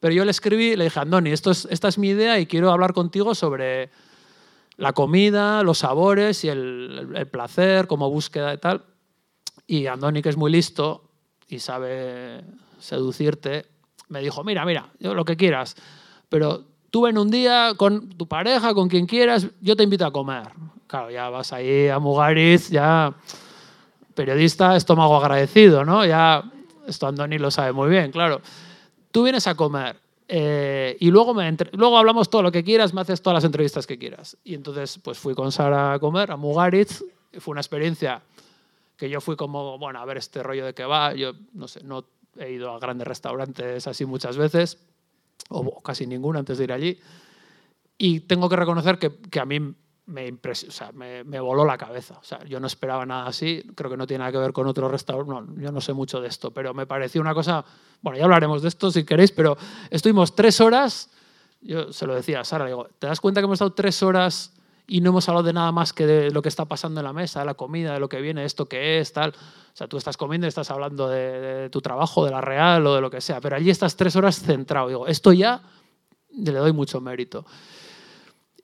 Pero 0.00 0.14
yo 0.14 0.24
le 0.24 0.30
escribí, 0.30 0.76
le 0.76 0.84
dije, 0.84 1.00
Andoni, 1.00 1.30
esto 1.30 1.50
es, 1.50 1.66
esta 1.70 1.88
es 1.88 1.98
mi 1.98 2.08
idea 2.08 2.38
y 2.38 2.46
quiero 2.46 2.70
hablar 2.70 2.92
contigo 2.92 3.34
sobre 3.34 3.90
la 4.76 4.92
comida, 4.92 5.62
los 5.64 5.78
sabores 5.78 6.44
y 6.44 6.48
el, 6.48 7.12
el 7.14 7.26
placer 7.26 7.88
como 7.88 8.08
búsqueda 8.08 8.54
y 8.54 8.58
tal. 8.58 8.84
Y 9.66 9.86
Andoni, 9.86 10.22
que 10.22 10.28
es 10.28 10.36
muy 10.36 10.52
listo 10.52 11.10
y 11.48 11.58
sabe 11.58 12.44
seducirte, 12.78 13.66
me 14.08 14.20
dijo, 14.20 14.44
mira, 14.44 14.64
mira, 14.64 14.90
yo 15.00 15.14
lo 15.14 15.24
que 15.24 15.36
quieras, 15.36 15.74
pero 16.28 16.64
tú 16.90 17.02
ven 17.02 17.18
un 17.18 17.30
día 17.30 17.72
con 17.76 18.08
tu 18.10 18.26
pareja, 18.26 18.74
con 18.74 18.88
quien 18.88 19.06
quieras, 19.06 19.46
yo 19.60 19.76
te 19.76 19.82
invito 19.82 20.06
a 20.06 20.12
comer. 20.12 20.48
Claro, 20.86 21.10
ya 21.10 21.28
vas 21.28 21.52
ahí 21.52 21.88
a 21.88 21.98
Mugaritz, 21.98 22.70
ya 22.70 23.14
periodista, 24.14 24.76
estómago 24.76 25.16
agradecido, 25.16 25.84
¿no? 25.84 26.04
Ya, 26.04 26.42
esto 26.86 27.06
Andoni 27.06 27.38
lo 27.38 27.50
sabe 27.50 27.72
muy 27.72 27.88
bien, 27.90 28.10
claro. 28.10 28.40
Tú 29.10 29.22
vienes 29.24 29.46
a 29.46 29.54
comer 29.54 29.96
eh, 30.28 30.96
y 31.00 31.10
luego, 31.10 31.34
me 31.34 31.46
entre- 31.48 31.70
luego 31.72 31.96
hablamos 31.98 32.28
todo 32.30 32.42
lo 32.42 32.52
que 32.52 32.64
quieras, 32.64 32.92
me 32.94 33.00
haces 33.00 33.22
todas 33.22 33.34
las 33.36 33.44
entrevistas 33.44 33.86
que 33.86 33.98
quieras. 33.98 34.36
Y 34.44 34.54
entonces, 34.54 34.98
pues 35.02 35.18
fui 35.18 35.34
con 35.34 35.52
Sara 35.52 35.94
a 35.94 35.98
comer 35.98 36.30
a 36.30 36.36
Mugaritz, 36.36 37.02
fue 37.38 37.52
una 37.52 37.60
experiencia 37.60 38.22
que 38.96 39.08
yo 39.08 39.20
fui 39.20 39.36
como, 39.36 39.78
bueno, 39.78 40.00
a 40.00 40.04
ver 40.04 40.16
este 40.16 40.42
rollo 40.42 40.66
de 40.66 40.74
que 40.74 40.84
va, 40.84 41.14
yo 41.14 41.32
no 41.52 41.68
sé, 41.68 41.82
no 41.84 42.04
he 42.38 42.50
ido 42.52 42.72
a 42.72 42.78
grandes 42.78 43.06
restaurantes 43.06 43.86
así 43.86 44.04
muchas 44.04 44.36
veces, 44.36 44.78
o 45.50 45.80
casi 45.80 46.06
ninguno 46.06 46.38
antes 46.38 46.58
de 46.58 46.64
ir 46.64 46.72
allí, 46.72 46.98
y 47.96 48.20
tengo 48.20 48.48
que 48.48 48.56
reconocer 48.56 48.98
que, 48.98 49.16
que 49.30 49.40
a 49.40 49.44
mí 49.44 49.58
me, 50.06 50.32
impres- 50.32 50.68
o 50.68 50.70
sea, 50.70 50.92
me, 50.92 51.24
me 51.24 51.38
voló 51.40 51.64
la 51.64 51.76
cabeza. 51.76 52.16
O 52.18 52.24
sea, 52.24 52.42
yo 52.44 52.60
no 52.60 52.66
esperaba 52.66 53.04
nada 53.04 53.26
así, 53.26 53.62
creo 53.74 53.90
que 53.90 53.96
no 53.96 54.06
tiene 54.06 54.20
nada 54.20 54.32
que 54.32 54.38
ver 54.38 54.52
con 54.52 54.66
otro 54.66 54.88
restaurante, 54.88 55.32
no, 55.32 55.62
yo 55.62 55.72
no 55.72 55.80
sé 55.80 55.92
mucho 55.92 56.20
de 56.20 56.28
esto, 56.28 56.50
pero 56.52 56.72
me 56.72 56.86
pareció 56.86 57.20
una 57.20 57.34
cosa, 57.34 57.64
bueno, 58.00 58.18
ya 58.18 58.24
hablaremos 58.24 58.62
de 58.62 58.68
esto 58.68 58.90
si 58.90 59.04
queréis, 59.04 59.32
pero 59.32 59.58
estuvimos 59.90 60.34
tres 60.34 60.60
horas, 60.60 61.10
yo 61.60 61.92
se 61.92 62.06
lo 62.06 62.14
decía 62.14 62.40
a 62.40 62.44
Sara, 62.44 62.66
digo, 62.66 62.88
¿te 62.98 63.06
das 63.06 63.20
cuenta 63.20 63.40
que 63.40 63.44
hemos 63.46 63.56
estado 63.56 63.72
tres 63.72 64.02
horas 64.02 64.54
y 64.90 65.02
no 65.02 65.10
hemos 65.10 65.28
hablado 65.28 65.46
de 65.46 65.52
nada 65.52 65.70
más 65.70 65.92
que 65.92 66.06
de 66.06 66.30
lo 66.30 66.40
que 66.40 66.48
está 66.48 66.64
pasando 66.64 67.00
en 67.00 67.04
la 67.04 67.12
mesa, 67.12 67.40
de 67.40 67.46
la 67.46 67.54
comida, 67.54 67.92
de 67.92 68.00
lo 68.00 68.08
que 68.08 68.22
viene, 68.22 68.44
esto 68.44 68.66
que 68.66 68.98
es, 68.98 69.12
tal? 69.12 69.30
O 69.30 69.76
sea, 69.76 69.86
tú 69.86 69.98
estás 69.98 70.16
comiendo 70.16 70.46
y 70.46 70.48
estás 70.48 70.70
hablando 70.70 71.08
de, 71.08 71.40
de 71.40 71.70
tu 71.70 71.82
trabajo, 71.82 72.24
de 72.24 72.30
la 72.30 72.40
real 72.40 72.86
o 72.86 72.94
de 72.94 73.02
lo 73.02 73.10
que 73.10 73.20
sea, 73.20 73.40
pero 73.40 73.54
allí 73.54 73.68
estás 73.68 73.96
tres 73.96 74.16
horas 74.16 74.40
centrado. 74.40 74.88
Digo, 74.88 75.06
esto 75.06 75.32
ya 75.34 75.62
le 76.30 76.52
doy 76.52 76.72
mucho 76.72 77.02
mérito. 77.02 77.44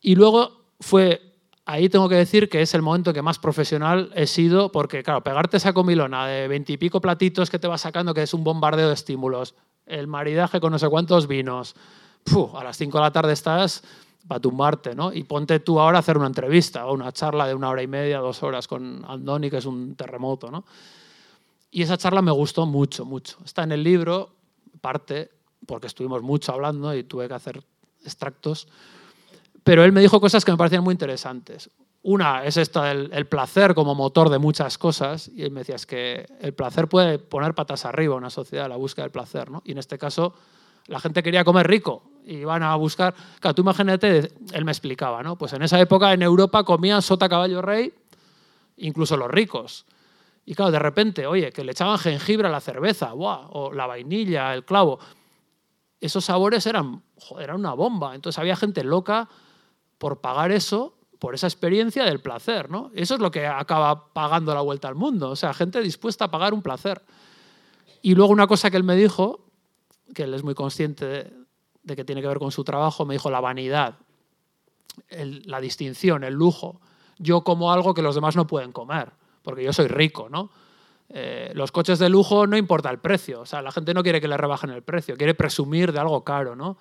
Y 0.01 0.15
luego 0.15 0.65
fue, 0.81 1.21
ahí 1.67 1.91
tengo 1.91 2.09
que 2.09 2.17
decir 2.17 2.49
que 2.49 2.63
es 2.63 2.75
el 2.75 2.81
momento 2.81 3.13
que 3.13 3.21
más 3.21 3.39
profesional 3.39 4.11
he 4.15 4.27
sido, 4.27 4.73
porque 4.73 5.03
claro, 5.03 5.23
pegarte 5.23 5.59
esa 5.59 5.75
comilona 5.75 6.27
de 6.27 6.49
veintipico 6.49 7.03
platitos 7.03 7.51
que 7.51 7.59
te 7.59 7.69
vas 7.69 7.83
sacando, 7.83 8.15
que 8.15 8.23
es 8.23 8.33
un 8.33 8.45
bombardeo 8.45 8.89
de 8.89 8.95
estímulos, 8.95 9.55
el 9.85 10.07
maridaje 10.07 10.59
con 10.59 10.73
no 10.73 10.79
sé 10.79 10.89
cuántos 10.89 11.27
vinos, 11.27 11.77
¡puf! 12.25 12.55
a 12.55 12.65
las 12.65 12.79
5 12.79 12.97
de 12.97 13.03
la 13.03 13.13
tarde 13.13 13.33
estás 13.35 13.83
para 14.27 14.41
tumbarte, 14.41 14.95
¿no? 14.95 15.13
Y 15.13 15.25
ponte 15.25 15.61
tú 15.61 15.79
ahora 15.79 15.99
a 15.99 16.01
hacer 16.01 16.17
una 16.17 16.27
entrevista 16.27 16.87
o 16.87 16.95
una 16.95 17.13
charla 17.13 17.47
de 17.47 17.55
una 17.55 17.69
hora 17.69 17.83
y 17.83 17.87
media, 17.87 18.19
dos 18.19 18.43
horas 18.43 18.67
con 18.67 19.05
Andoni, 19.07 19.51
que 19.51 19.59
es 19.59 19.67
un 19.67 19.95
terremoto, 19.97 20.51
¿no? 20.51 20.65
Y 21.71 21.83
esa 21.83 21.99
charla 21.99 22.23
me 22.23 22.31
gustó 22.31 22.67
mucho, 22.67 23.05
mucho. 23.05 23.39
Está 23.45 23.65
en 23.65 23.73
el 23.73 23.83
libro, 23.83 24.31
parte, 24.81 25.31
porque 25.67 25.89
estuvimos 25.89 26.23
mucho 26.23 26.53
hablando 26.53 26.95
y 26.95 27.03
tuve 27.03 27.29
que 27.29 27.35
hacer 27.35 27.63
extractos. 28.03 28.69
Pero 29.63 29.85
él 29.85 29.93
me 29.93 30.01
dijo 30.01 30.21
cosas 30.21 30.45
que 30.45 30.53
me 30.53 30.59
parecían 30.59 30.85
muy 30.85 30.93
interesantes. 30.93 31.71
Una 32.03 32.45
es 32.45 32.59
esta 32.59 32.85
del 32.85 33.11
el 33.13 33.27
placer 33.27 33.75
como 33.75 33.95
motor 33.95 34.29
de 34.29 34.39
muchas 34.39 34.79
cosas. 34.79 35.29
Y 35.35 35.43
él 35.43 35.51
me 35.51 35.61
decía, 35.61 35.75
es 35.75 35.87
que 35.87 36.27
el 36.41 36.55
placer 36.55 36.87
puede 36.87 37.19
poner 37.19 37.55
patas 37.55 37.85
arriba 37.85 38.15
a 38.15 38.19
una 38.19 38.31
sociedad, 38.31 38.69
la 38.69 38.77
búsqueda 38.77 39.05
del 39.05 39.13
placer. 39.13 39.51
¿no? 39.51 39.63
Y 39.65 39.73
en 39.73 39.79
este 39.79 39.99
caso, 39.99 40.35
la 40.87 41.01
gente 41.01 41.23
quería 41.23 41.45
comer 41.45 41.67
rico 41.67 42.14
y 42.25 42.37
iban 42.39 42.63
a 42.63 42.75
buscar. 42.77 43.15
Claro, 43.41 43.55
tú 43.55 43.63
imagínate, 43.63 44.33
él 44.53 44.65
me 44.65 44.73
explicaba, 44.73 45.23
¿no? 45.23 45.37
Pues 45.37 45.53
en 45.53 45.63
esa 45.63 45.79
época 45.81 46.13
en 46.13 46.23
Europa 46.23 46.65
comían 46.65 47.03
sota 47.03 47.29
caballo 47.29 47.63
rey, 47.63 47.93
incluso 48.77 49.17
los 49.17 49.31
ricos. 49.31 49.87
Y 50.47 50.55
claro, 50.55 50.71
de 50.71 50.79
repente, 50.79 51.27
oye, 51.27 51.53
que 51.53 51.65
le 51.65 51.73
echaban 51.73 51.99
jengibre 51.99 52.49
a 52.49 52.51
la 52.51 52.61
cerveza, 52.61 53.13
¡buah! 53.13 53.49
o 53.51 53.73
la 53.73 53.87
vainilla, 53.87 54.55
el 54.55 54.65
clavo. 54.65 54.99
Esos 56.01 56.25
sabores 56.25 56.67
eran, 56.67 57.03
joder, 57.17 57.45
eran 57.45 57.61
una 57.61 57.73
bomba. 57.73 58.15
Entonces 58.15 58.39
había 58.39 58.57
gente 58.57 58.85
loca 58.85 59.29
por 59.99 60.21
pagar 60.21 60.53
eso, 60.53 60.95
por 61.19 61.35
esa 61.35 61.47
experiencia 61.47 62.05
del 62.05 62.21
placer, 62.21 62.71
¿no? 62.71 62.91
Eso 62.95 63.15
es 63.15 63.21
lo 63.21 63.31
que 63.31 63.47
acaba 63.47 64.13
pagando 64.13 64.55
la 64.55 64.61
vuelta 64.61 64.89
al 64.89 64.95
mundo. 64.95 65.31
O 65.31 65.37
sea, 65.37 65.55
gente 65.55 65.81
dispuesta 65.81 66.27
a 66.27 66.31
pagar 66.31 66.53
un 66.53 66.61
placer. 66.61 67.01
Y 68.03 68.15
luego 68.15 68.33
una 68.33 68.47
cosa 68.47 68.71
que 68.71 68.77
él 68.77 68.85
me 68.85 68.97
dijo, 68.97 69.47
que 70.15 70.25
él 70.25 70.35
es 70.35 70.43
muy 70.43 70.55
consciente 70.55 71.33
que 71.87 72.05
tiene 72.05 72.23
que 72.23 72.29
ver 72.29 72.39
con 72.39 72.53
su 72.53 72.65
trabajo, 72.65 73.05
me 73.05 73.15
dijo 73.15 73.31
la 73.31 73.41
vanidad, 73.41 73.97
la 75.11 75.61
distinción, 75.61 76.25
el 76.25 76.35
lujo. 76.35 76.81
Yo 77.19 77.45
como 77.45 77.73
algo 77.73 77.95
que 77.95 78.03
los 78.03 78.15
demás 78.15 78.37
no 78.37 78.47
pueden 78.47 78.73
comer 78.73 79.13
porque 79.45 79.63
yo 79.63 79.73
soy 79.73 79.87
rico, 79.87 80.29
¿no? 80.29 80.51
Eh, 81.11 81.53
los 81.55 81.71
coches 81.71 82.01
de 82.01 82.09
lujo 82.09 82.47
no 82.49 82.57
importa 82.57 82.91
el 82.91 82.99
precio, 82.99 83.43
o 83.43 83.47
sea, 83.47 83.63
la 83.63 83.71
gente 83.71 83.95
no 83.95 84.03
quiere 84.03 84.21
que 84.21 84.27
le 84.27 84.37
rebajen 84.37 84.71
el 84.71 84.83
precio, 84.83 85.17
quiere 85.17 85.35
presumir 85.35 85.93
de 85.93 86.01
algo 86.01 86.25
caro, 86.25 86.57
¿no? 86.57 86.79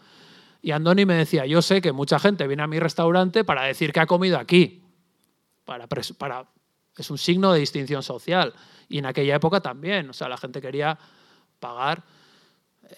Y 0.61 0.71
Andoni 0.71 1.05
me 1.05 1.13
decía, 1.13 1.45
yo 1.45 1.61
sé 1.61 1.81
que 1.81 1.91
mucha 1.91 2.17
gente 2.19 2.47
viene 2.47 2.63
a 2.63 2.67
mi 2.67 2.79
restaurante 2.79 3.43
para 3.43 3.63
decir 3.63 3.91
que 3.91 3.99
ha 3.99 4.07
comido 4.07 4.39
aquí, 4.39 4.81
para, 5.65 5.87
para, 6.17 6.47
es 6.97 7.11
un 7.11 7.17
signo 7.17 7.51
de 7.51 7.59
distinción 7.59 8.01
social. 8.01 8.53
Y 8.87 8.99
en 8.99 9.05
aquella 9.05 9.35
época 9.35 9.59
también, 9.59 10.09
o 10.09 10.13
sea, 10.13 10.29
la 10.29 10.37
gente 10.37 10.61
quería 10.61 10.97
pagar 11.59 12.03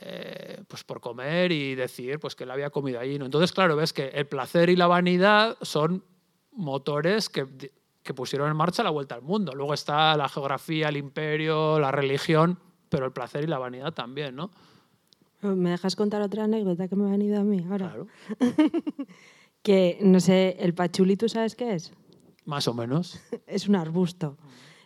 eh, 0.01 0.63
pues 0.67 0.83
por 0.83 0.99
comer 0.99 1.51
y 1.51 1.75
decir 1.75 2.19
pues 2.19 2.35
que 2.35 2.43
él 2.43 2.51
había 2.51 2.69
comido 2.69 2.99
allí. 2.99 3.17
¿no? 3.19 3.25
Entonces, 3.25 3.51
claro, 3.51 3.75
ves 3.75 3.93
que 3.93 4.07
el 4.09 4.27
placer 4.27 4.69
y 4.69 4.75
la 4.75 4.87
vanidad 4.87 5.57
son 5.61 6.03
motores 6.51 7.29
que 7.29 7.45
que 8.05 8.13
pusieron 8.13 8.51
en 8.51 8.55
marcha 8.55 8.83
la 8.83 8.91
vuelta 8.91 9.15
al 9.15 9.23
mundo. 9.23 9.53
Luego 9.55 9.73
está 9.73 10.15
la 10.15 10.29
geografía, 10.29 10.89
el 10.89 10.97
imperio, 10.97 11.79
la 11.79 11.91
religión, 11.91 12.59
pero 12.87 13.07
el 13.07 13.11
placer 13.11 13.43
y 13.43 13.47
la 13.47 13.57
vanidad 13.57 13.93
también, 13.93 14.35
¿no? 14.35 14.51
¿Me 15.41 15.71
dejas 15.71 15.95
contar 15.95 16.21
otra 16.21 16.43
anécdota 16.43 16.87
que 16.87 16.95
me 16.95 17.07
ha 17.07 17.11
venido 17.11 17.39
a 17.39 17.43
mí 17.43 17.65
ahora? 17.67 17.89
Claro. 17.89 18.07
que, 19.63 19.97
no 20.01 20.19
sé, 20.19 20.55
el 20.59 20.75
pachuli, 20.75 21.17
¿tú 21.17 21.27
sabes 21.27 21.55
qué 21.55 21.73
es? 21.73 21.93
Más 22.45 22.67
o 22.67 22.75
menos. 22.75 23.19
es 23.47 23.67
un 23.67 23.75
arbusto 23.75 24.37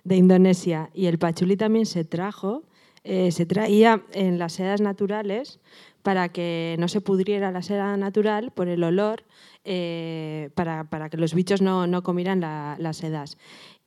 de 0.05 0.15
Indonesia. 0.15 0.89
Y 0.93 1.07
el 1.07 1.19
pachuli 1.19 1.57
también 1.57 1.85
se 1.85 2.05
trajo, 2.05 2.63
eh, 3.03 3.31
se 3.31 3.45
traía 3.45 4.03
en 4.13 4.39
las 4.39 4.53
sedas 4.53 4.81
naturales 4.81 5.59
para 6.03 6.29
que 6.29 6.75
no 6.79 6.87
se 6.87 7.01
pudriera 7.01 7.51
la 7.51 7.61
seda 7.61 7.95
natural 7.97 8.51
por 8.51 8.67
el 8.67 8.83
olor 8.83 9.23
eh, 9.65 10.49
para, 10.55 10.85
para, 10.85 11.09
que 11.09 11.17
los 11.17 11.33
bichos 11.33 11.61
no, 11.61 11.87
no 11.87 12.03
comieran 12.03 12.39
las 12.39 12.97
sedas. 12.97 13.37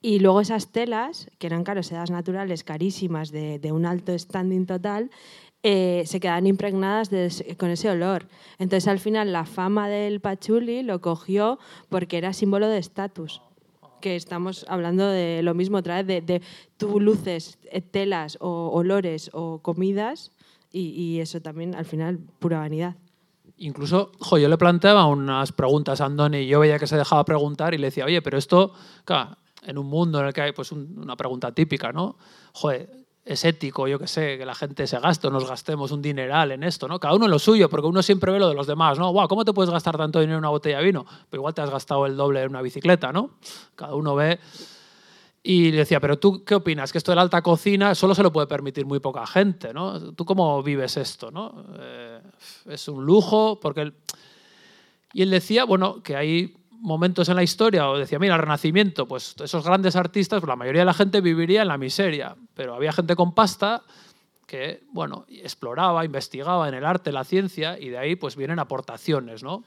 Y 0.01 0.19
luego 0.19 0.41
esas 0.41 0.73
telas, 0.73 1.31
que 1.39 1.47
eran, 1.47 1.65
claro, 1.65 1.83
sedas 1.83 2.11
naturales 2.11 2.65
carísimas 2.65 3.31
de, 3.31 3.59
de 3.59 3.73
un 3.73 3.87
alto 3.87 4.17
standing 4.19 4.67
total, 4.67 5.11
eh, 5.65 6.03
se 6.07 6.19
quedan 6.19 6.49
impregnadas 6.49 7.09
con 7.57 7.71
ese 7.71 7.89
olor. 7.89 8.27
Entonces, 8.59 8.89
al 8.89 8.99
final, 8.99 9.33
la 9.33 9.45
fama 9.45 9.89
del 9.89 10.21
pachuli 10.21 10.83
lo 10.83 11.01
cogió 11.01 11.61
porque 11.89 12.19
era 12.19 12.33
símbolo 12.33 12.67
de 12.69 12.79
estatus. 12.79 13.41
Que 14.03 14.17
estamos 14.17 14.67
hablando 14.69 15.07
de 15.07 15.43
lo 15.43 15.55
mismo 15.55 15.79
otra 15.79 16.03
vez, 16.03 16.27
de, 16.27 16.43
tú 16.77 17.01
luces 17.01 17.57
eh, 17.71 17.81
telas 17.81 18.37
o 18.41 18.69
olores 18.75 19.31
o 19.33 19.61
comidas 19.63 20.31
y, 20.71 21.21
eso 21.21 21.41
también, 21.41 21.75
al 21.75 21.85
final, 21.85 22.19
pura 22.39 22.59
vanidad. 22.59 22.97
Incluso, 23.59 24.13
yo 24.31 24.49
le 24.49 24.59
planteaba 24.59 25.07
unas 25.07 25.53
preguntas 25.53 26.01
a 26.01 26.07
Andoni 26.07 26.39
y 26.39 26.47
yo 26.47 26.61
veía 26.61 26.79
que 26.79 26.87
se 26.87 26.97
dejaba 26.97 27.25
preguntar 27.25 27.75
y 27.75 27.79
le 27.79 27.89
decía, 27.89 28.05
oye, 28.07 28.21
pero 28.23 28.39
esto, 28.39 28.73
claro, 29.05 29.37
en 29.63 29.79
un 29.79 29.87
mundo 29.87 30.21
en 30.21 30.27
el 30.27 30.33
que 30.33 30.41
hay 30.41 30.53
pues 30.53 30.73
una 30.73 31.17
pregunta 31.17 31.53
típica, 31.53 31.93
¿no? 31.93 32.17
Es 33.25 33.45
ético, 33.45 33.87
yo 33.87 33.99
qué 33.99 34.09
sé, 34.09 34.37
que 34.37 34.45
la 34.45 34.55
gente 34.55 34.87
se 34.87 34.99
gaste 34.99 35.31
nos 35.31 35.49
gastemos 35.49 35.93
un 35.93 36.03
dineral 36.03 36.53
en 36.53 36.65
esto, 36.65 36.89
¿no? 36.89 36.99
Cada 36.99 37.15
uno 37.15 37.27
en 37.27 37.31
lo 37.31 37.39
suyo, 37.39 37.69
porque 37.69 37.87
uno 37.87 38.03
siempre 38.03 38.33
ve 38.33 38.41
lo 38.41 38.49
de 38.49 38.55
los 38.55 38.67
demás, 38.67 38.99
¿no? 38.99 39.13
Wow, 39.13 39.29
¿cómo 39.29 39.45
te 39.45 39.53
puedes 39.53 39.71
gastar 39.71 39.97
tanto 39.97 40.19
dinero 40.21 40.39
en 40.39 40.41
una 40.41 40.49
botella 40.49 40.79
de 40.79 40.85
vino? 40.85 41.07
Pero 41.31 41.41
igual 41.41 41.55
te 41.55 41.63
has 41.63 41.71
gastado 41.71 42.07
el 42.07 42.17
doble 42.17 42.43
en 42.43 42.49
una 42.49 42.63
bicicleta, 42.63 43.13
¿no? 43.13 43.31
Cada 43.77 43.95
uno 43.95 44.15
ve 44.17 44.41
y 45.45 45.71
le 45.73 45.79
decía, 45.79 45.99
pero 45.99 46.19
tú 46.19 46.45
qué 46.45 46.55
opinas? 46.55 46.93
Que 46.93 46.99
esto 46.99 47.11
de 47.11 47.17
la 47.17 47.23
alta 47.23 47.43
cocina 47.43 47.95
solo 47.95 48.15
se 48.15 48.23
lo 48.23 48.33
puede 48.33 48.47
permitir 48.47 48.87
muy 48.87 49.01
poca 49.01 49.27
gente, 49.27 49.73
¿no? 49.73 50.13
¿Tú 50.15 50.25
cómo 50.25 50.63
vives 50.63 50.97
esto, 50.97 51.31
no? 51.31 51.65
Eh, 51.79 52.21
es 52.67 52.89
un 52.89 53.05
lujo, 53.05 53.59
porque... 53.61 53.93
Y 55.15 55.23
él 55.23 55.31
decía, 55.31 55.65
bueno, 55.65 56.03
que 56.03 56.17
hay 56.17 56.57
momentos 56.83 57.29
en 57.29 57.37
la 57.37 57.43
historia, 57.43 57.89
o 57.89 57.97
decía, 57.97 58.19
mira, 58.19 58.35
el 58.35 58.41
Renacimiento, 58.41 59.07
pues 59.07 59.35
esos 59.43 59.65
grandes 59.65 59.97
artistas, 59.97 60.41
pues 60.41 60.49
la 60.49 60.57
mayoría 60.57 60.83
de 60.83 60.87
la 60.87 60.95
gente 60.95 61.21
viviría 61.21 61.63
en 61.63 61.69
la 61.69 61.79
miseria, 61.79 62.37
pero 62.55 62.75
había 62.75 62.93
gente 62.93 63.15
con 63.17 63.35
pasta 63.35 63.83
que, 64.47 64.83
bueno, 64.93 65.25
exploraba, 65.29 66.05
investigaba 66.05 66.69
en 66.69 66.75
el 66.75 66.85
arte, 66.85 67.13
la 67.13 67.25
ciencia, 67.25 67.79
y 67.79 67.89
de 67.89 67.99
ahí 67.99 68.17
pues 68.17 68.37
vienen 68.37 68.59
aportaciones, 68.59 69.43
¿no? 69.43 69.63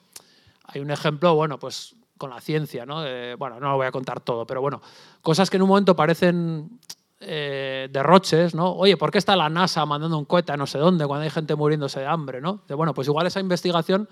Hay 0.66 0.82
un 0.82 0.92
ejemplo, 0.92 1.34
bueno, 1.36 1.58
pues 1.58 1.96
con 2.18 2.30
la 2.30 2.40
ciencia, 2.40 2.86
¿no? 2.86 3.04
bueno, 3.38 3.60
no 3.60 3.72
lo 3.72 3.76
voy 3.76 3.88
a 3.88 3.92
contar 3.92 4.20
todo, 4.20 4.46
pero 4.46 4.62
bueno, 4.62 4.82
cosas 5.22 5.50
que 5.50 5.58
en 5.58 5.64
un 5.64 5.70
momento 5.70 5.96
parecen 5.96 6.80
eh, 7.20 7.90
derroches, 7.92 8.54
¿no? 8.54 8.72
Oye, 8.74 8.98
¿por 8.98 9.12
qué 9.12 9.18
está 9.18 9.36
la 9.36 9.50
NASA 9.50 9.86
mandando 9.86 10.18
un 10.18 10.26
cohete 10.26 10.52
a 10.52 10.58
no 10.58 10.68
sé 10.68 10.78
dónde 10.78 11.06
cuando 11.08 11.24
hay 11.24 11.30
gente 11.30 11.56
muriéndose 11.56 12.00
de 12.02 12.08
hambre, 12.08 12.42
¿no? 12.42 12.62
De, 12.68 12.76
bueno, 12.76 12.94
pues 12.94 13.08
igual 13.08 13.26
esa 13.28 13.40
investigación, 13.40 14.08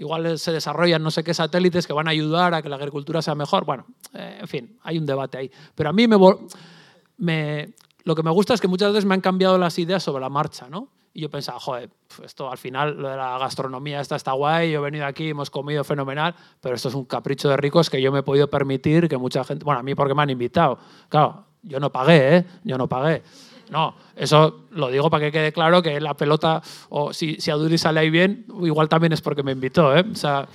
igual 0.00 0.38
se 0.38 0.50
desarrollan 0.50 1.02
no 1.02 1.10
sé 1.10 1.22
qué 1.22 1.34
satélites 1.34 1.86
que 1.86 1.92
van 1.92 2.08
a 2.08 2.12
ayudar 2.12 2.54
a 2.54 2.62
que 2.62 2.68
la 2.68 2.76
agricultura 2.76 3.20
sea 3.20 3.34
mejor. 3.34 3.66
Bueno, 3.66 3.86
eh, 4.14 4.38
en 4.40 4.48
fin, 4.48 4.78
hay 4.82 4.98
un 4.98 5.04
debate 5.04 5.38
ahí. 5.38 5.50
Pero 5.74 5.90
a 5.90 5.92
mí 5.92 6.08
me, 6.08 6.16
me, 7.18 7.74
lo 8.04 8.14
que 8.14 8.22
me 8.22 8.30
gusta 8.30 8.54
es 8.54 8.60
que 8.60 8.68
muchas 8.68 8.92
veces 8.92 9.04
me 9.04 9.14
han 9.14 9.20
cambiado 9.20 9.58
las 9.58 9.78
ideas 9.78 10.02
sobre 10.02 10.22
la 10.22 10.30
marcha, 10.30 10.68
¿no? 10.70 10.88
Y 11.12 11.20
yo 11.20 11.28
pensaba, 11.28 11.60
joder, 11.60 11.90
esto 12.24 12.50
al 12.50 12.56
final, 12.56 12.96
lo 12.96 13.08
de 13.08 13.16
la 13.16 13.36
gastronomía 13.38 14.00
esta 14.00 14.16
está 14.16 14.32
guay, 14.32 14.70
yo 14.70 14.78
he 14.78 14.82
venido 14.82 15.04
aquí, 15.04 15.28
hemos 15.28 15.50
comido 15.50 15.84
fenomenal, 15.84 16.34
pero 16.60 16.76
esto 16.76 16.88
es 16.88 16.94
un 16.94 17.04
capricho 17.04 17.48
de 17.48 17.56
ricos 17.56 17.90
que 17.90 18.00
yo 18.00 18.10
me 18.10 18.20
he 18.20 18.22
podido 18.22 18.48
permitir 18.48 19.08
que 19.08 19.18
mucha 19.18 19.44
gente, 19.44 19.64
bueno, 19.64 19.80
a 19.80 19.82
mí 19.82 19.94
porque 19.94 20.14
me 20.14 20.22
han 20.22 20.30
invitado. 20.30 20.78
Claro, 21.08 21.44
yo 21.62 21.78
no 21.78 21.90
pagué, 21.90 22.36
¿eh? 22.36 22.44
Yo 22.64 22.78
no 22.78 22.88
pagué. 22.88 23.22
No, 23.70 23.94
eso 24.16 24.66
lo 24.72 24.88
digo 24.88 25.08
para 25.08 25.26
que 25.26 25.32
quede 25.32 25.52
claro 25.52 25.80
que 25.80 26.00
la 26.00 26.14
pelota, 26.14 26.60
o 26.88 27.12
si, 27.12 27.36
si 27.36 27.50
a 27.50 27.54
Duri 27.54 27.78
sale 27.78 28.00
ahí 28.00 28.10
bien, 28.10 28.44
igual 28.62 28.88
también 28.88 29.12
es 29.12 29.20
porque 29.22 29.42
me 29.42 29.52
invitó, 29.52 29.96
¿eh? 29.96 30.04
O 30.10 30.16
sea, 30.16 30.48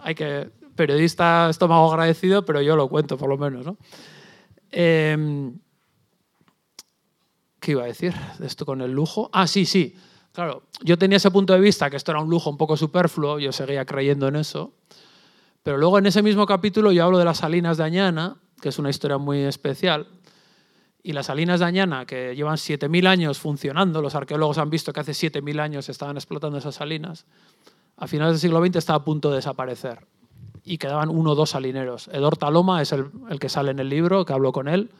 hay 0.00 0.14
que, 0.14 0.50
periodista 0.74 1.50
estómago 1.50 1.92
agradecido, 1.92 2.44
pero 2.44 2.62
yo 2.62 2.74
lo 2.74 2.88
cuento 2.88 3.18
por 3.18 3.28
lo 3.28 3.36
menos, 3.36 3.66
¿no? 3.66 3.76
Eh, 4.70 5.50
¿Qué 7.60 7.72
iba 7.72 7.82
a 7.82 7.86
decir 7.86 8.14
de 8.38 8.46
esto 8.46 8.64
con 8.64 8.80
el 8.80 8.92
lujo? 8.92 9.28
Ah, 9.32 9.46
sí, 9.46 9.66
sí. 9.66 9.94
Claro, 10.32 10.62
yo 10.82 10.96
tenía 10.96 11.16
ese 11.16 11.30
punto 11.30 11.52
de 11.52 11.60
vista 11.60 11.90
que 11.90 11.96
esto 11.96 12.12
era 12.12 12.20
un 12.20 12.30
lujo 12.30 12.48
un 12.48 12.56
poco 12.56 12.76
superfluo, 12.76 13.38
yo 13.38 13.52
seguía 13.52 13.84
creyendo 13.84 14.28
en 14.28 14.36
eso. 14.36 14.72
Pero 15.62 15.76
luego 15.76 15.98
en 15.98 16.06
ese 16.06 16.22
mismo 16.22 16.46
capítulo 16.46 16.92
yo 16.92 17.04
hablo 17.04 17.18
de 17.18 17.24
las 17.24 17.38
salinas 17.38 17.76
de 17.76 17.84
Añana, 17.84 18.36
que 18.60 18.68
es 18.68 18.78
una 18.78 18.90
historia 18.90 19.18
muy 19.18 19.40
especial. 19.40 20.06
Y 21.08 21.14
las 21.14 21.24
salinas 21.24 21.58
de 21.60 21.64
Añana, 21.64 22.04
que 22.04 22.36
llevan 22.36 22.56
7.000 22.56 23.06
años 23.06 23.38
funcionando, 23.38 24.02
los 24.02 24.14
arqueólogos 24.14 24.58
han 24.58 24.68
visto 24.68 24.92
que 24.92 25.00
hace 25.00 25.12
7.000 25.12 25.58
años 25.58 25.88
estaban 25.88 26.18
explotando 26.18 26.58
esas 26.58 26.74
salinas, 26.74 27.24
a 27.96 28.06
finales 28.06 28.34
del 28.34 28.40
siglo 28.40 28.62
XX 28.62 28.76
estaba 28.76 28.98
a 28.98 29.04
punto 29.04 29.30
de 29.30 29.36
desaparecer. 29.36 30.04
Y 30.64 30.76
quedaban 30.76 31.08
uno 31.08 31.30
o 31.30 31.34
dos 31.34 31.48
salineros. 31.48 32.08
Edor 32.08 32.36
Taloma 32.36 32.82
es 32.82 32.92
el, 32.92 33.06
el 33.30 33.40
que 33.40 33.48
sale 33.48 33.70
en 33.70 33.78
el 33.78 33.88
libro, 33.88 34.26
que 34.26 34.34
hablo 34.34 34.52
con 34.52 34.68
él. 34.68 34.90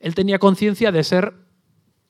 Él 0.00 0.14
tenía 0.14 0.38
conciencia 0.38 0.92
de 0.92 1.02
ser 1.02 1.32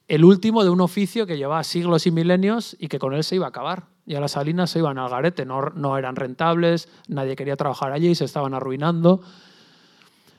el 0.09 0.25
último 0.25 0.65
de 0.65 0.71
un 0.71 0.81
oficio 0.81 1.25
que 1.25 1.37
llevaba 1.37 1.63
siglos 1.63 2.09
y 2.09 2.11
milenios 2.11 2.77
y 2.81 2.89
que 2.89 2.99
con 2.99 3.15
él 3.15 3.23
se 3.23 3.37
iba 3.37 3.47
a 3.47 3.51
acabar. 3.51 3.85
Ya 4.05 4.19
las 4.19 4.33
salinas 4.33 4.71
se 4.71 4.81
iban 4.81 4.99
al 4.99 5.09
garete, 5.09 5.47
no, 5.47 5.71
no 5.77 5.97
eran 5.97 6.17
rentables, 6.17 6.89
nadie 7.07 7.37
quería 7.37 7.55
trabajar 7.55 7.93
allí, 7.93 8.17
se 8.17 8.25
estaban 8.25 8.53
arruinando. 8.53 9.21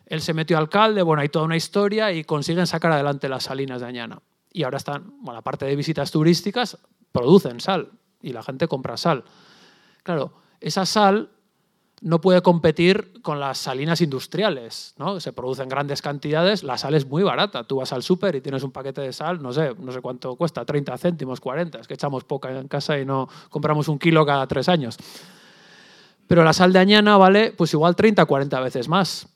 Él 0.05 0.21
se 0.21 0.33
metió 0.33 0.57
alcalde, 0.57 1.01
bueno, 1.01 1.21
hay 1.21 1.29
toda 1.29 1.45
una 1.45 1.55
historia 1.55 2.11
y 2.11 2.23
consiguen 2.23 2.67
sacar 2.67 2.91
adelante 2.91 3.29
las 3.29 3.43
salinas 3.43 3.81
de 3.81 3.87
Añana. 3.87 4.21
Y 4.51 4.63
ahora 4.63 4.77
están, 4.77 5.13
bueno, 5.21 5.39
aparte 5.39 5.65
de 5.65 5.75
visitas 5.75 6.11
turísticas, 6.11 6.77
producen 7.11 7.59
sal 7.59 7.91
y 8.21 8.33
la 8.33 8.43
gente 8.43 8.67
compra 8.67 8.97
sal. 8.97 9.23
Claro, 10.03 10.33
esa 10.59 10.85
sal 10.85 11.29
no 12.03 12.19
puede 12.19 12.41
competir 12.41 13.21
con 13.21 13.39
las 13.39 13.57
salinas 13.57 14.01
industriales, 14.01 14.93
¿no? 14.97 15.21
Se 15.21 15.31
producen 15.31 15.69
grandes 15.69 16.01
cantidades, 16.01 16.63
la 16.63 16.77
sal 16.77 16.95
es 16.95 17.07
muy 17.07 17.23
barata. 17.23 17.63
Tú 17.63 17.77
vas 17.77 17.93
al 17.93 18.03
súper 18.03 18.35
y 18.35 18.41
tienes 18.41 18.61
un 18.63 18.71
paquete 18.71 18.99
de 18.99 19.13
sal, 19.13 19.41
no 19.41 19.53
sé, 19.53 19.73
no 19.79 19.91
sé 19.93 20.01
cuánto 20.01 20.35
cuesta, 20.35 20.65
30 20.65 20.97
céntimos, 20.97 21.39
40, 21.39 21.79
es 21.79 21.87
que 21.87 21.93
echamos 21.93 22.25
poca 22.25 22.51
en 22.51 22.67
casa 22.67 22.99
y 22.99 23.05
no 23.05 23.29
compramos 23.49 23.87
un 23.87 23.97
kilo 23.97 24.25
cada 24.25 24.45
tres 24.47 24.67
años. 24.67 24.97
Pero 26.27 26.43
la 26.43 26.51
sal 26.51 26.73
de 26.73 26.79
añana 26.79 27.15
vale 27.15 27.53
pues 27.53 27.73
igual 27.73 27.95
30, 27.95 28.25
40 28.25 28.59
veces 28.59 28.89
más. 28.89 29.27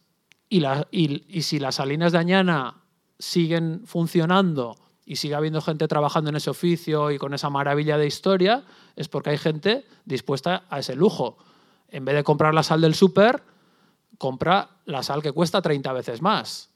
Y, 0.49 1.41
si 1.41 1.59
las 1.59 1.75
salinas 1.75 2.11
de 2.11 2.17
añana 2.17 2.83
siguen 3.19 3.81
funcionando 3.85 4.75
y 5.05 5.17
sigue 5.17 5.35
habiendo 5.35 5.61
gente 5.61 5.87
trabajando 5.87 6.29
en 6.29 6.37
ese 6.37 6.49
oficio 6.49 7.11
y 7.11 7.17
con 7.17 7.33
esa 7.33 7.49
maravilla 7.49 7.97
de 7.97 8.07
historia, 8.07 8.63
es 8.95 9.07
porque 9.07 9.31
hay 9.31 9.37
gente 9.37 9.85
dispuesta 10.05 10.63
a 10.69 10.79
ese 10.79 10.95
lujo. 10.95 11.37
En 11.89 12.05
vez 12.05 12.15
de 12.15 12.23
comprar 12.23 12.53
la 12.53 12.63
sal 12.63 12.81
del 12.81 12.95
súper, 12.95 13.43
compra 14.17 14.69
la 14.85 15.03
sal 15.03 15.21
que 15.21 15.31
cuesta 15.31 15.61
30 15.61 15.93
veces 15.93 16.21
más. 16.21 16.69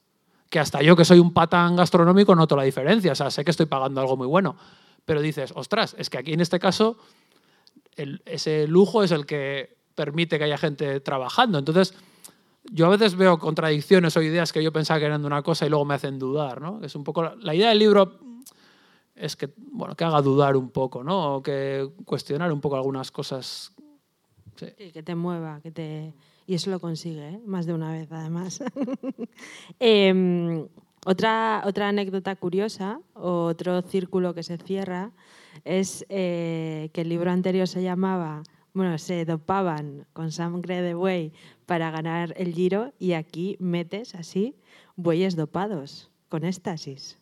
Que 0.50 0.60
hasta 0.60 0.82
yo, 0.82 0.96
que 0.96 1.06
soy 1.06 1.20
un 1.20 1.34
patán 1.34 1.76
gastronómico, 1.76 2.36
noto 2.36 2.56
la 2.56 2.64
diferencia. 2.64 3.14
O 3.14 3.16
sea, 3.16 3.32
sé 3.32 3.46
que 3.46 3.52
estoy 3.52 3.68
pagando 3.68 4.02
algo 4.02 4.18
muy 4.18 4.28
bueno. 4.28 4.58
Pero 5.06 5.22
dices, 5.22 5.54
ostras, 5.56 5.96
es 5.98 6.10
que 6.10 6.18
aquí 6.18 6.34
en 6.34 6.42
este 6.42 6.60
caso 6.60 6.98
ese 8.26 8.68
lujo 8.68 9.04
es 9.04 9.12
el 9.12 9.26
que 9.26 9.78
permite 9.96 10.38
que 10.38 10.46
haya 10.46 10.58
gente 10.58 11.00
trabajando. 11.00 11.60
Entonces, 11.60 11.94
yo 12.70 12.86
a 12.86 12.90
veces 12.90 13.16
veo 13.16 13.40
contradicciones 13.40 14.16
o 14.18 14.22
ideas 14.22 14.52
que 14.54 14.64
yo 14.64 14.72
pensaba 14.72 15.00
que 15.00 15.06
eran 15.06 15.22
de 15.22 15.28
una 15.28 15.42
cosa 15.42 15.66
y 15.66 15.70
luego 15.70 15.86
me 15.86 15.96
hacen 15.96 16.20
dudar, 16.20 16.62
¿no? 16.62 16.80
Es 16.84 16.96
un 16.96 17.04
poco 17.04 17.24
la, 17.24 17.36
la 17.36 17.56
idea 17.56 17.70
del 17.70 17.80
libro 17.80 18.20
es 19.16 19.36
que 19.36 19.50
bueno 19.72 19.96
que 19.96 20.04
haga 20.04 20.22
dudar 20.22 20.58
un 20.58 20.70
poco, 20.70 21.04
¿no? 21.04 21.36
O 21.36 21.44
que 21.44 21.90
cuestionar 22.06 22.52
un 22.52 22.62
poco 22.62 22.76
algunas 22.76 23.12
cosas. 23.12 23.72
Sí. 24.56 24.68
Sí, 24.78 24.92
que 24.92 25.04
te 25.04 25.16
mueva, 25.16 25.60
que 25.62 25.72
te... 25.72 26.14
Y 26.46 26.56
eso 26.56 26.70
lo 26.70 26.80
consigue, 26.80 27.30
¿eh? 27.30 27.42
más 27.46 27.66
de 27.66 27.74
una 27.74 27.92
vez 27.92 28.12
además. 28.12 28.62
Em, 29.80 30.68
otra, 31.06 31.64
otra 31.66 31.88
anécdota 31.88 32.36
curiosa, 32.36 33.00
o 33.14 33.46
otro 33.46 33.82
círculo 33.82 34.34
que 34.34 34.44
se 34.44 34.58
cierra, 34.58 35.12
es 35.64 36.06
eh, 36.10 36.90
que 36.94 37.02
el 37.02 37.10
libro 37.10 37.32
anterior 37.32 37.68
se 37.68 37.82
llamaba, 37.82 38.44
bueno, 38.74 38.98
se 38.98 39.26
dopaban 39.26 40.06
con 40.14 40.32
sangre 40.32 40.82
de 40.82 40.94
buey 40.94 41.32
para 41.72 41.90
ganar 41.90 42.34
el 42.36 42.54
giro 42.54 42.92
y 43.00 43.14
aquí 43.14 43.56
metes 43.62 44.14
así 44.14 44.58
bueyes 44.98 45.38
dopados 45.38 46.12
con 46.28 46.44
éxtasis. 46.44 47.18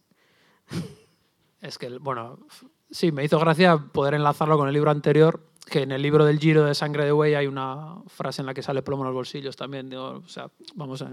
Es 1.61 1.77
que, 1.77 1.99
bueno, 1.99 2.39
sí, 2.89 3.11
me 3.11 3.23
hizo 3.23 3.37
gracia 3.37 3.77
poder 3.77 4.15
enlazarlo 4.15 4.57
con 4.57 4.67
el 4.67 4.73
libro 4.73 4.89
anterior, 4.89 5.45
que 5.70 5.84
en 5.84 5.91
el 5.91 6.01
libro 6.01 6.26
del 6.26 6.39
Giro 6.39 6.65
de 6.65 6.74
Sangre 6.76 7.05
de 7.05 7.11
Buey 7.11 7.36
hay 7.36 7.47
una 7.47 7.97
frase 8.07 8.41
en 8.41 8.45
la 8.45 8.53
que 8.53 8.61
sale 8.61 8.82
plomo 8.82 9.03
en 9.03 9.07
los 9.07 9.13
bolsillos 9.15 9.55
también. 9.55 9.89
Digo, 9.89 10.22
o 10.26 10.28
sea, 10.28 10.49
vamos 10.76 11.01
a... 11.01 11.11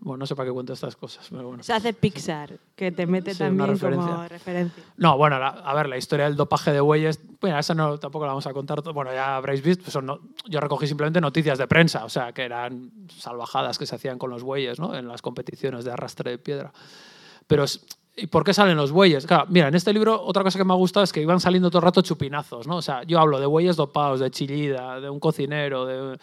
Bueno, 0.00 0.18
no 0.18 0.26
sé 0.26 0.36
para 0.36 0.48
qué 0.48 0.52
cuento 0.52 0.72
estas 0.72 0.96
cosas, 0.96 1.26
pero 1.30 1.48
bueno. 1.48 1.62
Se 1.62 1.72
hace 1.72 1.92
Pixar, 1.92 2.58
que 2.76 2.92
te 2.92 3.06
mete 3.06 3.32
Sí, 3.32 3.38
también 3.38 3.78
como 3.78 3.90
referencia. 3.90 4.28
referencia. 4.28 4.84
No, 4.96 5.16
bueno, 5.16 5.38
la- 5.38 5.48
a 5.48 5.74
ver, 5.74 5.88
la 5.88 5.96
historia 5.96 6.26
del 6.26 6.36
dopaje 6.36 6.72
de 6.72 6.80
bueyes, 6.80 7.20
bueno, 7.40 7.58
esa 7.58 7.74
no, 7.74 7.98
tampoco 7.98 8.24
la 8.26 8.32
vamos 8.32 8.46
a 8.46 8.52
contar. 8.52 8.82
Bueno, 8.92 9.12
ya 9.12 9.36
habréis 9.36 9.62
visto, 9.62 9.84
pues 9.84 9.92
son 9.92 10.06
no- 10.06 10.20
yo 10.48 10.60
recogí 10.60 10.86
simplemente 10.86 11.20
noticias 11.20 11.58
de 11.58 11.66
prensa, 11.66 12.04
o 12.04 12.08
sea, 12.08 12.32
que 12.32 12.42
eran 12.42 12.90
salvajadas 13.08 13.78
que 13.78 13.86
se 13.86 13.94
hacían 13.94 14.18
con 14.18 14.30
los 14.30 14.42
bueyes, 14.42 14.78
¿no? 14.78 14.94
En 14.94 15.08
las 15.08 15.22
competiciones 15.22 15.84
de 15.84 15.92
arrastre 15.92 16.30
de 16.32 16.38
piedra. 16.38 16.72
Pero, 17.46 17.64
¿y 18.16 18.26
por 18.26 18.44
qué 18.44 18.52
salen 18.54 18.76
los 18.76 18.92
bueyes? 18.92 19.26
Claro, 19.26 19.46
mira, 19.48 19.68
en 19.68 19.74
este 19.74 19.92
libro 19.92 20.20
otra 20.22 20.42
cosa 20.42 20.58
que 20.58 20.64
me 20.64 20.72
ha 20.72 20.76
gustado 20.76 21.04
es 21.04 21.12
que 21.12 21.22
iban 21.22 21.40
saliendo 21.40 21.70
todo 21.70 21.78
el 21.78 21.84
rato 21.84 22.02
chupinazos, 22.02 22.66
¿no? 22.66 22.76
O 22.76 22.82
sea, 22.82 23.02
yo 23.04 23.18
hablo 23.18 23.40
de 23.40 23.46
bueyes 23.46 23.76
dopados, 23.76 24.20
de 24.20 24.30
chillida, 24.30 25.00
de 25.00 25.10
un 25.10 25.20
cocinero, 25.20 25.86
de, 25.86 26.18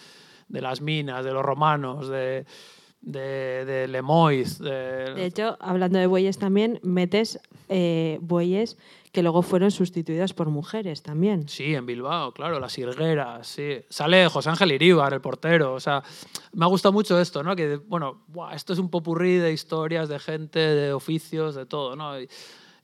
de 0.48 0.62
las 0.62 0.82
minas, 0.82 1.26
de 1.26 1.32
los 1.32 1.44
romanos, 1.44 2.10
de, 2.10 2.46
de, 3.02 3.66
de 3.66 3.88
De 5.16 5.26
hecho, 5.26 5.58
hablando 5.60 6.00
de 6.00 6.08
bueyes 6.08 6.38
también, 6.38 6.80
metes 6.84 7.40
eh, 7.70 8.18
bueyes 8.22 8.78
que 9.12 9.24
luego 9.24 9.42
fueron 9.42 9.72
sustituidos 9.72 10.34
por 10.34 10.50
mujeres 10.50 11.02
también. 11.02 11.48
Sí, 11.48 11.74
en 11.74 11.86
Bilbao, 11.86 12.32
claro, 12.32 12.60
las 12.60 12.78
Irgueras, 12.78 13.48
sí. 13.48 13.82
Sale 13.90 14.28
José 14.30 14.50
Ángel 14.50 14.72
Iríbar, 14.72 15.14
el 15.14 15.22
portero. 15.22 15.74
O 15.74 15.80
sea, 15.80 16.04
me 16.54 16.66
ha 16.66 16.68
gustado 16.68 16.94
mucho 16.94 17.20
esto, 17.20 17.42
¿no? 17.42 17.56
Que, 17.56 17.78
bueno, 17.78 18.26
esto 18.54 18.74
es 18.74 18.80
un 18.80 18.90
popurrí 18.90 19.38
de 19.38 19.52
historias, 19.52 20.10
de 20.10 20.20
gente, 20.20 20.60
de 20.60 20.94
oficios, 20.94 21.56
de 21.56 21.66
todo, 21.66 21.96
¿no? 21.96 22.14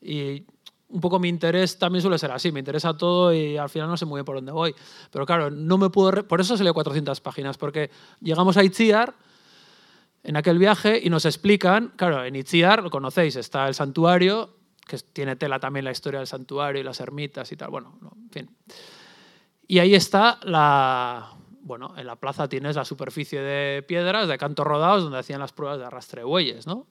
Y, 0.02 0.46
un 0.88 1.02
poco 1.02 1.20
mi 1.20 1.28
interés 1.28 1.80
también 1.80 2.02
suele 2.02 2.18
ser 2.20 2.32
así, 2.32 2.52
me 2.52 2.60
interesa 2.60 2.96
todo 2.96 3.34
y 3.34 3.58
al 3.58 3.70
final 3.70 3.90
no 3.90 3.98
sé 3.98 4.06
muy 4.06 4.20
bien 4.20 4.26
por 4.26 4.36
dónde 4.36 4.52
voy. 4.52 4.74
Pero 5.12 5.26
claro, 5.26 5.50
no 5.50 5.78
me 5.78 5.90
puedo... 5.90 6.26
Por 6.28 6.40
eso 6.40 6.56
se 6.56 6.64
lee 6.64 6.72
400 6.72 7.20
páginas, 7.22 7.58
porque 7.58 7.90
llegamos 8.22 8.56
a 8.56 8.64
Itziar 8.64 9.16
en 10.24 10.38
aquel 10.38 10.58
viaje 10.58 11.02
y 11.04 11.10
nos 11.10 11.26
explican, 11.26 11.92
claro, 11.96 12.24
en 12.24 12.36
Itziar, 12.36 12.84
lo 12.84 12.92
conocéis, 12.92 13.36
está 13.36 13.68
el 13.68 13.74
santuario, 13.74 14.55
que 14.86 14.98
tiene 14.98 15.36
tela 15.36 15.60
también 15.60 15.86
la 15.86 15.92
historia 15.92 16.20
del 16.20 16.28
santuario 16.28 16.82
y 16.82 16.84
las 16.84 17.00
ermitas 17.00 17.52
y 17.52 17.58
tal, 17.58 17.70
bueno, 17.70 17.98
no, 18.02 18.12
en 18.16 18.30
fin. 18.30 18.50
Y 19.68 19.80
ahí 19.80 19.96
está 19.96 20.40
la, 20.44 21.36
bueno, 21.62 21.96
en 21.98 22.06
la 22.06 22.16
plaza 22.16 22.48
tienes 22.48 22.76
la 22.76 22.86
superficie 22.86 23.42
de 23.42 23.82
piedras, 23.84 24.28
de 24.28 24.38
cantos 24.38 24.66
rodados, 24.66 25.04
donde 25.04 25.18
hacían 25.18 25.40
las 25.40 25.52
pruebas 25.52 25.80
de 25.80 25.86
arrastre 25.86 26.22
de 26.22 26.26
bueyes, 26.26 26.68
¿no? 26.68 26.88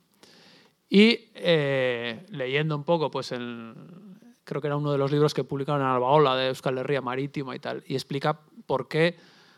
Y 0.88 1.30
eh, 1.34 2.26
leyendo 2.30 2.76
un 2.76 2.84
poco, 2.84 3.10
pues 3.10 3.32
el, 3.32 3.74
creo 4.44 4.60
que 4.60 4.66
era 4.66 4.76
uno 4.76 4.92
de 4.92 4.98
los 4.98 5.12
libros 5.12 5.32
que 5.32 5.44
publicaron 5.44 5.80
en 5.80 5.88
Albaola 5.88 6.36
de 6.36 6.48
Euskal 6.48 6.78
Herria 6.78 7.00
Marítima 7.00 7.54
y 7.54 7.60
tal, 7.60 7.84
y 7.86 7.94
explica 7.94 8.40
por 8.66 8.88
qué, 8.88 9.16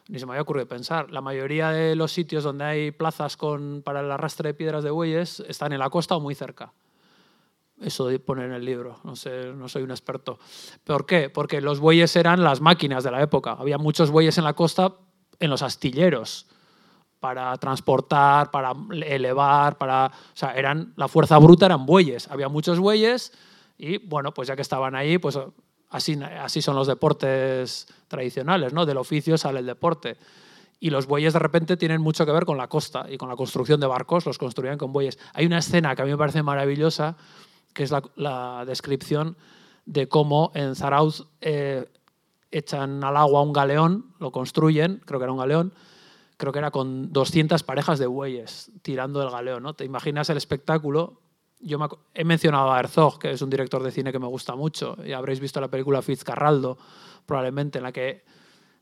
ni 0.09 0.18
se 0.18 0.26
me 0.26 0.32
había 0.32 0.43
ocurrido 0.43 0.68
pensar, 0.68 1.11
la 1.11 1.20
mayoría 1.20 1.70
de 1.70 1.97
los 1.97 2.12
sitios 2.12 2.45
donde 2.45 2.64
hay 2.64 2.91
plazas 2.91 3.37
con, 3.37 3.82
para 3.82 4.01
el 4.01 4.11
arrastre 4.11 4.51
de 4.51 4.55
piedras 4.55 4.84
de 4.84 4.91
bueyes 4.91 5.41
están 5.49 5.72
en 5.72 5.78
la 5.78 5.91
costa 5.91 6.16
o 6.16 6.20
muy 6.20 6.34
cerca. 6.34 6.72
Eso 7.81 8.07
de 8.07 8.18
poner 8.18 8.47
en 8.47 8.53
el 8.53 8.64
libro, 8.64 9.01
no 9.05 9.16
sé, 9.16 9.53
no 9.53 9.68
soy 9.68 9.83
un 9.83 9.91
experto. 9.91 10.39
¿Por 10.85 11.05
qué? 11.05 11.29
Porque 11.29 11.61
los 11.61 11.79
bueyes 11.79 12.16
eran 12.16 12.43
las 12.43 12.61
máquinas 12.61 13.05
de 13.05 13.11
la 13.11 13.22
época. 13.22 13.53
Había 13.53 13.77
muchos 13.77 14.11
bueyes 14.11 14.39
en 14.39 14.45
la 14.45 14.55
costa, 14.55 14.95
en 15.39 15.51
los 15.51 15.61
astilleros, 15.61 16.47
para 17.20 17.57
transportar, 17.59 18.51
para 18.51 18.72
elevar, 18.91 19.77
para, 19.77 20.07
o 20.07 20.37
sea, 20.37 20.53
eran 20.55 20.95
la 20.97 21.09
fuerza 21.09 21.39
bruta 21.39 21.66
eran 21.66 21.85
bueyes. 21.85 22.29
Había 22.31 22.49
muchos 22.49 22.79
bueyes 22.79 23.33
y 23.79 23.99
bueno, 23.99 24.33
pues 24.33 24.49
ya 24.49 24.57
que 24.57 24.62
estaban 24.62 24.95
ahí, 24.95 25.18
pues 25.18 25.39
así, 25.91 26.18
así 26.22 26.62
son 26.62 26.77
los 26.77 26.87
deportes 26.87 27.89
tradicionales, 28.09 28.72
¿no? 28.72 28.87
Del 28.87 28.97
oficio 28.97 29.37
sale 29.37 29.61
el 29.61 29.66
deporte. 29.66 30.16
Y 30.79 30.91
los 30.91 31.07
bueyes 31.07 31.33
de 31.33 31.39
repente 31.39 31.77
tienen 31.77 32.01
mucho 32.01 32.27
que 32.27 32.33
ver 32.33 32.45
con 32.45 32.59
la 32.59 32.68
costa 32.68 33.07
y 33.11 33.16
con 33.16 33.29
la 33.29 33.37
construcción 33.37 33.81
de 33.81 33.87
barcos, 33.87 34.27
los 34.27 34.39
construían 34.39 34.79
con 34.79 34.93
bueyes. 34.93 35.18
Hay 35.33 35.47
una 35.47 35.59
escena 35.59 35.97
que 35.97 36.03
a 36.03 36.05
mí 36.05 36.11
me 36.11 36.18
parece 36.18 36.43
maravillosa, 36.43 37.16
que 37.77 37.83
es 37.85 37.93
la, 38.16 38.64
descripción 38.66 39.37
de 39.85 40.09
cómo 40.09 40.51
en 40.55 40.74
Zarauz 40.74 41.27
eh, 41.43 41.87
echan 42.51 43.05
al 43.05 43.16
agua 43.18 43.43
un 43.43 43.53
galeón, 43.53 44.14
lo 44.18 44.33
construyen, 44.33 45.03
creo 45.05 45.20
que 45.20 45.24
era 45.24 45.33
un 45.33 45.39
galeón, 45.39 45.74
creo 46.39 46.53
que 46.53 46.59
era 46.59 46.70
con 46.70 47.12
200 47.12 47.62
parejas 47.62 47.99
de 47.99 48.07
bueyes 48.07 48.72
tirando 48.81 49.20
del 49.20 49.31
galeón. 49.31 49.62
¿no? 49.62 49.74
Te 49.74 49.85
imaginas 49.85 50.31
el 50.31 50.39
espectáculo. 50.39 51.20
Yo 51.61 51.79
he 52.14 52.24
mencionado 52.24 52.72
a 52.72 52.81
Herzog, 52.81 53.18
que 53.18 53.31
es 53.31 53.43
un 53.43 53.51
director 53.51 53.83
de 53.83 53.91
cine 53.91 54.11
que 54.11 54.18
me 54.18 54.27
gusta 54.27 54.57
mucho, 54.57 54.97
y 55.05 55.12
habréis 55.12 55.39
visto 55.39 55.61
la 55.61 55.68
película 55.68 56.01
Fitzcarraldo, 56.01 56.79
probablemente, 57.27 57.79
en 57.79 57.85
la 57.85 57.93
que 57.93 58.24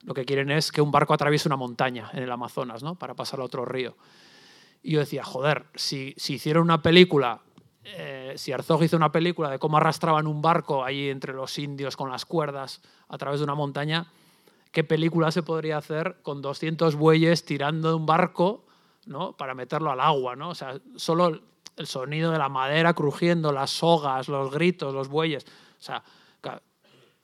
lo 0.02 0.14
que 0.14 0.24
quieren 0.24 0.50
es 0.50 0.70
que 0.70 0.82
un 0.82 0.92
barco 0.92 1.14
atraviese 1.14 1.48
una 1.48 1.56
montaña 1.56 2.10
en 2.12 2.22
el 2.22 2.30
Amazonas, 2.30 2.82
¿no? 2.82 2.94
Para 2.94 3.14
pasar 3.14 3.40
a 3.40 3.44
otro 3.44 3.64
río. 3.64 3.96
Y 4.82 4.92
yo 4.92 5.00
decía, 5.00 5.24
joder, 5.24 5.66
si, 5.74 6.14
si 6.16 6.34
hicieron 6.34 6.64
una 6.64 6.82
película, 6.82 7.40
eh, 7.84 8.34
si 8.36 8.50
Herzog 8.52 8.82
hizo 8.82 8.96
una 8.96 9.12
película 9.12 9.50
de 9.50 9.58
cómo 9.58 9.76
arrastraban 9.76 10.26
un 10.26 10.40
barco 10.42 10.84
ahí 10.84 11.08
entre 11.10 11.32
los 11.32 11.58
indios 11.58 11.96
con 11.96 12.10
las 12.10 12.24
cuerdas 12.24 12.80
a 13.08 13.18
través 13.18 13.40
de 13.40 13.44
una 13.44 13.54
montaña, 13.54 14.06
¿qué 14.72 14.84
película 14.84 15.30
se 15.30 15.42
podría 15.42 15.76
hacer 15.76 16.16
con 16.22 16.40
200 16.42 16.94
bueyes 16.96 17.44
tirando 17.44 17.88
de 17.88 17.94
un 17.94 18.06
barco 18.06 18.64
¿no? 19.06 19.36
para 19.36 19.54
meterlo 19.54 19.90
al 19.90 20.00
agua? 20.00 20.34
¿no? 20.36 20.50
O 20.50 20.54
sea, 20.54 20.78
solo 20.96 21.40
el 21.76 21.86
sonido 21.86 22.30
de 22.30 22.38
la 22.38 22.48
madera 22.48 22.94
crujiendo, 22.94 23.52
las 23.52 23.70
sogas, 23.70 24.28
los 24.28 24.50
gritos, 24.52 24.94
los 24.94 25.08
bueyes. 25.08 25.44
O 25.44 25.82
sea, 25.82 26.02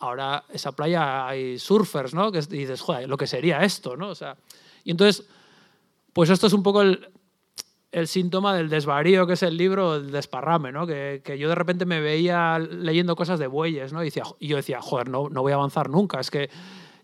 ahora 0.01 0.45
esa 0.51 0.73
playa 0.73 1.27
hay 1.29 1.59
surfers, 1.59 2.15
¿no? 2.15 2.33
Que 2.33 2.39
es- 2.39 2.49
dices, 2.49 2.81
joder, 2.81 3.09
lo 3.09 3.17
que 3.17 3.27
sería 3.27 3.63
esto, 3.63 3.97
¿no? 3.97 4.09
O 4.09 4.15
sea, 4.15 4.37
y 4.83 4.91
entonces, 4.93 5.27
pues 6.13 6.31
esto 6.31 6.47
es 6.47 6.53
un 6.53 6.63
poco 6.63 6.81
el, 6.83 7.09
el 7.93 8.07
síntoma 8.07 8.55
del 8.55 8.69
desvarío 8.69 9.27
que 9.27 9.33
es 9.33 9.43
el 9.43 9.57
libro, 9.57 9.97
el 9.97 10.11
desparrame, 10.11 10.73
¿no? 10.73 10.87
Que, 10.87 11.23
que 11.25 11.39
yo 11.39 11.49
de 11.49 11.55
repente 11.55 11.87
me 11.87 12.01
veía 12.01 12.59
leyendo 12.59 13.17
cosas 13.17 13.39
de 13.39 13.47
bueyes, 13.47 13.93
¿no? 13.93 14.03
Y, 14.03 14.07
decía, 14.07 14.23
y 14.39 14.49
yo 14.49 14.57
decía, 14.57 14.81
joder, 14.81 15.09
no, 15.09 15.29
no 15.29 15.43
voy 15.43 15.53
a 15.53 15.57
avanzar 15.57 15.91
nunca, 15.91 16.21
es 16.21 16.31
que 16.31 16.51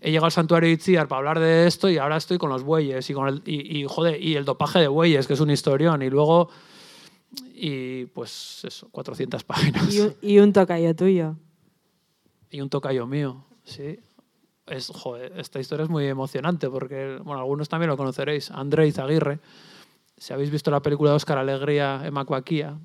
he 0.00 0.10
llegado 0.10 0.26
al 0.26 0.32
santuario 0.32 0.68
de 0.68 0.74
Itziar 0.74 1.08
para 1.08 1.18
hablar 1.18 1.40
de 1.40 1.66
esto 1.66 1.88
y 1.90 1.98
ahora 1.98 2.16
estoy 2.16 2.38
con 2.38 2.50
los 2.50 2.62
bueyes 2.62 3.08
y, 3.10 3.14
con 3.14 3.28
el, 3.28 3.42
y, 3.44 3.80
y, 3.80 3.86
joder, 3.88 4.22
y 4.22 4.36
el 4.36 4.44
dopaje 4.44 4.78
de 4.78 4.88
bueyes, 4.88 5.26
que 5.26 5.32
es 5.32 5.40
un 5.40 5.50
historión, 5.50 6.02
y 6.02 6.10
luego, 6.10 6.50
y 7.54 8.06
pues 8.06 8.64
eso, 8.64 8.88
400 8.90 9.42
páginas. 9.44 9.92
Y 9.92 10.00
un, 10.00 10.14
y 10.22 10.38
un 10.38 10.52
tocayo 10.52 10.94
tuyo. 10.94 11.36
Y 12.50 12.60
un 12.60 12.70
tocayo 12.70 13.06
mío, 13.06 13.44
sí. 13.64 13.98
Es, 14.66 14.88
joder, 14.88 15.32
esta 15.38 15.60
historia 15.60 15.84
es 15.84 15.90
muy 15.90 16.06
emocionante 16.06 16.68
porque, 16.68 17.20
bueno, 17.22 17.40
algunos 17.40 17.68
también 17.68 17.88
lo 17.88 17.96
conoceréis. 17.96 18.50
André 18.50 18.88
Izaguirre. 18.88 19.38
Si 20.16 20.32
habéis 20.32 20.50
visto 20.50 20.70
la 20.70 20.80
película 20.80 21.10
de 21.10 21.16
Óscar 21.16 21.38
Alegría 21.38 22.02
en 22.04 22.14
Macuaquía, 22.14 22.78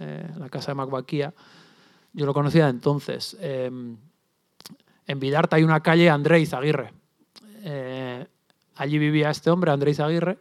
eh, 0.00 0.30
la 0.38 0.48
casa 0.48 0.72
de 0.72 0.76
Macuaquía, 0.76 1.34
yo 2.12 2.26
lo 2.26 2.34
conocía 2.34 2.68
entonces. 2.68 3.36
Eh, 3.40 3.70
en 5.06 5.20
Vidarte 5.20 5.56
hay 5.56 5.64
una 5.64 5.80
calle 5.80 6.10
André 6.10 6.40
Izaguirre. 6.40 6.92
Eh, 7.64 8.26
allí 8.76 8.98
vivía 8.98 9.30
este 9.30 9.50
hombre, 9.50 9.70
Andrés 9.70 10.00
Aguirre, 10.00 10.38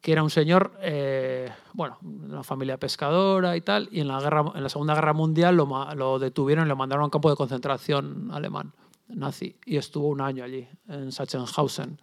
que 0.00 0.12
era 0.12 0.22
un 0.22 0.30
señor, 0.30 0.72
eh, 0.80 1.50
bueno, 1.72 1.98
una 2.02 2.44
familia 2.44 2.78
pescadora 2.78 3.56
y 3.56 3.60
tal, 3.60 3.88
y 3.90 4.00
en 4.00 4.08
la, 4.08 4.20
guerra, 4.20 4.52
en 4.54 4.62
la 4.62 4.68
Segunda 4.68 4.94
Guerra 4.94 5.12
Mundial 5.12 5.56
lo, 5.56 5.94
lo 5.94 6.18
detuvieron 6.18 6.66
y 6.66 6.68
lo 6.68 6.76
mandaron 6.76 7.02
a 7.02 7.06
un 7.06 7.10
campo 7.10 7.30
de 7.30 7.36
concentración 7.36 8.30
alemán, 8.32 8.72
nazi, 9.08 9.56
y 9.64 9.76
estuvo 9.76 10.08
un 10.08 10.20
año 10.20 10.44
allí, 10.44 10.68
en 10.88 11.10
Sachsenhausen. 11.10 11.98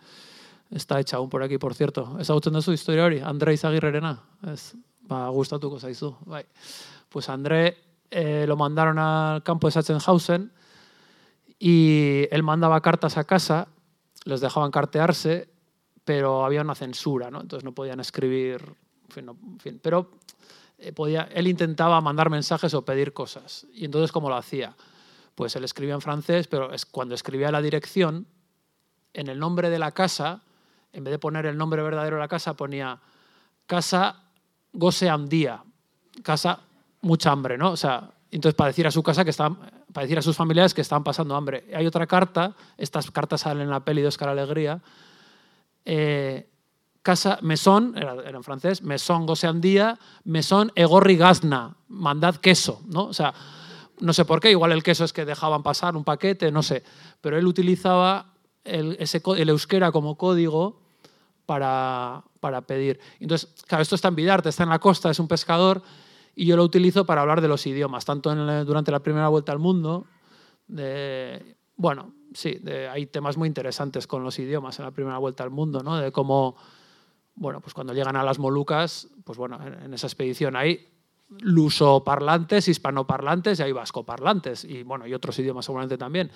Está 0.71 0.99
hecha 0.99 1.17
aún 1.17 1.29
por 1.29 1.43
aquí, 1.43 1.57
por 1.57 1.73
cierto. 1.73 2.17
¿Está 2.19 2.33
gustando 2.33 2.61
su 2.61 2.73
historia 2.73 3.05
hoy? 3.05 3.19
Andrés 3.19 3.63
Aguirre 3.65 4.01
Es, 4.51 4.75
va, 5.11 5.29
gusta 5.29 5.59
tu 5.59 5.69
cosa, 5.69 5.87
tú. 5.97 6.15
Pues 7.09 7.29
André 7.29 7.77
eh, 8.11 8.45
lo 8.47 8.57
mandaron 8.57 8.97
al 8.99 9.43
campo 9.43 9.67
de 9.67 9.71
Sachsenhausen 9.71 10.51
y 11.59 12.27
él 12.31 12.43
mandaba 12.43 12.81
cartas 12.81 13.17
a 13.17 13.23
casa, 13.23 13.67
les 14.25 14.41
dejaban 14.41 14.71
cartearse 14.71 15.55
pero 16.05 16.45
había 16.45 16.61
una 16.61 16.75
censura, 16.75 17.31
¿no? 17.31 17.41
entonces 17.41 17.65
no 17.65 17.73
podían 17.73 17.99
escribir, 17.99 18.61
en 19.15 19.59
fin, 19.59 19.79
pero 19.81 20.11
eh, 20.77 20.93
podía, 20.93 21.23
él 21.33 21.47
intentaba 21.47 21.99
mandar 21.99 22.29
mensajes 22.29 22.73
o 22.75 22.85
pedir 22.85 23.11
cosas. 23.11 23.65
Y 23.73 23.85
entonces, 23.85 24.11
¿cómo 24.11 24.29
lo 24.29 24.35
hacía? 24.35 24.75
Pues 25.33 25.55
él 25.55 25.63
escribía 25.63 25.95
en 25.95 26.01
francés, 26.01 26.47
pero 26.47 26.69
cuando 26.91 27.15
escribía 27.15 27.51
la 27.51 27.61
dirección, 27.61 28.27
en 29.13 29.27
el 29.27 29.39
nombre 29.39 29.69
de 29.69 29.79
la 29.79 29.91
casa, 29.91 30.43
en 30.95 31.03
vez 31.03 31.11
de 31.11 31.19
poner 31.19 31.45
el 31.45 31.57
nombre 31.57 31.83
verdadero 31.83 32.15
de 32.15 32.21
la 32.21 32.27
casa, 32.27 32.55
ponía 32.55 32.99
casa 33.65 34.23
goce 34.71 35.09
día, 35.27 35.61
casa 36.23 36.59
mucha 37.01 37.31
hambre, 37.31 37.57
¿no? 37.57 37.71
O 37.71 37.77
sea, 37.77 38.11
entonces 38.31 38.55
para 38.55 38.69
decir 38.69 38.87
a 38.87 38.91
su 38.91 39.03
casa 39.03 39.23
que 39.23 39.29
estaban, 39.29 39.57
para 39.91 40.05
decir 40.05 40.17
a 40.17 40.21
sus 40.21 40.35
familiares 40.35 40.73
que 40.73 40.81
estaban 40.81 41.03
pasando 41.03 41.35
hambre. 41.35 41.65
Hay 41.75 41.85
otra 41.85 42.07
carta, 42.07 42.55
estas 42.77 43.11
cartas 43.11 43.41
salen 43.41 43.63
en 43.63 43.69
la 43.69 43.81
peli 43.81 44.01
de 44.01 44.07
Oscar 44.07 44.29
Alegría, 44.29 44.81
eh, 45.83 46.49
casa, 47.01 47.39
mesón, 47.41 47.93
era, 47.97 48.15
en 48.25 48.43
francés, 48.43 48.81
mesón 48.81 49.25
goseandía, 49.25 49.99
mesón 50.23 50.71
egorri 50.75 51.17
gasna, 51.17 51.75
mandad 51.87 52.35
queso, 52.35 52.81
¿no? 52.87 53.05
O 53.05 53.13
sea, 53.13 53.33
no 53.99 54.13
sé 54.13 54.25
por 54.25 54.39
qué, 54.39 54.51
igual 54.51 54.71
el 54.71 54.83
queso 54.83 55.03
es 55.03 55.13
que 55.13 55.25
dejaban 55.25 55.61
pasar 55.61 55.95
un 55.95 56.03
paquete, 56.03 56.51
no 56.51 56.63
sé, 56.63 56.83
pero 57.21 57.37
él 57.37 57.45
utilizaba 57.45 58.33
ese, 58.63 59.21
el 59.37 59.49
euskera 59.49 59.91
como 59.91 60.17
código 60.17 60.84
para, 61.45 62.23
para 62.39 62.61
pedir. 62.61 62.99
Entonces, 63.19 63.53
claro, 63.67 63.81
esto 63.81 63.95
está 63.95 64.07
en 64.07 64.15
Vidarte, 64.15 64.49
está 64.49 64.63
en 64.63 64.69
la 64.69 64.79
costa, 64.79 65.09
es 65.09 65.19
un 65.19 65.27
pescador, 65.27 65.81
y 66.35 66.45
yo 66.45 66.57
lo 66.57 66.63
utilizo 66.63 67.05
para 67.05 67.21
hablar 67.21 67.41
de 67.41 67.47
los 67.47 67.65
idiomas, 67.65 68.05
tanto 68.05 68.31
en 68.31 68.65
durante 68.65 68.91
la 68.91 68.99
primera 68.99 69.29
vuelta 69.29 69.51
al 69.51 69.59
mundo, 69.59 70.05
de, 70.67 71.55
bueno, 71.77 72.13
sí, 72.33 72.59
hay 72.91 73.05
temas 73.07 73.37
muy 73.37 73.47
interesantes 73.47 74.07
con 74.07 74.23
los 74.23 74.37
idiomas 74.39 74.77
en 74.79 74.85
la 74.85 74.91
primera 74.91 75.17
vuelta 75.17 75.43
al 75.43 75.51
mundo, 75.51 75.81
¿no? 75.81 75.97
De 75.97 76.11
cómo, 76.11 76.55
bueno, 77.35 77.61
pues 77.61 77.73
cuando 77.73 77.93
llegan 77.93 78.15
a 78.15 78.23
las 78.23 78.39
Molucas, 78.39 79.07
pues 79.23 79.37
bueno, 79.37 79.59
en, 79.65 79.93
esa 79.93 80.07
expedición 80.07 80.55
hay 80.55 80.87
lusoparlantes, 81.29 82.67
hispanoparlantes 82.67 83.59
y 83.59 83.63
hay 83.63 83.71
vascoparlantes, 83.71 84.65
y 84.65 84.83
bueno, 84.83 85.07
y 85.07 85.13
otros 85.13 85.39
idiomas 85.39 85.65
seguramente 85.65 85.97
también. 85.97 86.31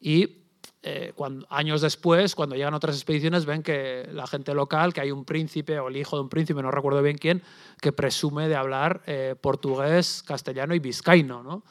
Y 0.00 0.45
eh, 0.88 1.12
cuando, 1.16 1.44
años 1.50 1.80
después, 1.80 2.36
cuando 2.36 2.54
llegan 2.54 2.72
otras 2.72 2.94
expediciones, 2.94 3.44
ven 3.44 3.64
que 3.64 4.08
la 4.12 4.24
gente 4.28 4.54
local, 4.54 4.94
que 4.94 5.00
hay 5.00 5.10
un 5.10 5.24
príncipe 5.24 5.80
o 5.80 5.88
el 5.88 5.96
hijo 5.96 6.14
de 6.14 6.22
un 6.22 6.28
príncipe, 6.28 6.62
no 6.62 6.70
recuerdo 6.70 7.02
bien 7.02 7.18
quién, 7.18 7.42
que 7.80 7.90
presume 7.90 8.46
de 8.46 8.54
hablar 8.54 9.02
eh, 9.08 9.34
portugués, 9.40 10.22
castellano 10.24 10.76
y 10.76 10.78
vizcaíno, 10.78 11.42
¿no? 11.42 11.64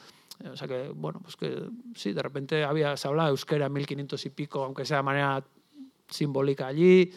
O 0.52 0.58
sea 0.58 0.68
que, 0.68 0.92
bueno, 0.94 1.22
pues 1.22 1.38
que 1.38 1.64
sí, 1.96 2.12
de 2.12 2.22
repente 2.22 2.66
había, 2.66 2.98
se 2.98 3.08
hablaba 3.08 3.30
de 3.30 3.32
euskera 3.32 3.70
1500 3.70 4.26
y 4.26 4.30
pico, 4.32 4.66
aunque 4.66 4.84
sea 4.84 4.98
de 4.98 5.04
manera 5.04 5.42
simbólica 6.10 6.68
allí. 6.68 7.10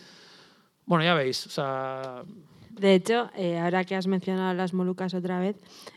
Bueno, 0.87 1.03
ya 1.03 1.15
veis, 1.15 1.49
o 1.49 1.51
sea... 1.51 2.23
De 2.71 2.95
hecho, 2.95 3.29
eh, 3.35 3.59
ahora 3.59 3.83
que 3.83 3.97
has 3.97 4.07
mencionado 4.07 4.55
las 4.55 4.73
Molucas 4.73 5.15
otra 5.15 5.41
vez, 5.41 5.57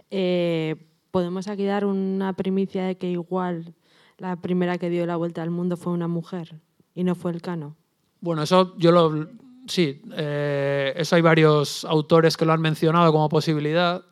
eh, 0.09 0.77
podemos 1.11 1.47
aquí 1.47 1.63
dar 1.63 1.85
una 1.85 2.33
primicia 2.33 2.85
de 2.85 2.97
que 2.97 3.11
igual 3.11 3.75
la 4.22 4.36
primera 4.36 4.78
que 4.78 4.91
dio 4.91 5.07
la 5.07 5.15
vuelta 5.15 5.41
al 5.41 5.49
mundo 5.49 5.78
fue 5.78 5.91
una 5.93 6.07
mujer 6.07 6.61
y 6.93 7.03
no 7.03 7.15
fue 7.15 7.32
el 7.32 7.41
Cano. 7.41 7.76
Bueno, 8.19 8.43
eso 8.43 8.76
yo 8.78 8.91
lo... 8.91 9.28
Sí, 9.67 10.01
eh, 10.15 10.93
eso 10.95 11.15
hay 11.15 11.24
varios 11.24 11.86
autores 11.86 12.38
que 12.38 12.45
lo 12.45 12.53
han 12.53 12.61
mencionado 12.61 13.11
como 13.11 13.30
posibilidad. 13.30 14.03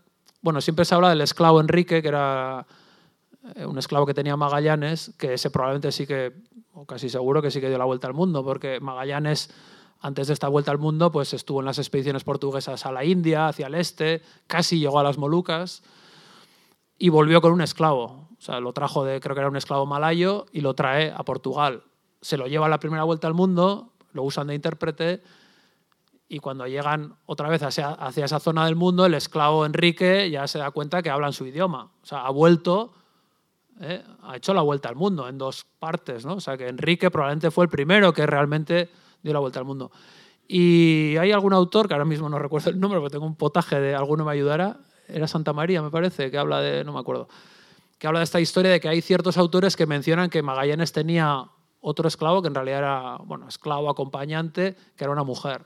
Bueno, 0.42 0.62
siempre 0.62 0.86
se 0.86 0.96
habla 0.96 1.10
del 1.10 1.22
esclavo 1.22 1.62
Enrique, 1.62 2.02
que 2.02 2.08
era 2.08 2.66
eh, 3.56 3.66
un 3.68 3.78
esclavo 3.78 4.08
que 4.08 4.16
tenía 4.16 4.36
Magallanes, 4.36 5.14
que 5.16 5.36
ese 5.36 5.52
probablemente 5.52 5.92
sí 5.92 6.08
que, 6.08 6.34
o 6.74 6.86
casi 6.86 7.08
seguro 7.08 7.42
que 7.42 7.52
sí 7.52 7.62
que 7.62 7.70
dio 7.70 7.78
la 7.78 7.86
vuelta 7.86 8.08
al 8.08 8.16
mundo, 8.16 8.44
porque 8.44 8.80
Magallanes, 8.80 9.52
antes 10.00 10.26
de 10.26 10.34
esta 10.34 10.48
vuelta 10.48 10.72
al 10.72 10.80
mundo, 10.80 11.12
pues 11.12 11.36
estuvo 11.36 11.60
en 11.60 11.68
las 11.68 11.78
expediciones 11.78 12.24
portuguesas 12.24 12.84
a 12.88 12.92
la 12.92 13.06
India, 13.06 13.48
hacia 13.48 13.68
el 13.68 13.76
este, 13.76 14.24
casi 14.48 14.80
llegó 14.80 15.00
a 15.00 15.04
las 15.04 15.20
Molucas 15.20 15.84
y 16.98 17.10
volvió 17.10 17.42
con 17.42 17.52
un 17.52 17.62
esclavo. 17.62 18.29
O 18.40 18.42
sea, 18.42 18.60
lo 18.60 18.74
trajo 18.74 19.04
de, 19.04 19.20
creo 19.20 19.36
que 19.36 19.42
era 19.42 19.50
un 19.50 19.58
esclavo 19.58 19.86
malayo, 19.86 20.46
y 20.52 20.62
lo 20.62 20.74
trae 20.74 21.12
a 21.16 21.24
Portugal. 21.24 21.84
Se 22.22 22.38
lo 22.38 22.48
lleva 22.48 22.68
a 22.68 22.70
la 22.70 22.80
primera 22.80 23.04
vuelta 23.04 23.28
al 23.28 23.34
mundo, 23.34 23.94
lo 24.14 24.24
usan 24.24 24.48
de 24.48 24.56
intérprete, 24.56 25.22
y 26.28 26.40
cuando 26.40 26.66
llegan 26.68 27.16
otra 27.26 27.50
vez 27.50 27.64
hacia, 27.64 27.90
hacia, 27.90 28.26
esa 28.26 28.40
zona 28.40 28.66
del 28.66 28.76
mundo, 28.76 29.06
el 29.06 29.14
esclavo 29.14 29.66
Enrique 29.66 30.30
ya 30.30 30.48
se 30.48 30.60
da 30.60 30.72
cuenta 30.72 31.02
que 31.02 31.10
hablan 31.10 31.34
su 31.34 31.46
idioma. 31.46 31.92
O 32.02 32.06
sea, 32.06 32.26
ha 32.26 32.30
vuelto 32.30 32.94
¿eh? 33.80 34.04
ha 34.24 34.36
hecho 34.36 34.54
la 34.54 34.62
vuelta 34.62 34.90
al 34.90 34.96
mundo 34.96 35.28
en 35.28 35.38
dos 35.38 35.66
partes, 35.80 36.26
¿no? 36.26 36.36
O 36.36 36.42
sea 36.42 36.58
que 36.58 36.68
Enrique 36.68 37.10
probablemente 37.10 37.52
fue 37.52 37.66
el 37.66 37.70
primero 37.70 38.14
que 38.14 38.26
realmente 38.26 38.90
dio 39.22 39.34
la 39.34 39.40
vuelta 39.40 39.60
al 39.60 39.66
mundo. 39.66 39.92
Y 40.48 41.16
hay 41.18 41.32
algún 41.32 41.54
autor, 41.54 41.88
que 41.88 41.94
ahora 41.94 42.06
mismo 42.06 42.28
no 42.30 42.40
recuerdo 42.40 42.72
el 42.72 42.80
nombre, 42.80 43.00
porque 43.00 43.14
tengo 43.14 43.26
un 43.26 43.36
potaje 43.36 43.80
de 43.80 43.96
alguno 43.96 44.26
me 44.26 44.32
ayudara, 44.32 44.78
era 45.08 45.28
Santa 45.28 45.54
María, 45.54 45.82
me 45.82 45.92
parece, 45.92 46.32
que 46.32 46.38
habla 46.38 46.60
de, 46.60 46.84
no 46.84 46.94
me 46.94 47.00
acuerdo, 47.00 47.28
que 48.00 48.08
habla 48.08 48.22
de 48.22 48.24
esta 48.24 48.40
historia 48.40 48.72
de 48.72 48.80
que 48.80 48.88
hay 48.88 49.02
ciertos 49.02 49.38
autores 49.38 49.76
que 49.76 49.86
mencionan 49.86 50.30
que 50.30 50.42
Magallanes 50.42 50.94
tenía 50.94 51.50
otro 51.82 52.08
esclavo 52.08 52.42
que 52.42 52.48
en 52.48 52.56
realidad 52.56 52.80
era, 52.80 53.18
bueno, 53.26 53.48
esclavo 53.48 53.90
acompañante, 53.90 54.76
que 54.96 55.04
era 55.04 55.12
una 55.12 55.26
mujer. 55.26 55.66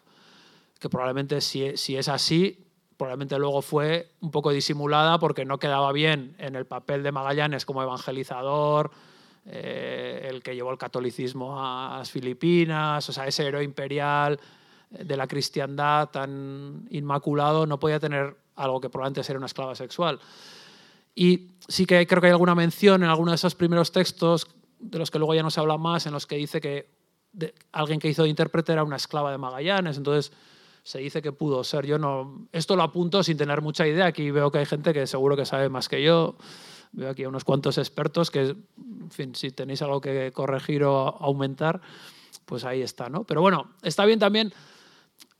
Que 0.80 0.90
probablemente 0.90 1.42
si, 1.42 1.78
si 1.78 1.96
es 1.96 2.10
así, 2.10 2.68
probablemente 2.98 3.38
luego 3.38 3.62
fue 3.62 4.12
un 4.20 4.32
poco 4.32 4.52
disimulada 4.52 5.20
porque 5.20 5.46
no 5.46 5.60
quedaba 5.60 5.92
bien 5.92 6.36
en 6.40 6.56
el 6.56 6.66
papel 6.66 7.04
de 7.04 7.12
Magallanes 7.12 7.66
como 7.66 7.84
evangelizador, 7.84 8.90
eh, 9.46 10.28
el 10.30 10.42
que 10.42 10.56
llevó 10.56 10.72
el 10.72 10.78
catolicismo 10.80 11.60
a 11.60 11.98
las 12.00 12.10
Filipinas, 12.10 13.08
o 13.08 13.14
sea, 13.14 13.28
ese 13.28 13.46
héroe 13.46 13.64
imperial 13.64 14.40
de 14.90 15.18
la 15.18 15.28
cristiandad 15.28 16.10
tan 16.10 16.88
inmaculado 16.90 17.68
no 17.68 17.80
podía 17.80 18.00
tener 18.00 18.36
algo 18.56 18.82
que 18.82 18.90
probablemente 18.90 19.30
era 19.30 19.38
una 19.38 19.48
esclava 19.48 19.76
sexual. 19.76 20.20
Y 21.16 21.51
sí 21.68 21.86
que 21.86 22.05
creo 22.07 22.22
que 22.22 22.28
hay 22.28 22.32
alguna 22.32 22.55
mención 22.55 23.03
en 23.03 23.09
alguno 23.09 23.32
de 23.32 23.36
esos 23.36 23.55
primeros 23.55 23.91
textos, 23.91 24.47
de 24.80 24.99
los 24.99 25.11
que 25.11 25.20
luego 25.20 25.34
ya 25.34 25.43
no 25.43 25.51
se 25.51 25.59
habla 25.59 25.78
más, 25.78 26.05
en 26.05 26.14
los 26.14 26.28
que 26.28 26.36
dice 26.36 26.59
que 26.59 26.89
alguien 27.72 27.99
que 27.99 28.09
hizo 28.09 28.24
de 28.24 28.30
intérprete 28.30 28.74
era 28.74 28.84
una 28.84 28.95
esclava 28.95 29.32
de 29.32 29.38
Magallanes. 29.38 29.97
Entonces, 29.97 30.32
se 30.84 30.99
dice 30.99 31.22
que 31.22 31.32
pudo 31.32 31.64
ser. 31.64 31.86
Yo 31.86 31.97
no, 31.97 32.47
esto 32.51 32.76
lo 32.76 32.84
apunto 32.84 33.24
sin 33.24 33.38
tener 33.38 33.61
mucha 33.61 33.88
idea. 33.88 34.05
Aquí 34.05 34.32
veo 34.32 34.51
que 34.51 34.59
hay 34.59 34.66
gente 34.66 34.93
que 34.93 35.07
seguro 35.07 35.36
que 35.36 35.45
sabe 35.45 35.70
más 35.70 35.88
que 35.88 36.03
yo. 36.03 36.36
Veo 36.91 37.09
aquí 37.09 37.24
a 37.24 37.30
unos 37.30 37.43
cuantos 37.43 37.78
expertos 37.78 38.30
que, 38.30 38.41
en 38.41 39.09
fin, 39.09 39.34
si 39.34 39.51
tenéis 39.51 39.82
algo 39.82 40.01
que 40.01 40.32
corregir 40.32 40.84
o 40.84 41.18
aumentar, 41.20 41.82
pues 42.45 42.66
ahí 42.66 42.82
está, 42.82 43.09
¿no? 43.09 43.24
Pero 43.24 43.41
bueno, 43.41 43.72
está 43.82 44.05
bien 44.05 44.20
también 44.20 44.53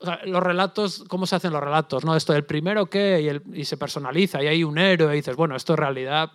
los 0.00 0.42
relatos, 0.42 1.04
cómo 1.08 1.26
se 1.26 1.36
hacen 1.36 1.52
los 1.52 1.62
relatos, 1.62 2.04
¿no? 2.04 2.14
Esto 2.16 2.32
del 2.32 2.44
primero 2.44 2.86
qué 2.86 3.40
y, 3.54 3.60
y 3.60 3.64
se 3.64 3.76
personaliza 3.76 4.42
y 4.42 4.46
hay 4.46 4.64
un 4.64 4.78
héroe 4.78 5.12
y 5.14 5.16
dices, 5.16 5.36
bueno, 5.36 5.56
esto 5.56 5.74
en 5.74 5.78
realidad, 5.78 6.30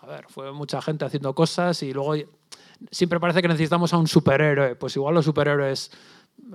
a 0.00 0.06
ver, 0.06 0.26
fue 0.28 0.52
mucha 0.52 0.80
gente 0.80 1.04
haciendo 1.04 1.34
cosas 1.34 1.82
y 1.82 1.92
luego 1.92 2.14
siempre 2.90 3.20
parece 3.20 3.42
que 3.42 3.48
necesitamos 3.48 3.92
a 3.92 3.98
un 3.98 4.06
superhéroe. 4.06 4.76
Pues 4.76 4.96
igual 4.96 5.14
los 5.14 5.24
superhéroes 5.24 5.90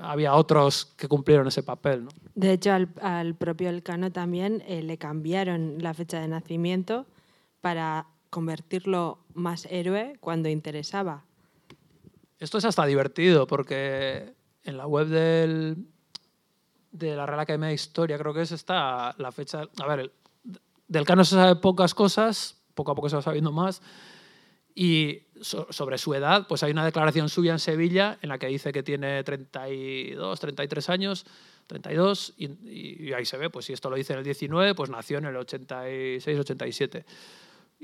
había 0.02 0.34
otros 0.34 0.94
que 0.98 1.08
cumplieron 1.08 1.48
ese 1.48 1.64
papel. 1.64 2.06
¿no? 2.06 2.12
De 2.34 2.54
hecho, 2.54 2.72
al, 2.74 3.36
propio 3.36 3.70
Elcano 3.70 4.12
también 4.12 4.64
eh, 4.68 4.82
le 4.82 4.98
cambiaron 4.98 5.78
la 5.80 5.94
fecha 5.94 6.20
de 6.20 6.28
nacimiento 6.28 7.06
para 7.62 8.08
convertirlo 8.30 9.20
más 9.34 9.68
héroe 9.70 10.18
cuando 10.20 10.50
interesaba. 10.50 11.24
Esto 12.40 12.58
es 12.58 12.66
hasta 12.66 12.86
divertido 12.86 13.48
porque 13.48 14.34
en 14.64 14.78
la 14.78 14.88
web 14.88 15.08
del, 15.08 15.88
de 16.98 17.16
la 17.16 17.26
Real 17.26 17.40
Academia 17.40 17.70
de 17.70 17.76
Historia 17.76 18.18
creo 18.18 18.34
que 18.34 18.42
es 18.42 18.52
está 18.52 19.16
la 19.18 19.32
fecha... 19.32 19.64
A 19.82 19.88
ver, 19.88 20.12
del 20.88 21.06
Cano 21.06 21.26
se 21.26 21.36
sabe 21.36 21.56
pocas 21.56 21.94
cosas, 21.94 22.62
poco 22.74 22.92
a 22.92 22.96
poco 22.96 23.10
se 23.10 23.16
va 23.16 23.22
sabiendo 23.22 23.52
más, 23.52 23.82
y 24.74 25.24
sobre 25.42 25.98
su 25.98 26.14
edad, 26.14 26.48
pues 26.48 26.62
hay 26.64 26.72
una 26.72 26.86
declaración 26.86 27.30
suya 27.30 27.54
en 27.54 27.60
Sevilla 27.60 28.18
en 28.22 28.30
la 28.30 28.38
que 28.38 28.48
dice 28.48 28.74
que 28.74 28.84
tiene 28.84 29.24
32, 29.24 30.40
33 30.40 30.90
años, 30.90 31.26
32, 31.68 32.34
y, 32.38 33.14
ahí 33.14 33.26
se 33.26 33.38
ve, 33.38 33.50
pues 33.50 33.66
si 33.66 33.74
esto 33.74 33.90
lo 33.90 33.96
dice 33.96 34.14
en 34.14 34.20
el 34.20 34.26
19, 34.26 34.76
pues 34.76 34.90
nació 34.90 35.18
en 35.18 35.26
el 35.26 35.36
86, 35.38 36.40
87. 36.40 37.06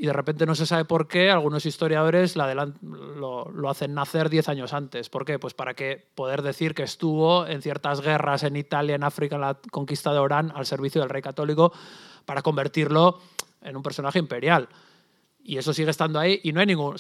Y 0.02 0.08
de 0.08 0.14
repente 0.14 0.48
no 0.48 0.56
se 0.56 0.66
sabe 0.66 0.84
por 0.84 1.08
qué 1.08 1.30
algunos 1.30 1.64
historiadores 1.68 2.36
lo, 2.36 3.70
hacen 3.70 3.94
nacer 3.94 4.32
10 4.32 4.50
años 4.50 4.74
antes. 4.74 5.10
¿Por 5.10 5.26
qué? 5.26 5.38
Pues 5.38 5.54
para 5.54 5.76
que 5.76 6.08
poder 6.16 6.42
decir 6.42 6.74
que 6.74 6.82
estuvo 6.82 7.46
en 7.46 7.62
ciertas 7.62 8.02
guerras 8.02 8.42
en 8.42 8.56
Italia, 8.56 8.96
en 8.96 9.04
África, 9.04 9.36
en 9.36 9.42
la 9.42 9.60
conquista 9.70 10.12
de 10.12 10.18
Orán, 10.18 10.52
al 10.56 10.66
servicio 10.66 11.02
del 11.02 11.12
rey 11.12 11.22
católico, 11.22 11.72
para 12.26 12.42
convertirlo 12.42 13.20
en 13.62 13.78
un 13.78 13.84
personaje 13.84 14.18
imperial. 14.18 14.70
Y 15.44 15.58
eso 15.58 15.72
sigue 15.72 15.92
estando 15.92 16.18
ahí 16.18 16.42
y 16.44 16.52
no 16.52 16.62
hay 16.62 16.66
ningún... 16.66 16.96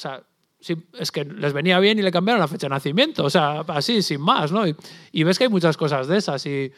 es 0.99 1.11
que 1.11 1.25
les 1.25 1.53
venía 1.53 1.79
bien 1.79 1.99
y 1.99 2.01
le 2.01 2.11
cambiaron 2.11 2.39
la 2.39 2.47
fecha 2.47 2.67
de 2.67 2.71
nacimiento. 2.71 3.23
O 3.25 3.29
sea, 3.29 3.61
así, 3.67 4.01
sin 4.01 4.21
más, 4.21 4.51
¿no? 4.51 4.67
Y, 4.67 4.75
y 5.11 5.23
ves 5.23 5.37
que 5.37 5.45
hay 5.45 5.49
muchas 5.49 5.75
cosas 5.77 6.07
de 6.07 6.17
esas. 6.17 6.45
Y 6.45 6.71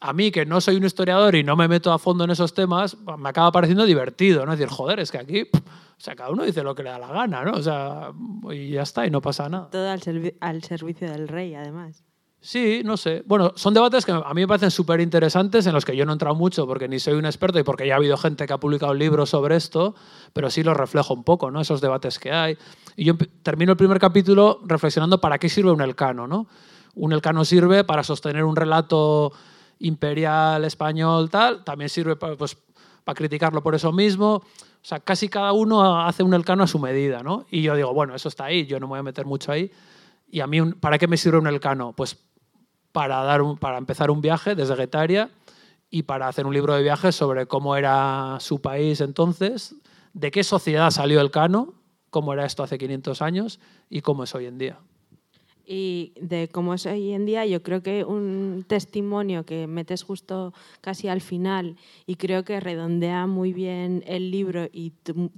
a 0.00 0.12
mí, 0.12 0.30
que 0.30 0.44
no 0.44 0.60
soy 0.60 0.76
un 0.76 0.84
historiador 0.84 1.34
y 1.34 1.44
no 1.44 1.56
me 1.56 1.68
meto 1.68 1.92
a 1.92 1.98
fondo 1.98 2.24
en 2.24 2.30
esos 2.30 2.52
temas, 2.52 2.96
me 3.18 3.28
acaba 3.28 3.50
pareciendo 3.52 3.84
divertido, 3.86 4.44
¿no? 4.44 4.52
Es 4.52 4.58
decir, 4.58 4.74
joder, 4.74 5.00
es 5.00 5.10
que 5.10 5.18
aquí... 5.18 5.48
O 5.52 6.04
sea, 6.04 6.16
cada 6.16 6.30
uno 6.30 6.42
dice 6.42 6.64
lo 6.64 6.74
que 6.74 6.82
le 6.82 6.90
da 6.90 6.98
la 6.98 7.06
gana, 7.06 7.44
¿no? 7.44 7.52
O 7.52 7.62
sea, 7.62 8.10
y 8.50 8.70
ya 8.70 8.82
está, 8.82 9.06
y 9.06 9.10
no 9.12 9.20
pasa 9.20 9.48
nada. 9.48 9.70
Todo 9.70 9.88
al, 9.88 10.00
servi- 10.00 10.34
al 10.40 10.64
servicio 10.64 11.08
del 11.08 11.28
rey, 11.28 11.54
además. 11.54 12.02
Sí, 12.44 12.82
no 12.84 12.96
sé. 12.96 13.22
Bueno, 13.24 13.52
son 13.54 13.72
debates 13.72 14.04
que 14.04 14.10
a 14.10 14.34
mí 14.34 14.40
me 14.40 14.48
parecen 14.48 14.72
súper 14.72 15.00
interesantes, 15.00 15.64
en 15.68 15.72
los 15.72 15.84
que 15.84 15.96
yo 15.96 16.04
no 16.04 16.10
he 16.10 16.14
entrado 16.14 16.34
mucho 16.34 16.66
porque 16.66 16.88
ni 16.88 16.98
soy 16.98 17.14
un 17.14 17.24
experto 17.24 17.60
y 17.60 17.62
porque 17.62 17.86
ya 17.86 17.94
ha 17.94 17.96
habido 17.98 18.16
gente 18.16 18.46
que 18.48 18.52
ha 18.52 18.58
publicado 18.58 18.92
libros 18.94 19.30
sobre 19.30 19.54
esto, 19.54 19.94
pero 20.32 20.50
sí 20.50 20.64
los 20.64 20.76
reflejo 20.76 21.14
un 21.14 21.22
poco, 21.22 21.52
¿no? 21.52 21.60
Esos 21.60 21.80
debates 21.80 22.18
que 22.18 22.32
hay. 22.32 22.58
Y 22.96 23.04
yo 23.04 23.14
termino 23.44 23.70
el 23.70 23.78
primer 23.78 24.00
capítulo 24.00 24.58
reflexionando 24.64 25.20
para 25.20 25.38
qué 25.38 25.48
sirve 25.48 25.70
un 25.70 25.82
elcano, 25.82 26.26
¿no? 26.26 26.48
Un 26.96 27.12
elcano 27.12 27.44
sirve 27.44 27.84
para 27.84 28.02
sostener 28.02 28.42
un 28.42 28.56
relato 28.56 29.32
imperial 29.78 30.64
español, 30.64 31.30
tal, 31.30 31.62
también 31.62 31.90
sirve 31.90 32.16
para, 32.16 32.34
pues, 32.36 32.58
para 33.04 33.14
criticarlo 33.14 33.62
por 33.62 33.76
eso 33.76 33.92
mismo. 33.92 34.34
O 34.34 34.44
sea, 34.84 34.98
casi 34.98 35.28
cada 35.28 35.52
uno 35.52 36.00
hace 36.00 36.24
un 36.24 36.34
elcano 36.34 36.64
a 36.64 36.66
su 36.66 36.80
medida, 36.80 37.22
¿no? 37.22 37.46
Y 37.52 37.62
yo 37.62 37.76
digo, 37.76 37.94
bueno, 37.94 38.16
eso 38.16 38.28
está 38.28 38.46
ahí, 38.46 38.66
yo 38.66 38.80
no 38.80 38.88
me 38.88 38.90
voy 38.90 38.98
a 38.98 39.04
meter 39.04 39.26
mucho 39.26 39.52
ahí. 39.52 39.70
Y 40.28 40.40
a 40.40 40.48
mí, 40.48 40.60
¿para 40.72 40.98
qué 40.98 41.06
me 41.06 41.16
sirve 41.16 41.38
un 41.38 41.46
elcano? 41.46 41.92
Pues 41.92 42.18
para, 42.92 43.22
dar 43.22 43.40
para 43.58 43.78
empezar 43.78 44.10
un 44.10 44.20
viaje 44.20 44.54
desde 44.54 44.76
Guetaria 44.76 45.30
y 45.90 46.04
para 46.04 46.28
hacer 46.28 46.46
un 46.46 46.54
libro 46.54 46.74
de 46.74 46.82
viajes 46.82 47.14
sobre 47.14 47.46
cómo 47.46 47.76
era 47.76 48.38
su 48.40 48.60
país 48.60 49.00
entonces, 49.00 49.74
de 50.12 50.30
qué 50.30 50.44
sociedad 50.44 50.90
salió 50.90 51.20
el 51.20 51.30
cano, 51.30 51.74
cómo 52.10 52.32
era 52.32 52.46
esto 52.46 52.62
hace 52.62 52.78
500 52.78 53.22
años 53.22 53.60
y 53.90 54.00
cómo 54.00 54.24
es 54.24 54.34
hoy 54.34 54.46
en 54.46 54.58
día. 54.58 54.78
Y 55.64 56.12
de 56.20 56.48
cómo 56.48 56.74
es 56.74 56.86
hoy 56.86 57.12
en 57.12 57.24
día, 57.24 57.46
yo 57.46 57.62
creo 57.62 57.82
que 57.82 58.04
un 58.04 58.64
testimonio 58.66 59.44
que 59.44 59.66
metes 59.66 60.02
justo 60.02 60.52
casi 60.80 61.08
al 61.08 61.20
final 61.20 61.76
y 62.04 62.16
creo 62.16 62.44
que 62.44 62.58
redondea 62.58 63.26
muy 63.26 63.52
bien 63.52 64.02
el 64.06 64.30
libro 64.30 64.68
y 64.72 64.92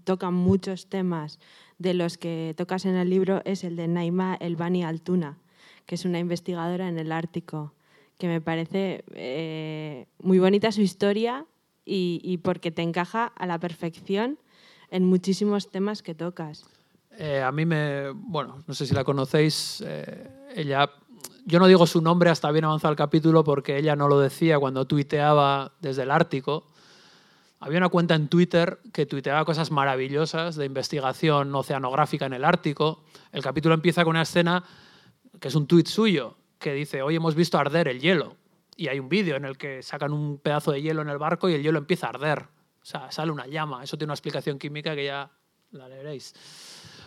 toca 0.05 0.31
muchos 0.31 0.89
temas 0.89 1.39
de 1.79 1.95
los 1.95 2.17
que 2.17 2.55
tocas 2.57 2.87
en 2.87 2.95
el 2.95 3.11
libro 3.11 3.43
es 3.45 3.65
el 3.65 3.77
de 3.77 3.87
Naima 3.87 4.37
Elbani 4.37 4.83
Altuna, 4.85 5.39
que 5.87 5.95
es 5.95 6.05
una 6.05 6.19
investigadora 6.19 6.89
en 6.89 6.99
el 6.99 7.13
Ártico, 7.13 7.75
que 8.19 8.29
me 8.29 8.41
parece 8.41 9.05
eh, 9.15 10.07
muy 10.21 10.39
bonita 10.39 10.73
su 10.73 10.81
historia 10.81 11.47
y, 11.85 12.21
y 12.23 12.39
porque 12.39 12.71
te 12.71 12.83
encaja 12.83 13.27
a 13.27 13.47
la 13.47 13.59
perfección 13.59 14.39
en 14.91 15.05
muchísimos 15.05 15.71
temas 15.71 16.03
que 16.03 16.15
tocas. 16.15 16.65
Eh, 17.19 17.43
a 17.43 17.53
mí 17.53 17.65
me, 17.65 18.11
bueno, 18.11 18.63
no 18.67 18.75
sé 18.75 18.87
si 18.87 18.95
la 18.95 19.05
conocéis, 19.05 19.83
eh, 19.87 20.31
ella, 20.55 20.91
yo 21.45 21.59
no 21.59 21.67
digo 21.67 21.87
su 21.87 22.01
nombre 22.01 22.31
hasta 22.31 22.51
bien 22.51 22.65
avanzado 22.65 22.91
el 22.91 22.97
capítulo 22.97 23.45
porque 23.45 23.79
ella 23.79 23.95
no 23.95 24.09
lo 24.09 24.19
decía 24.19 24.59
cuando 24.59 24.87
tuiteaba 24.87 25.73
desde 25.81 26.03
el 26.03 26.11
Ártico. 26.11 26.67
Había 27.61 27.79
una 27.79 27.89
cuenta 27.89 28.15
en 28.15 28.29
Twitter 28.29 28.81
que 28.93 29.07
tuiteaba 29.07 29.45
cosas 29.45 29.71
maravillosas 29.71 30.57
de 30.57 30.67
investigación 30.67 31.55
oceanográfica 31.55 32.27
en 32.27 32.35
el 32.35 32.45
Ártico. 32.45 33.05
El 33.33 33.43
capítulo 33.43 33.75
empieza 33.75 34.05
con 34.05 34.11
una 34.11 34.23
escena 34.23 34.65
que 35.41 35.49
es 35.49 35.55
un 35.55 35.67
tuit 35.67 35.87
suyo, 35.87 36.37
que 36.59 36.73
dice, 36.73 37.03
hoy 37.03 37.17
hemos 37.17 37.35
visto 37.35 37.59
arder 37.59 37.89
el 37.89 38.01
hielo. 38.01 38.37
Y 38.77 38.89
hay 38.89 38.99
un 38.99 39.09
vídeo 39.09 39.37
en 39.37 39.45
el 39.45 39.57
que 39.57 39.83
sacan 39.83 40.13
un 40.13 40.39
pedazo 40.39 40.73
de 40.73 40.83
hielo 40.83 41.03
en 41.03 41.09
el 41.09 41.19
barco 41.19 41.49
y 41.49 41.55
el 41.55 41.63
hielo 41.63 41.79
empieza 41.79 42.07
a 42.07 42.11
arder. 42.11 42.49
O 42.83 42.85
sea, 42.85 43.11
sale 43.13 43.31
una 43.31 43.47
llama. 43.47 43.85
Eso 43.85 43.97
tiene 43.97 44.09
una 44.09 44.15
explicación 44.15 44.59
química 44.59 44.95
que 44.95 45.05
ya 45.05 45.31
la 45.71 45.89
leeréis. 45.89 46.35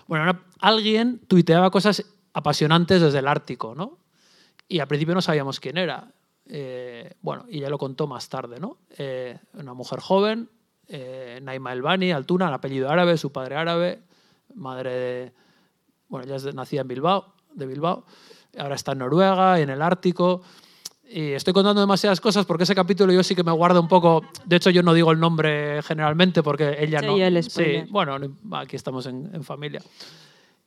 Bueno, 0.08 0.26
ahora, 0.26 0.44
alguien 0.60 1.20
tuiteaba 1.28 1.70
cosas 1.70 2.06
apasionantes 2.34 3.02
desde 3.02 3.20
el 3.20 3.28
Ártico, 3.28 3.76
¿no? 3.76 4.00
Y 4.68 4.80
al 4.80 4.88
principio 4.88 5.14
no 5.14 5.22
sabíamos 5.22 5.60
quién 5.60 5.78
era. 5.78 6.12
Eh, 6.46 7.14
bueno, 7.22 7.46
y 7.50 7.60
ya 7.60 7.70
lo 7.70 7.78
contó 7.78 8.08
más 8.08 8.30
tarde, 8.30 8.60
¿no? 8.60 8.78
Eh, 8.98 9.38
una 9.54 9.74
mujer 9.74 10.00
joven, 10.00 10.50
eh, 10.88 11.40
Naima 11.42 11.74
Elbani, 11.74 12.12
Altuna, 12.12 12.48
el 12.48 12.54
apellido 12.54 12.90
árabe, 12.90 13.18
su 13.18 13.32
padre 13.32 13.56
árabe, 13.56 14.02
madre 14.56 14.92
de... 14.92 15.34
Bueno, 16.08 16.26
ella 16.26 16.38
es 16.38 16.44
de- 16.44 16.54
nacida 16.54 16.82
en 16.82 16.88
Bilbao, 16.88 17.34
de 17.54 17.66
Bilbao, 17.66 18.06
ahora 18.58 18.76
está 18.76 18.92
en 18.94 19.00
Noruega, 19.00 19.60
en 19.60 19.70
el 19.70 19.82
Ártico. 19.82 20.42
Y 21.10 21.32
estoy 21.32 21.54
contando 21.54 21.80
demasiadas 21.80 22.20
cosas 22.20 22.46
porque 22.46 22.64
ese 22.66 22.76
capítulo 22.76 23.14
yo 23.14 23.24
sí 23.24 23.34
que 23.34 23.44
me 23.44 23.52
guardo 23.54 23.80
un 23.80 23.88
poco. 23.88 24.24
De 24.46 24.58
hecho, 24.58 24.70
yo 24.72 24.84
no 24.84 24.94
digo 24.94 25.12
el 25.12 25.20
nombre 25.20 25.82
generalmente 25.84 26.44
porque 26.44 26.76
ella 26.80 27.00
Soy 27.00 27.08
no. 27.08 27.16
sí, 27.44 27.86
bueno, 27.90 28.20
no- 28.20 28.58
aquí 28.58 28.76
estamos 28.76 29.06
en, 29.06 29.30
en 29.34 29.44
familia. 29.44 29.82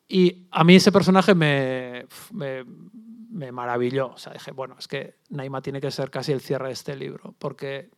Y 0.08 0.46
a 0.50 0.64
mí 0.64 0.76
ese 0.76 0.90
personaje 0.90 1.34
me, 1.34 2.06
me, 2.32 2.64
me 3.30 3.52
maravilló. 3.52 4.12
O 4.14 4.18
sea, 4.18 4.32
dije, 4.32 4.50
bueno, 4.52 4.76
es 4.78 4.88
que 4.88 5.16
Naima 5.28 5.60
tiene 5.60 5.80
que 5.80 5.90
ser 5.90 6.10
casi 6.10 6.32
el 6.32 6.40
cierre 6.40 6.68
de 6.68 6.72
este 6.72 6.96
libro, 6.96 7.34
porque 7.38 7.90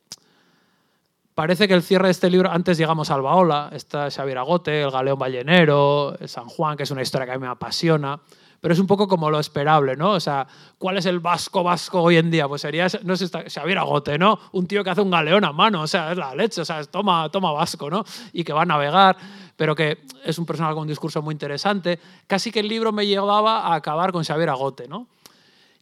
parece 1.35 1.67
que 1.69 1.75
el 1.75 1.83
cierre 1.83 2.07
de 2.09 2.11
este 2.13 2.29
libro, 2.31 2.51
antes 2.51 2.77
llegamos 2.77 3.11
a 3.11 3.15
Albaola, 3.15 3.71
está 3.73 4.11
Xavier 4.11 4.39
Agote, 4.39 4.83
el 4.83 4.91
Galeón 4.91 5.19
Ballenero, 5.19 6.17
el 6.19 6.29
San 6.29 6.47
Juan, 6.47 6.77
que 6.77 6.83
es 6.83 6.91
una 6.91 7.03
historia 7.03 7.27
que 7.27 7.33
a 7.33 7.39
mí 7.39 7.43
me 7.43 7.49
apasiona, 7.49 8.21
pero 8.63 8.75
es 8.75 8.79
un 8.81 8.87
poco 8.87 9.09
como 9.09 9.29
lo 9.29 9.41
esperable, 9.41 9.97
¿no? 9.97 10.13
O 10.13 10.21
sea, 10.21 10.47
¿cuál 10.79 10.97
es 10.97 11.07
el 11.07 11.19
vasco 11.19 11.65
vasco 11.65 12.01
hoy 12.01 12.17
en 12.17 12.31
día? 12.31 12.47
Pues 12.47 12.63
sería, 12.63 12.87
no 13.03 13.17
sé, 13.17 13.29
Xavier 13.51 13.79
Agote, 13.79 14.17
¿no? 14.19 14.39
Un 14.53 14.69
tío 14.69 14.85
que 14.85 14.91
hace 14.91 15.01
un 15.01 15.11
galeón 15.11 15.45
a 15.45 15.51
mano, 15.53 15.83
o 15.83 15.87
sea, 15.89 16.13
es 16.13 16.17
la 16.17 16.33
leche, 16.33 16.61
o 16.61 16.65
sea, 16.65 16.79
es 16.79 16.89
toma, 16.89 17.29
toma 17.29 17.51
vasco, 17.51 17.91
¿no? 17.91 18.05
Y 18.33 18.45
que 18.45 18.53
va 18.53 18.63
a 18.63 18.65
navegar, 18.65 19.17
pero 19.57 19.75
que 19.75 19.99
es 20.25 20.39
un 20.39 20.47
personaje 20.47 20.75
con 20.75 20.83
un 20.83 20.89
discurso 20.89 21.21
muy 21.23 21.33
interesante. 21.33 21.99
Casi 22.29 22.53
que 22.53 22.61
el 22.61 22.69
libro 22.69 22.93
me 22.93 23.05
llevaba 23.05 23.67
a 23.67 23.75
acabar 23.75 24.13
con 24.13 24.23
Xavier 24.25 24.51
Agote, 24.51 24.87
¿no? 24.87 25.09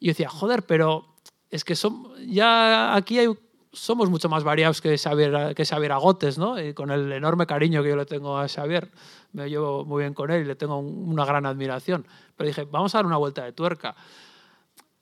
Y 0.00 0.06
yo 0.06 0.10
decía, 0.12 0.30
joder, 0.30 0.62
pero 0.62 1.04
es 1.50 1.64
que 1.64 1.74
som- 1.74 2.08
ya 2.26 2.96
aquí 2.96 3.18
hay- 3.18 3.28
somos 3.72 4.08
mucho 4.10 4.28
más 4.30 4.42
variados 4.42 4.80
que 4.80 4.96
Xavier, 4.98 5.54
que 5.54 5.64
Xavier 5.66 5.92
Agotes, 5.92 6.38
¿no? 6.38 6.58
Y 6.60 6.72
con 6.74 6.90
el 6.90 7.12
enorme 7.12 7.46
cariño 7.46 7.82
que 7.82 7.90
yo 7.90 7.96
le 7.96 8.06
tengo 8.06 8.38
a 8.38 8.48
Xavier, 8.48 8.90
me 9.32 9.48
llevo 9.48 9.84
muy 9.84 10.02
bien 10.02 10.12
con 10.14 10.30
él 10.32 10.42
y 10.42 10.44
le 10.46 10.56
tengo 10.56 10.78
un- 10.78 11.12
una 11.12 11.24
gran 11.24 11.46
admiración. 11.46 12.04
Pero 12.40 12.48
dije, 12.48 12.64
vamos 12.64 12.94
a 12.94 12.98
dar 12.98 13.04
una 13.04 13.18
vuelta 13.18 13.44
de 13.44 13.52
tuerca. 13.52 13.94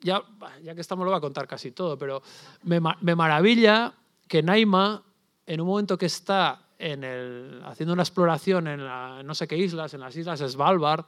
Ya, 0.01 0.21
ya 0.61 0.75
que 0.75 0.81
estamos, 0.81 1.05
lo 1.05 1.13
voy 1.13 1.19
a 1.19 1.21
contar 1.21 1.47
casi 1.47 1.71
todo, 1.71 1.97
pero 1.97 2.21
me, 2.65 2.81
me 3.01 3.15
maravilla 3.15 3.95
que 4.27 4.43
Naima, 4.43 5.05
en 5.47 5.61
un 5.61 5.69
momento 5.69 5.97
que 5.97 6.07
está 6.07 6.63
en 6.81 7.05
el, 7.05 7.63
haciendo 7.65 7.93
una 7.93 8.03
exploración 8.03 8.67
en 8.67 8.85
la- 8.85 9.23
no 9.23 9.37
sé 9.37 9.47
qué 9.47 9.57
islas, 9.57 9.95
en 9.95 10.01
las 10.01 10.17
islas 10.17 10.41
Svalbard, 10.41 11.05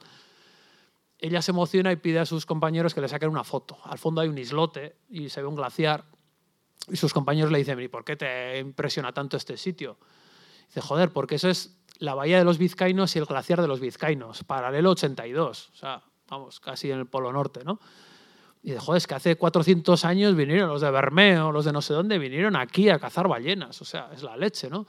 ella 1.19 1.41
se 1.41 1.51
emociona 1.51 1.91
y 1.91 1.97
pide 1.97 2.19
a 2.19 2.25
sus 2.25 2.45
compañeros 2.45 2.93
que 2.93 3.01
le 3.01 3.09
saquen 3.09 3.27
una 3.27 3.43
foto. 3.43 3.77
Al 3.83 3.97
fondo 3.99 4.21
hay 4.21 4.29
un 4.29 4.37
islote 4.37 4.95
y 5.09 5.27
se 5.27 5.41
ve 5.41 5.47
un 5.49 5.55
glaciar. 5.57 6.05
Y 6.87 6.95
sus 6.95 7.11
compañeros 7.13 7.51
le 7.51 7.57
dicen, 7.57 7.77
¿y 7.81 7.89
por 7.89 8.05
qué 8.05 8.15
te 8.15 8.57
impresiona 8.57 9.11
tanto 9.11 9.35
este 9.35 9.57
sitio? 9.57 9.97
Dice, 10.67 10.79
joder, 10.79 11.11
porque 11.11 11.35
eso 11.35 11.49
es 11.49 11.77
la 11.97 12.15
bahía 12.15 12.37
de 12.37 12.45
los 12.45 12.57
vizcaínos 12.57 13.13
y 13.17 13.19
el 13.19 13.25
glaciar 13.25 13.61
de 13.61 13.67
los 13.67 13.81
vizcaínos, 13.81 14.45
paralelo 14.45 14.91
82, 14.91 15.71
o 15.73 15.75
sea, 15.75 16.01
vamos, 16.31 16.61
casi 16.61 16.89
en 16.89 16.99
el 16.99 17.05
Polo 17.05 17.31
Norte, 17.31 17.63
¿no? 17.63 17.79
Y 18.63 18.69
dice, 18.69 18.79
joder, 18.79 18.97
es 18.97 19.07
que 19.07 19.15
hace 19.15 19.35
400 19.35 20.05
años 20.05 20.35
vinieron 20.35 20.69
los 20.69 20.81
de 20.81 20.89
Bermeo, 20.89 21.51
los 21.51 21.65
de 21.65 21.73
no 21.73 21.81
sé 21.81 21.93
dónde, 21.93 22.17
vinieron 22.17 22.55
aquí 22.55 22.89
a 22.89 22.99
cazar 22.99 23.27
ballenas, 23.27 23.81
o 23.81 23.85
sea, 23.85 24.09
es 24.13 24.23
la 24.23 24.37
leche, 24.37 24.69
¿no? 24.69 24.87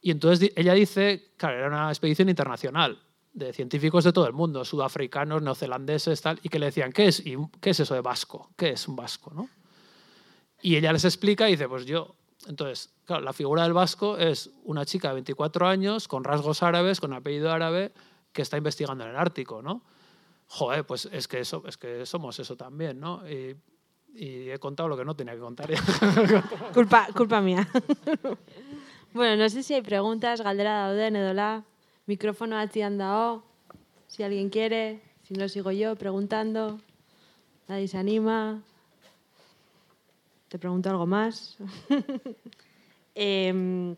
Y 0.00 0.10
entonces 0.10 0.52
ella 0.54 0.74
dice, 0.74 1.32
claro, 1.36 1.58
era 1.58 1.68
una 1.68 1.88
expedición 1.88 2.28
internacional 2.28 3.00
de 3.32 3.52
científicos 3.52 4.04
de 4.04 4.12
todo 4.12 4.26
el 4.26 4.32
mundo, 4.32 4.64
sudafricanos, 4.64 5.42
neozelandeses, 5.42 6.20
tal, 6.20 6.38
y 6.42 6.48
que 6.48 6.58
le 6.58 6.66
decían, 6.66 6.92
¿qué 6.92 7.06
es, 7.06 7.24
y, 7.24 7.36
¿qué 7.60 7.70
es 7.70 7.80
eso 7.80 7.94
de 7.94 8.00
vasco? 8.00 8.50
¿Qué 8.56 8.70
es 8.70 8.86
un 8.86 8.96
vasco? 8.96 9.32
¿no? 9.32 9.48
Y 10.60 10.76
ella 10.76 10.92
les 10.92 11.04
explica 11.04 11.48
y 11.48 11.52
dice, 11.52 11.68
pues 11.68 11.86
yo. 11.86 12.14
Entonces, 12.46 12.90
claro, 13.04 13.22
la 13.22 13.32
figura 13.32 13.62
del 13.62 13.72
vasco 13.72 14.16
es 14.16 14.50
una 14.64 14.84
chica 14.84 15.08
de 15.08 15.14
24 15.14 15.66
años, 15.66 16.08
con 16.08 16.24
rasgos 16.24 16.62
árabes, 16.62 17.00
con 17.00 17.12
apellido 17.12 17.50
árabe, 17.52 17.92
que 18.32 18.42
está 18.42 18.56
investigando 18.56 19.04
en 19.04 19.10
el 19.10 19.16
Ártico, 19.16 19.62
¿no? 19.62 19.82
Joder, 20.48 20.84
pues 20.84 21.08
es 21.12 21.28
que, 21.28 21.40
eso, 21.40 21.62
es 21.66 21.76
que 21.76 22.06
somos 22.06 22.38
eso 22.38 22.56
también, 22.56 22.98
¿no? 22.98 23.28
Y, 23.28 23.54
y 24.14 24.50
he 24.50 24.58
contado 24.58 24.88
lo 24.88 24.96
que 24.96 25.04
no 25.04 25.14
tenía 25.14 25.34
que 25.34 25.40
contar. 25.40 25.70
Culpa, 26.74 27.06
culpa 27.14 27.40
mía. 27.40 27.68
bueno, 29.14 29.42
no 29.42 29.48
sé 29.48 29.62
si 29.62 29.74
hay 29.74 29.82
preguntas, 29.82 30.40
galdera 30.40 30.88
dauden 30.88 31.16
edola, 31.16 31.64
micrófono 32.06 32.56
atzian 32.56 32.96
dao, 32.98 33.42
si 34.06 34.22
alguien 34.22 34.48
quiere, 34.48 35.00
si 35.22 35.34
no 35.34 35.48
sigo 35.48 35.70
yo 35.70 35.96
preguntando, 35.96 36.80
nadie 37.68 37.86
se 37.86 37.98
anima. 37.98 38.62
Te 40.48 40.58
pregunto 40.58 40.88
algo 40.90 41.06
más. 41.06 41.56
Em, 43.20 43.96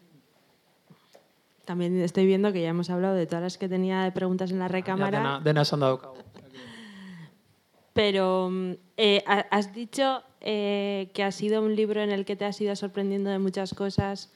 también 1.67 2.01
estoy 2.01 2.25
viendo 2.25 2.55
que 2.55 2.63
ya 2.63 2.71
hemos 2.71 2.89
hablado 2.89 3.15
de 3.15 3.27
todas 3.27 3.43
las 3.43 3.59
que 3.59 3.69
tenía 3.69 4.03
de 4.03 4.13
preguntas 4.13 4.51
en 4.51 4.59
la 4.59 4.67
recámara. 4.67 5.19
dena, 5.19 5.41
dena 5.41 5.61
esan 5.61 5.81
daukagu. 5.81 6.17
Pero 7.93 8.49
mm, 8.51 8.73
eh, 8.97 9.23
ha- 9.27 9.47
has 9.51 9.75
dicho 9.75 10.23
eh, 10.41 11.11
que 11.15 11.23
ha 11.25 11.33
sido 11.33 11.63
un 11.63 11.75
libro 11.75 12.01
en 12.01 12.11
el 12.11 12.25
que 12.25 12.37
te 12.37 12.45
has 12.45 12.61
ido 12.61 12.75
sorprendiendo 12.77 13.31
de 13.31 13.39
muchas 13.39 13.75
cosas. 13.75 14.33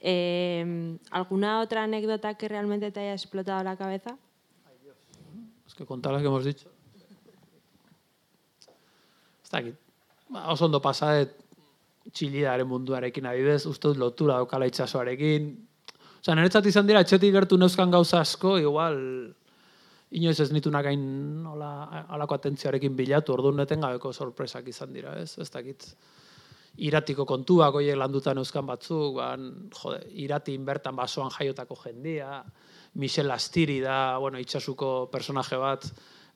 Eh, 0.00 0.98
¿Alguna 1.10 1.60
otra 1.60 1.84
anécdota 1.84 2.34
que 2.34 2.48
realmente 2.48 2.90
te 2.90 3.00
haya 3.00 3.12
explotado 3.12 3.62
la 3.64 3.76
cabeza? 3.76 4.16
Es 5.66 5.74
que 5.74 5.86
contar 5.86 6.12
las 6.12 6.22
que 6.22 6.28
hemos 6.28 6.44
dicho. 6.44 6.70
Dakit. 9.50 9.76
Ba, 10.28 10.50
oso 10.52 10.66
ondo 10.66 10.80
pasadet 10.82 11.32
txilidaren 12.12 12.66
munduarekin 12.68 13.26
adibidez, 13.30 13.64
uste 13.70 13.88
dut 13.88 13.98
lotura 14.00 14.36
daukala 14.40 14.66
itxasoarekin. 14.68 15.46
Osea, 16.20 16.34
niretzat 16.34 16.66
izan 16.68 16.86
dira, 16.88 17.00
etxetik 17.06 17.32
gertu 17.32 17.56
neuzkan 17.58 17.90
gauza 17.94 18.20
asko, 18.20 18.56
igual, 18.58 18.98
inoiz 20.16 20.38
ez 20.40 20.50
nitunak 20.54 20.88
hain 20.88 21.02
nola, 21.44 21.70
alako 22.08 22.38
atentzioarekin 22.38 22.96
bilatu, 22.96 23.34
orduan 23.36 23.60
neten 23.60 23.82
gabeko 23.84 24.12
sorpresak 24.12 24.68
izan 24.72 24.94
dira, 24.96 25.16
ez? 25.20 25.36
Ez 25.42 25.50
dakit. 25.52 25.86
Iratiko 26.86 27.24
kontuak, 27.28 27.78
oiek 27.80 27.96
landutan 27.96 28.36
euskan 28.40 28.66
batzuk, 28.68 29.16
ban, 29.16 29.46
jode, 29.72 30.02
iratin 30.24 30.64
bertan 30.64 30.96
basoan 30.96 31.32
jaiotako 31.32 31.78
jendia, 31.84 32.42
Michel 33.00 33.30
Astiri 33.32 33.78
da, 33.80 34.18
bueno, 34.20 34.40
itxasuko 34.40 35.08
personaje 35.12 35.56
bat, 35.60 35.86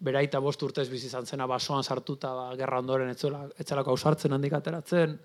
beraita 0.00 0.40
bost 0.40 0.62
urtez 0.64 0.88
bizi 0.88 1.08
izan 1.08 1.28
zena 1.28 1.46
basoan 1.48 1.84
sartuta, 1.84 2.32
ba, 2.36 2.48
gerra 2.56 2.80
ondoren 2.80 3.12
etzuela, 3.12 3.46
etzelako 3.60 3.96
ausartzen 3.96 4.32
handik 4.32 4.56
ateratzen, 4.56 5.16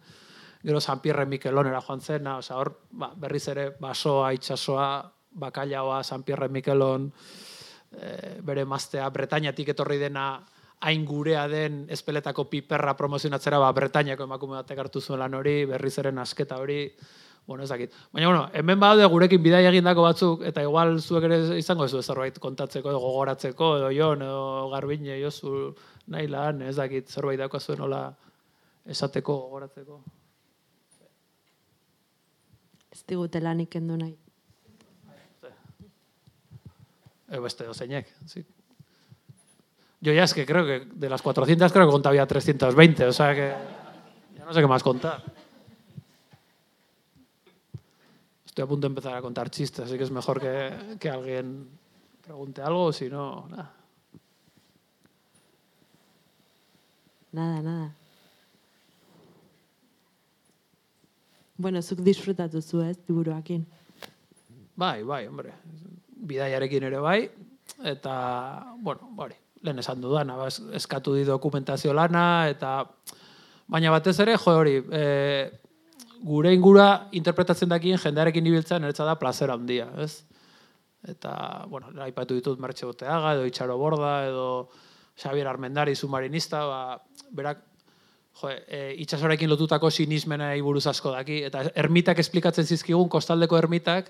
gero 0.66 0.82
San 0.84 0.99
Pierre 0.99 1.26
Mikelonera 1.32 1.80
joan 1.84 2.03
zena, 2.03 2.38
osea, 2.43 2.60
hor, 2.60 2.74
ba, 2.91 3.14
berriz 3.16 3.47
ere 3.51 3.70
basoa, 3.80 4.34
itxasoa, 4.36 4.89
bakailaoa, 5.45 6.03
San 6.03 6.24
Pierre 6.24 6.51
Mikelon, 6.51 7.12
eh, 8.02 8.38
bere 8.43 8.66
maztea, 8.66 9.10
Bretañatik 9.10 9.70
etorri 9.74 9.98
dena 9.98 10.43
hain 10.82 11.06
gurea 11.06 11.48
den 11.48 11.86
espeletako 11.89 12.50
piperra 12.50 12.96
promozionatzera, 12.98 13.60
ba, 13.60 13.72
Bretañako 13.74 14.28
emakume 14.28 14.58
batek 14.60 14.80
hartu 14.84 15.02
zuen 15.02 15.20
lan 15.20 15.34
hori, 15.34 15.64
berriz 15.66 15.98
eren 16.00 16.20
asketa 16.20 16.58
hori, 16.62 16.80
bueno, 17.48 17.64
ez 17.64 17.70
dakit. 17.70 17.93
Baina, 18.12 18.28
bueno, 18.28 18.50
hemen 18.54 18.80
badaude 18.80 19.06
gurekin 19.10 19.43
bidai 19.43 19.64
egindako 19.70 20.06
batzuk, 20.08 20.43
eta 20.50 20.64
igual 20.66 21.00
zuek 21.00 21.28
ere 21.30 21.39
izango 21.60 21.86
ez 21.86 21.93
zerbait 22.02 22.39
kontatzeko, 22.41 22.89
edo 22.89 23.00
gogoratzeko, 23.00 23.72
edo 23.78 23.91
jon, 23.93 24.22
edo 24.26 24.70
garbine, 24.74 25.20
jozu, 25.22 25.76
nahi 26.08 26.28
lan, 26.28 26.62
ez 26.66 26.76
dakit, 26.76 27.10
zerbait 27.10 27.39
dauka 27.39 27.60
zuen 27.60 27.82
hola 27.86 28.04
esateko, 28.86 29.39
gogoratzeko. 29.46 30.02
Ez 32.91 33.04
digute 33.08 33.41
lanik 33.41 33.70
kendu 33.70 33.98
nahi. 34.00 34.25
Eh, 37.30 37.40
beste 37.40 37.66
dozeinek, 37.66 38.08
sí. 38.26 38.46
Yo 40.02 40.14
ya 40.14 40.24
es 40.24 40.34
que 40.34 40.46
creo 40.46 40.66
que 40.66 40.86
de 40.94 41.10
las 41.10 41.22
400 41.22 41.72
creo 41.72 41.88
que 41.88 41.92
contaba 41.92 42.16
ya 42.16 42.28
320, 42.28 43.06
o 43.06 43.14
sea 43.14 43.34
que 43.34 43.54
ya 44.38 44.46
no 44.46 44.54
sé 44.54 44.62
qué 44.62 44.68
más 44.68 44.84
contar. 44.84 45.24
Estoy 48.46 48.64
a 48.64 48.68
punto 48.68 48.88
de 48.88 48.92
empezar 48.92 49.16
a 49.16 49.22
contar 49.22 49.50
chistes, 49.50 49.86
así 49.86 49.98
que 49.98 50.04
es 50.04 50.12
mejor 50.12 50.40
que, 50.40 50.98
que 51.00 51.10
alguien 51.10 51.68
pregunte 52.22 52.62
algo, 52.62 52.94
si 52.94 53.10
no, 53.10 53.48
nada. 53.50 53.74
Nada, 57.32 57.62
nada. 57.62 57.96
Bueno, 61.58 61.82
zuk 61.82 62.00
disfrutatu 62.00 62.62
zu 62.62 62.82
ez, 62.82 62.98
liburuakin. 63.08 63.66
Bai, 64.76 65.04
bai, 65.04 65.28
hombre. 65.28 65.54
Bidaiarekin 66.26 66.84
ere 66.90 67.00
bai, 67.04 67.20
eta, 67.86 68.16
bueno, 68.82 69.12
hori, 69.18 69.36
lehen 69.66 69.80
esan 69.82 70.02
dudana, 70.02 70.36
ba, 70.38 70.48
es- 70.48 70.62
eskatu 70.74 71.14
di 71.16 71.24
dokumentazio 71.26 71.94
lana, 71.94 72.48
eta, 72.50 72.86
baina 73.68 73.92
batez 73.94 74.18
ere, 74.20 74.38
jo 74.38 74.56
hori, 74.60 74.80
e, 74.92 75.52
gure 76.26 76.54
ingura 76.54 77.08
interpretatzen 77.14 77.70
dakien 77.70 78.00
jendearekin 78.02 78.46
ibiltzen 78.48 78.84
eretza 78.84 79.06
da 79.06 79.18
plazera 79.20 79.54
handia, 79.54 79.90
ez? 80.02 80.24
Eta, 81.06 81.66
bueno, 81.70 81.92
aipatu 82.02 82.34
ditut 82.34 82.60
Mertxe 82.60 82.86
Boteaga, 82.90 83.36
edo 83.36 83.46
Itxaro 83.46 83.78
Borda, 83.78 84.26
edo 84.26 84.70
Xavier 85.16 85.48
Armendari, 85.48 85.94
submarinista, 85.96 86.64
ba, 86.66 86.80
berak, 87.32 87.62
jo, 88.42 88.50
e, 88.50 88.96
itxasorekin 89.06 89.50
lotutako 89.50 89.92
sinismenei 89.92 90.62
buruz 90.62 90.88
asko 90.88 91.14
daki, 91.14 91.44
eta 91.48 91.62
ermitak 91.76 92.20
esplikatzen 92.20 92.66
zizkigun, 92.66 93.10
kostaldeko 93.10 93.58
ermitak, 93.58 94.10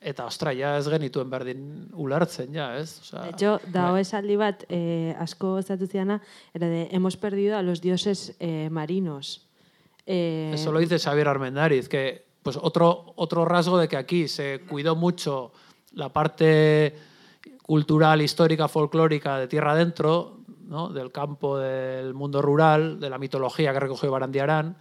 eta 0.00 0.24
ostra, 0.24 0.54
ja 0.56 0.76
ez 0.78 0.88
genituen 0.88 1.28
berdin 1.30 1.62
ulertzen, 1.92 2.54
ja, 2.54 2.72
ez? 2.78 3.00
Osea, 3.02 3.26
De 3.26 3.30
hecho, 3.34 3.58
dago 3.68 3.98
esaldi 4.00 4.36
bat 4.40 4.64
eh, 4.68 5.14
asko 5.20 5.54
gozatu 5.58 5.86
ziana, 5.86 6.20
era 6.54 6.68
de 6.68 6.88
hemos 6.90 7.16
perdido 7.16 7.58
a 7.58 7.62
los 7.62 7.80
dioses 7.80 8.34
eh, 8.40 8.68
marinos. 8.70 9.46
Eh, 10.06 10.52
Eso 10.54 10.72
lo 10.72 10.78
dice 10.78 10.98
Xavier 10.98 11.28
Armendariz, 11.28 11.88
que 11.88 12.24
pues 12.42 12.56
otro, 12.56 13.12
otro 13.16 13.44
rasgo 13.44 13.76
de 13.76 13.88
que 13.88 13.98
aquí 13.98 14.26
se 14.26 14.62
cuidó 14.66 14.96
mucho 14.96 15.52
la 15.92 16.08
parte 16.08 16.96
cultural, 17.62 18.22
histórica, 18.22 18.68
folclórica 18.68 19.38
de 19.38 19.46
tierra 19.46 19.72
adentro, 19.72 20.38
¿no? 20.64 20.88
del 20.88 21.12
campo, 21.12 21.58
del 21.58 22.14
mundo 22.14 22.40
rural, 22.40 22.98
de 22.98 23.10
la 23.10 23.18
mitología 23.18 23.72
que 23.72 23.80
recogió 23.80 24.10
Barandiarán. 24.10 24.76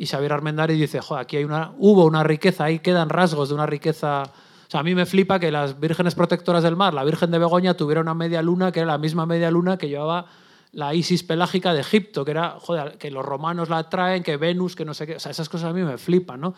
Y 0.00 0.06
Xavier 0.06 0.32
Armendariz 0.32 0.78
dice, 0.78 1.02
joder, 1.02 1.20
aquí 1.20 1.36
hay 1.36 1.44
una, 1.44 1.74
hubo 1.76 2.06
una 2.06 2.24
riqueza, 2.24 2.64
ahí 2.64 2.78
quedan 2.78 3.10
rasgos 3.10 3.50
de 3.50 3.54
una 3.54 3.66
riqueza... 3.66 4.22
O 4.22 4.70
sea, 4.70 4.80
a 4.80 4.82
mí 4.82 4.94
me 4.94 5.04
flipa 5.04 5.38
que 5.38 5.52
las 5.52 5.78
vírgenes 5.78 6.14
protectoras 6.14 6.62
del 6.62 6.74
mar, 6.74 6.94
la 6.94 7.04
Virgen 7.04 7.30
de 7.30 7.38
Begoña, 7.38 7.74
tuviera 7.74 8.00
una 8.00 8.14
media 8.14 8.40
luna 8.40 8.72
que 8.72 8.80
era 8.80 8.86
la 8.92 8.96
misma 8.96 9.26
media 9.26 9.50
luna 9.50 9.76
que 9.76 9.90
llevaba 9.90 10.24
la 10.72 10.94
Isis 10.94 11.22
pelágica 11.22 11.74
de 11.74 11.80
Egipto, 11.80 12.24
que 12.24 12.30
era, 12.30 12.56
joder, 12.60 12.96
que 12.96 13.10
los 13.10 13.22
romanos 13.22 13.68
la 13.68 13.90
traen, 13.90 14.22
que 14.22 14.38
Venus, 14.38 14.74
que 14.74 14.86
no 14.86 14.94
sé 14.94 15.06
qué. 15.06 15.16
O 15.16 15.20
sea, 15.20 15.32
esas 15.32 15.50
cosas 15.50 15.68
a 15.68 15.74
mí 15.74 15.82
me 15.82 15.98
flipan, 15.98 16.40
¿no? 16.40 16.54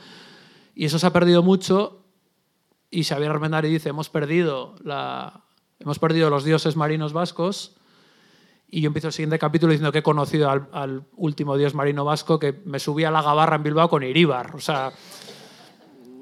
Y 0.77 0.85
eso 0.85 1.01
se 1.01 1.07
ha 1.09 1.13
perdido 1.13 1.43
mucho. 1.43 2.05
Y 2.93 3.03
Xavier 3.03 3.33
Armendari 3.33 3.71
dice, 3.71 3.89
hemos 3.89 4.09
perdido, 4.09 4.77
la, 4.85 5.43
hemos 5.81 5.99
perdido 5.99 6.31
los 6.31 6.45
dioses 6.45 6.77
marinos 6.77 7.13
vascos. 7.13 7.75
Y 8.75 8.81
yo 8.81 8.87
empiezo 8.87 9.09
el 9.09 9.13
siguiente 9.13 9.39
capítulo 9.39 9.71
diciendo 9.71 9.93
que 9.93 9.99
he 9.99 10.03
conocido 10.03 10.49
al, 10.51 10.67
al 10.73 11.03
último 11.17 11.59
dios 11.59 11.75
marino 11.75 12.07
vasco, 12.07 12.39
que 12.39 12.63
me 12.65 12.79
subí 12.79 13.05
a 13.05 13.11
la 13.11 13.21
gabarra 13.21 13.57
en 13.57 13.63
Bilbao 13.63 13.91
con 13.91 14.03
Iríbar. 14.03 14.57
O 14.57 14.61
sea, 14.61 14.91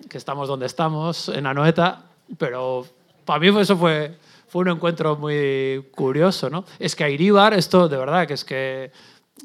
que 0.08 0.18
estamos 0.18 0.48
donde 0.48 0.66
estamos, 0.66 1.28
en 1.28 1.46
Anoeta, 1.46 2.06
pero 2.38 2.84
para 3.24 3.38
mí 3.38 3.56
eso 3.56 3.76
fue, 3.76 4.18
fue 4.48 4.62
un 4.62 4.68
encuentro 4.70 5.14
muy 5.14 5.86
curioso, 5.94 6.50
¿no? 6.50 6.64
Es 6.80 6.96
que 6.96 7.04
a 7.04 7.08
Iríbar, 7.08 7.54
esto 7.54 7.88
de 7.88 7.96
verdad, 7.96 8.26
que 8.26 8.34
es 8.34 8.44
que, 8.44 8.90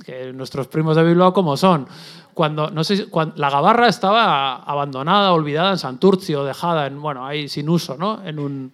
que 0.04 0.34
nuestros 0.34 0.68
primos 0.68 0.96
de 0.96 1.04
Bilbao 1.04 1.32
como 1.32 1.58
son, 1.58 1.88
cuando, 2.34 2.72
no 2.72 2.84
sé, 2.84 2.98
si- 2.98 3.04
cuan- 3.06 3.34
la 3.36 3.52
gabarra 3.52 3.88
estaba 3.88 4.56
abandonada, 4.64 5.32
olvidada 5.32 5.70
en 5.74 5.78
Santurcio, 5.78 6.44
dejada 6.44 6.88
en, 6.88 7.00
bueno, 7.00 7.24
ahí 7.24 7.48
sin 7.50 7.70
uso, 7.70 7.96
¿no? 7.98 8.26
En 8.26 8.40
un, 8.40 8.74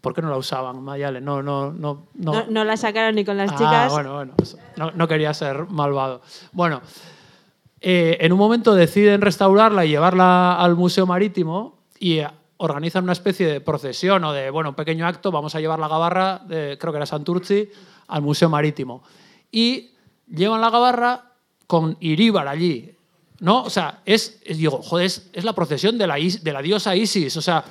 ¿por 0.00 0.14
qué 0.14 0.22
no 0.22 0.30
la 0.30 0.36
usaban, 0.36 0.82
Mayale? 0.82 1.20
No, 1.20 1.42
no, 1.42 1.72
no, 1.72 2.06
no. 2.14 2.32
no, 2.32 2.44
no 2.48 2.64
la 2.64 2.76
sacaron 2.76 3.14
ni 3.14 3.24
con 3.24 3.36
las 3.36 3.50
Ah, 3.52 3.56
chicas. 3.56 3.92
bueno, 3.92 4.14
bueno, 4.14 4.32
eso. 4.42 4.58
no, 4.76 4.90
no 4.92 5.06
quería 5.08 5.32
ser 5.34 5.66
malvado. 5.68 6.22
Bueno, 6.52 6.80
eh, 7.80 8.16
en 8.20 8.32
un 8.32 8.38
momento 8.38 8.74
deciden 8.74 9.20
restaurarla 9.20 9.84
y 9.84 9.88
llevarla 9.90 10.54
al 10.60 10.76
Museo 10.76 11.06
Marítimo 11.06 11.78
y 11.98 12.18
eh, 12.18 12.28
organizan 12.58 13.04
una 13.04 13.12
especie 13.12 13.46
de 13.46 13.60
procesión 13.60 14.22
o 14.24 14.32
de, 14.32 14.50
bueno, 14.50 14.70
un 14.70 14.74
pequeño 14.76 15.06
acto, 15.06 15.32
vamos 15.32 15.54
a 15.54 15.60
llevar 15.60 15.78
la 15.80 15.88
gabarra, 15.88 16.38
de, 16.46 16.78
creo 16.80 16.92
que 16.92 16.98
era 16.98 17.06
Santurci, 17.06 17.68
al 18.08 18.22
Museo 18.22 18.48
Marítimo. 18.48 19.02
Y 19.50 19.90
llevan 20.28 20.60
la 20.60 20.70
gabarra 20.70 21.24
con 21.66 21.96
Iríbar 22.00 22.46
allí, 22.46 22.94
¿no? 23.40 23.64
O 23.64 23.70
sea, 23.70 24.00
es, 24.04 24.40
es- 24.44 24.58
digo, 24.58 24.80
joder, 24.82 25.06
es, 25.06 25.30
es 25.32 25.42
la 25.44 25.52
procesión 25.52 25.98
de 25.98 26.06
la, 26.06 26.18
is- 26.18 26.44
de 26.44 26.52
la 26.52 26.62
diosa 26.62 26.94
Isis, 26.94 27.36
o 27.36 27.42
sea, 27.42 27.64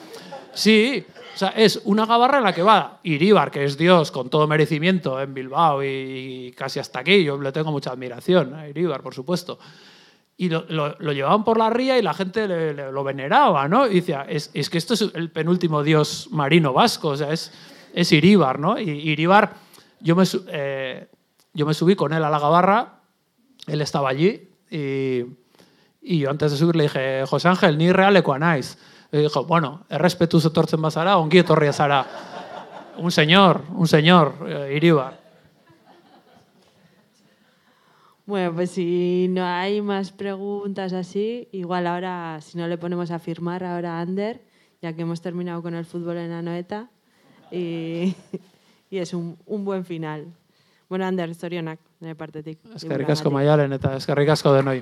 sí, 0.53 1.05
o 1.33 1.37
sea, 1.37 1.49
es 1.49 1.81
una 1.85 2.05
gabarra 2.05 2.39
en 2.39 2.43
la 2.43 2.53
que 2.53 2.63
va 2.63 2.99
Iríbar, 3.03 3.51
que 3.51 3.63
es 3.63 3.77
Dios 3.77 4.11
con 4.11 4.29
todo 4.29 4.47
merecimiento 4.47 5.19
en 5.21 5.33
Bilbao 5.33 5.83
y, 5.83 6.53
casi 6.57 6.79
hasta 6.79 6.99
aquí, 6.99 7.23
yo 7.23 7.39
le 7.39 7.51
tengo 7.51 7.71
mucha 7.71 7.91
admiración 7.91 8.53
a 8.53 8.67
Iríbar, 8.67 9.01
por 9.01 9.13
supuesto. 9.13 9.59
Y 10.37 10.49
lo, 10.49 10.97
llevaban 11.13 11.43
por 11.43 11.57
la 11.57 11.69
ría 11.69 11.97
y 11.99 12.01
la 12.01 12.13
gente 12.13 12.73
lo 12.73 13.03
veneraba, 13.03 13.67
¿no? 13.67 13.87
Y 13.87 13.95
decía, 13.95 14.25
es, 14.27 14.49
es 14.53 14.69
que 14.69 14.77
esto 14.77 14.95
es 14.95 15.01
el 15.13 15.29
penúltimo 15.29 15.83
dios 15.83 16.29
marino 16.31 16.73
vasco, 16.73 17.09
o 17.09 17.17
sea, 17.17 17.31
es, 17.31 17.51
es 17.93 18.11
Iríbar, 18.11 18.59
¿no? 18.59 18.79
Y 18.79 18.89
Iríbar, 18.89 19.53
yo 19.99 20.15
me, 20.15 20.23
eh, 20.47 21.07
yo 21.53 21.65
me 21.65 21.73
subí 21.73 21.95
con 21.95 22.11
él 22.13 22.23
a 22.23 22.29
la 22.29 22.39
gabarra, 22.39 23.01
él 23.67 23.81
estaba 23.81 24.09
allí 24.09 24.49
y, 24.69 25.25
y 26.01 26.19
yo 26.19 26.29
antes 26.29 26.51
de 26.51 26.57
subir 26.57 26.75
le 26.75 26.83
dije, 26.83 27.23
José 27.27 27.47
Ángel, 27.47 27.77
ni 27.77 27.91
realekoa 27.91 28.39
naiz. 28.39 28.77
Y 29.11 29.17
dijo, 29.17 29.43
bueno, 29.45 29.85
errespetuz 29.89 30.45
etortzen 30.45 30.81
bazara, 30.81 31.17
ongi 31.17 31.39
etorria 31.39 31.73
zara. 31.73 32.05
Un 32.97 33.11
señor, 33.11 33.63
un 33.75 33.87
señor, 33.87 34.35
eh, 34.47 34.73
Iríbar. 34.75 35.19
Bueno, 38.25 38.53
pues 38.53 38.71
si 38.71 39.27
no 39.29 39.43
hay 39.43 39.81
más 39.81 40.11
preguntas 40.11 40.93
así, 40.93 41.49
igual 41.51 41.87
ahora, 41.87 42.39
si 42.41 42.57
no 42.57 42.67
le 42.67 42.77
ponemos 42.77 43.11
a 43.11 43.19
firmar 43.19 43.63
ahora 43.63 43.97
a 43.97 44.01
Ander, 44.01 44.41
ya 44.81 44.93
que 44.93 45.01
hemos 45.01 45.21
terminado 45.21 45.61
con 45.61 45.73
el 45.73 45.85
fútbol 45.85 46.17
en 46.17 46.31
Anoeta 46.31 46.87
y, 47.51 48.15
y 48.89 48.97
es 48.97 49.13
un, 49.13 49.37
un 49.45 49.65
buen 49.65 49.83
final. 49.83 50.27
Bueno, 50.87 51.05
Ander, 51.05 51.35
zorionak, 51.35 51.79
nire 51.99 52.15
partetik. 52.15 52.59
Eskerrik 52.75 53.09
asko 53.09 53.31
maialen 53.31 53.73
eta 53.75 53.95
eskerrik 53.99 54.29
asko 54.35 54.53
denoi. 54.53 54.81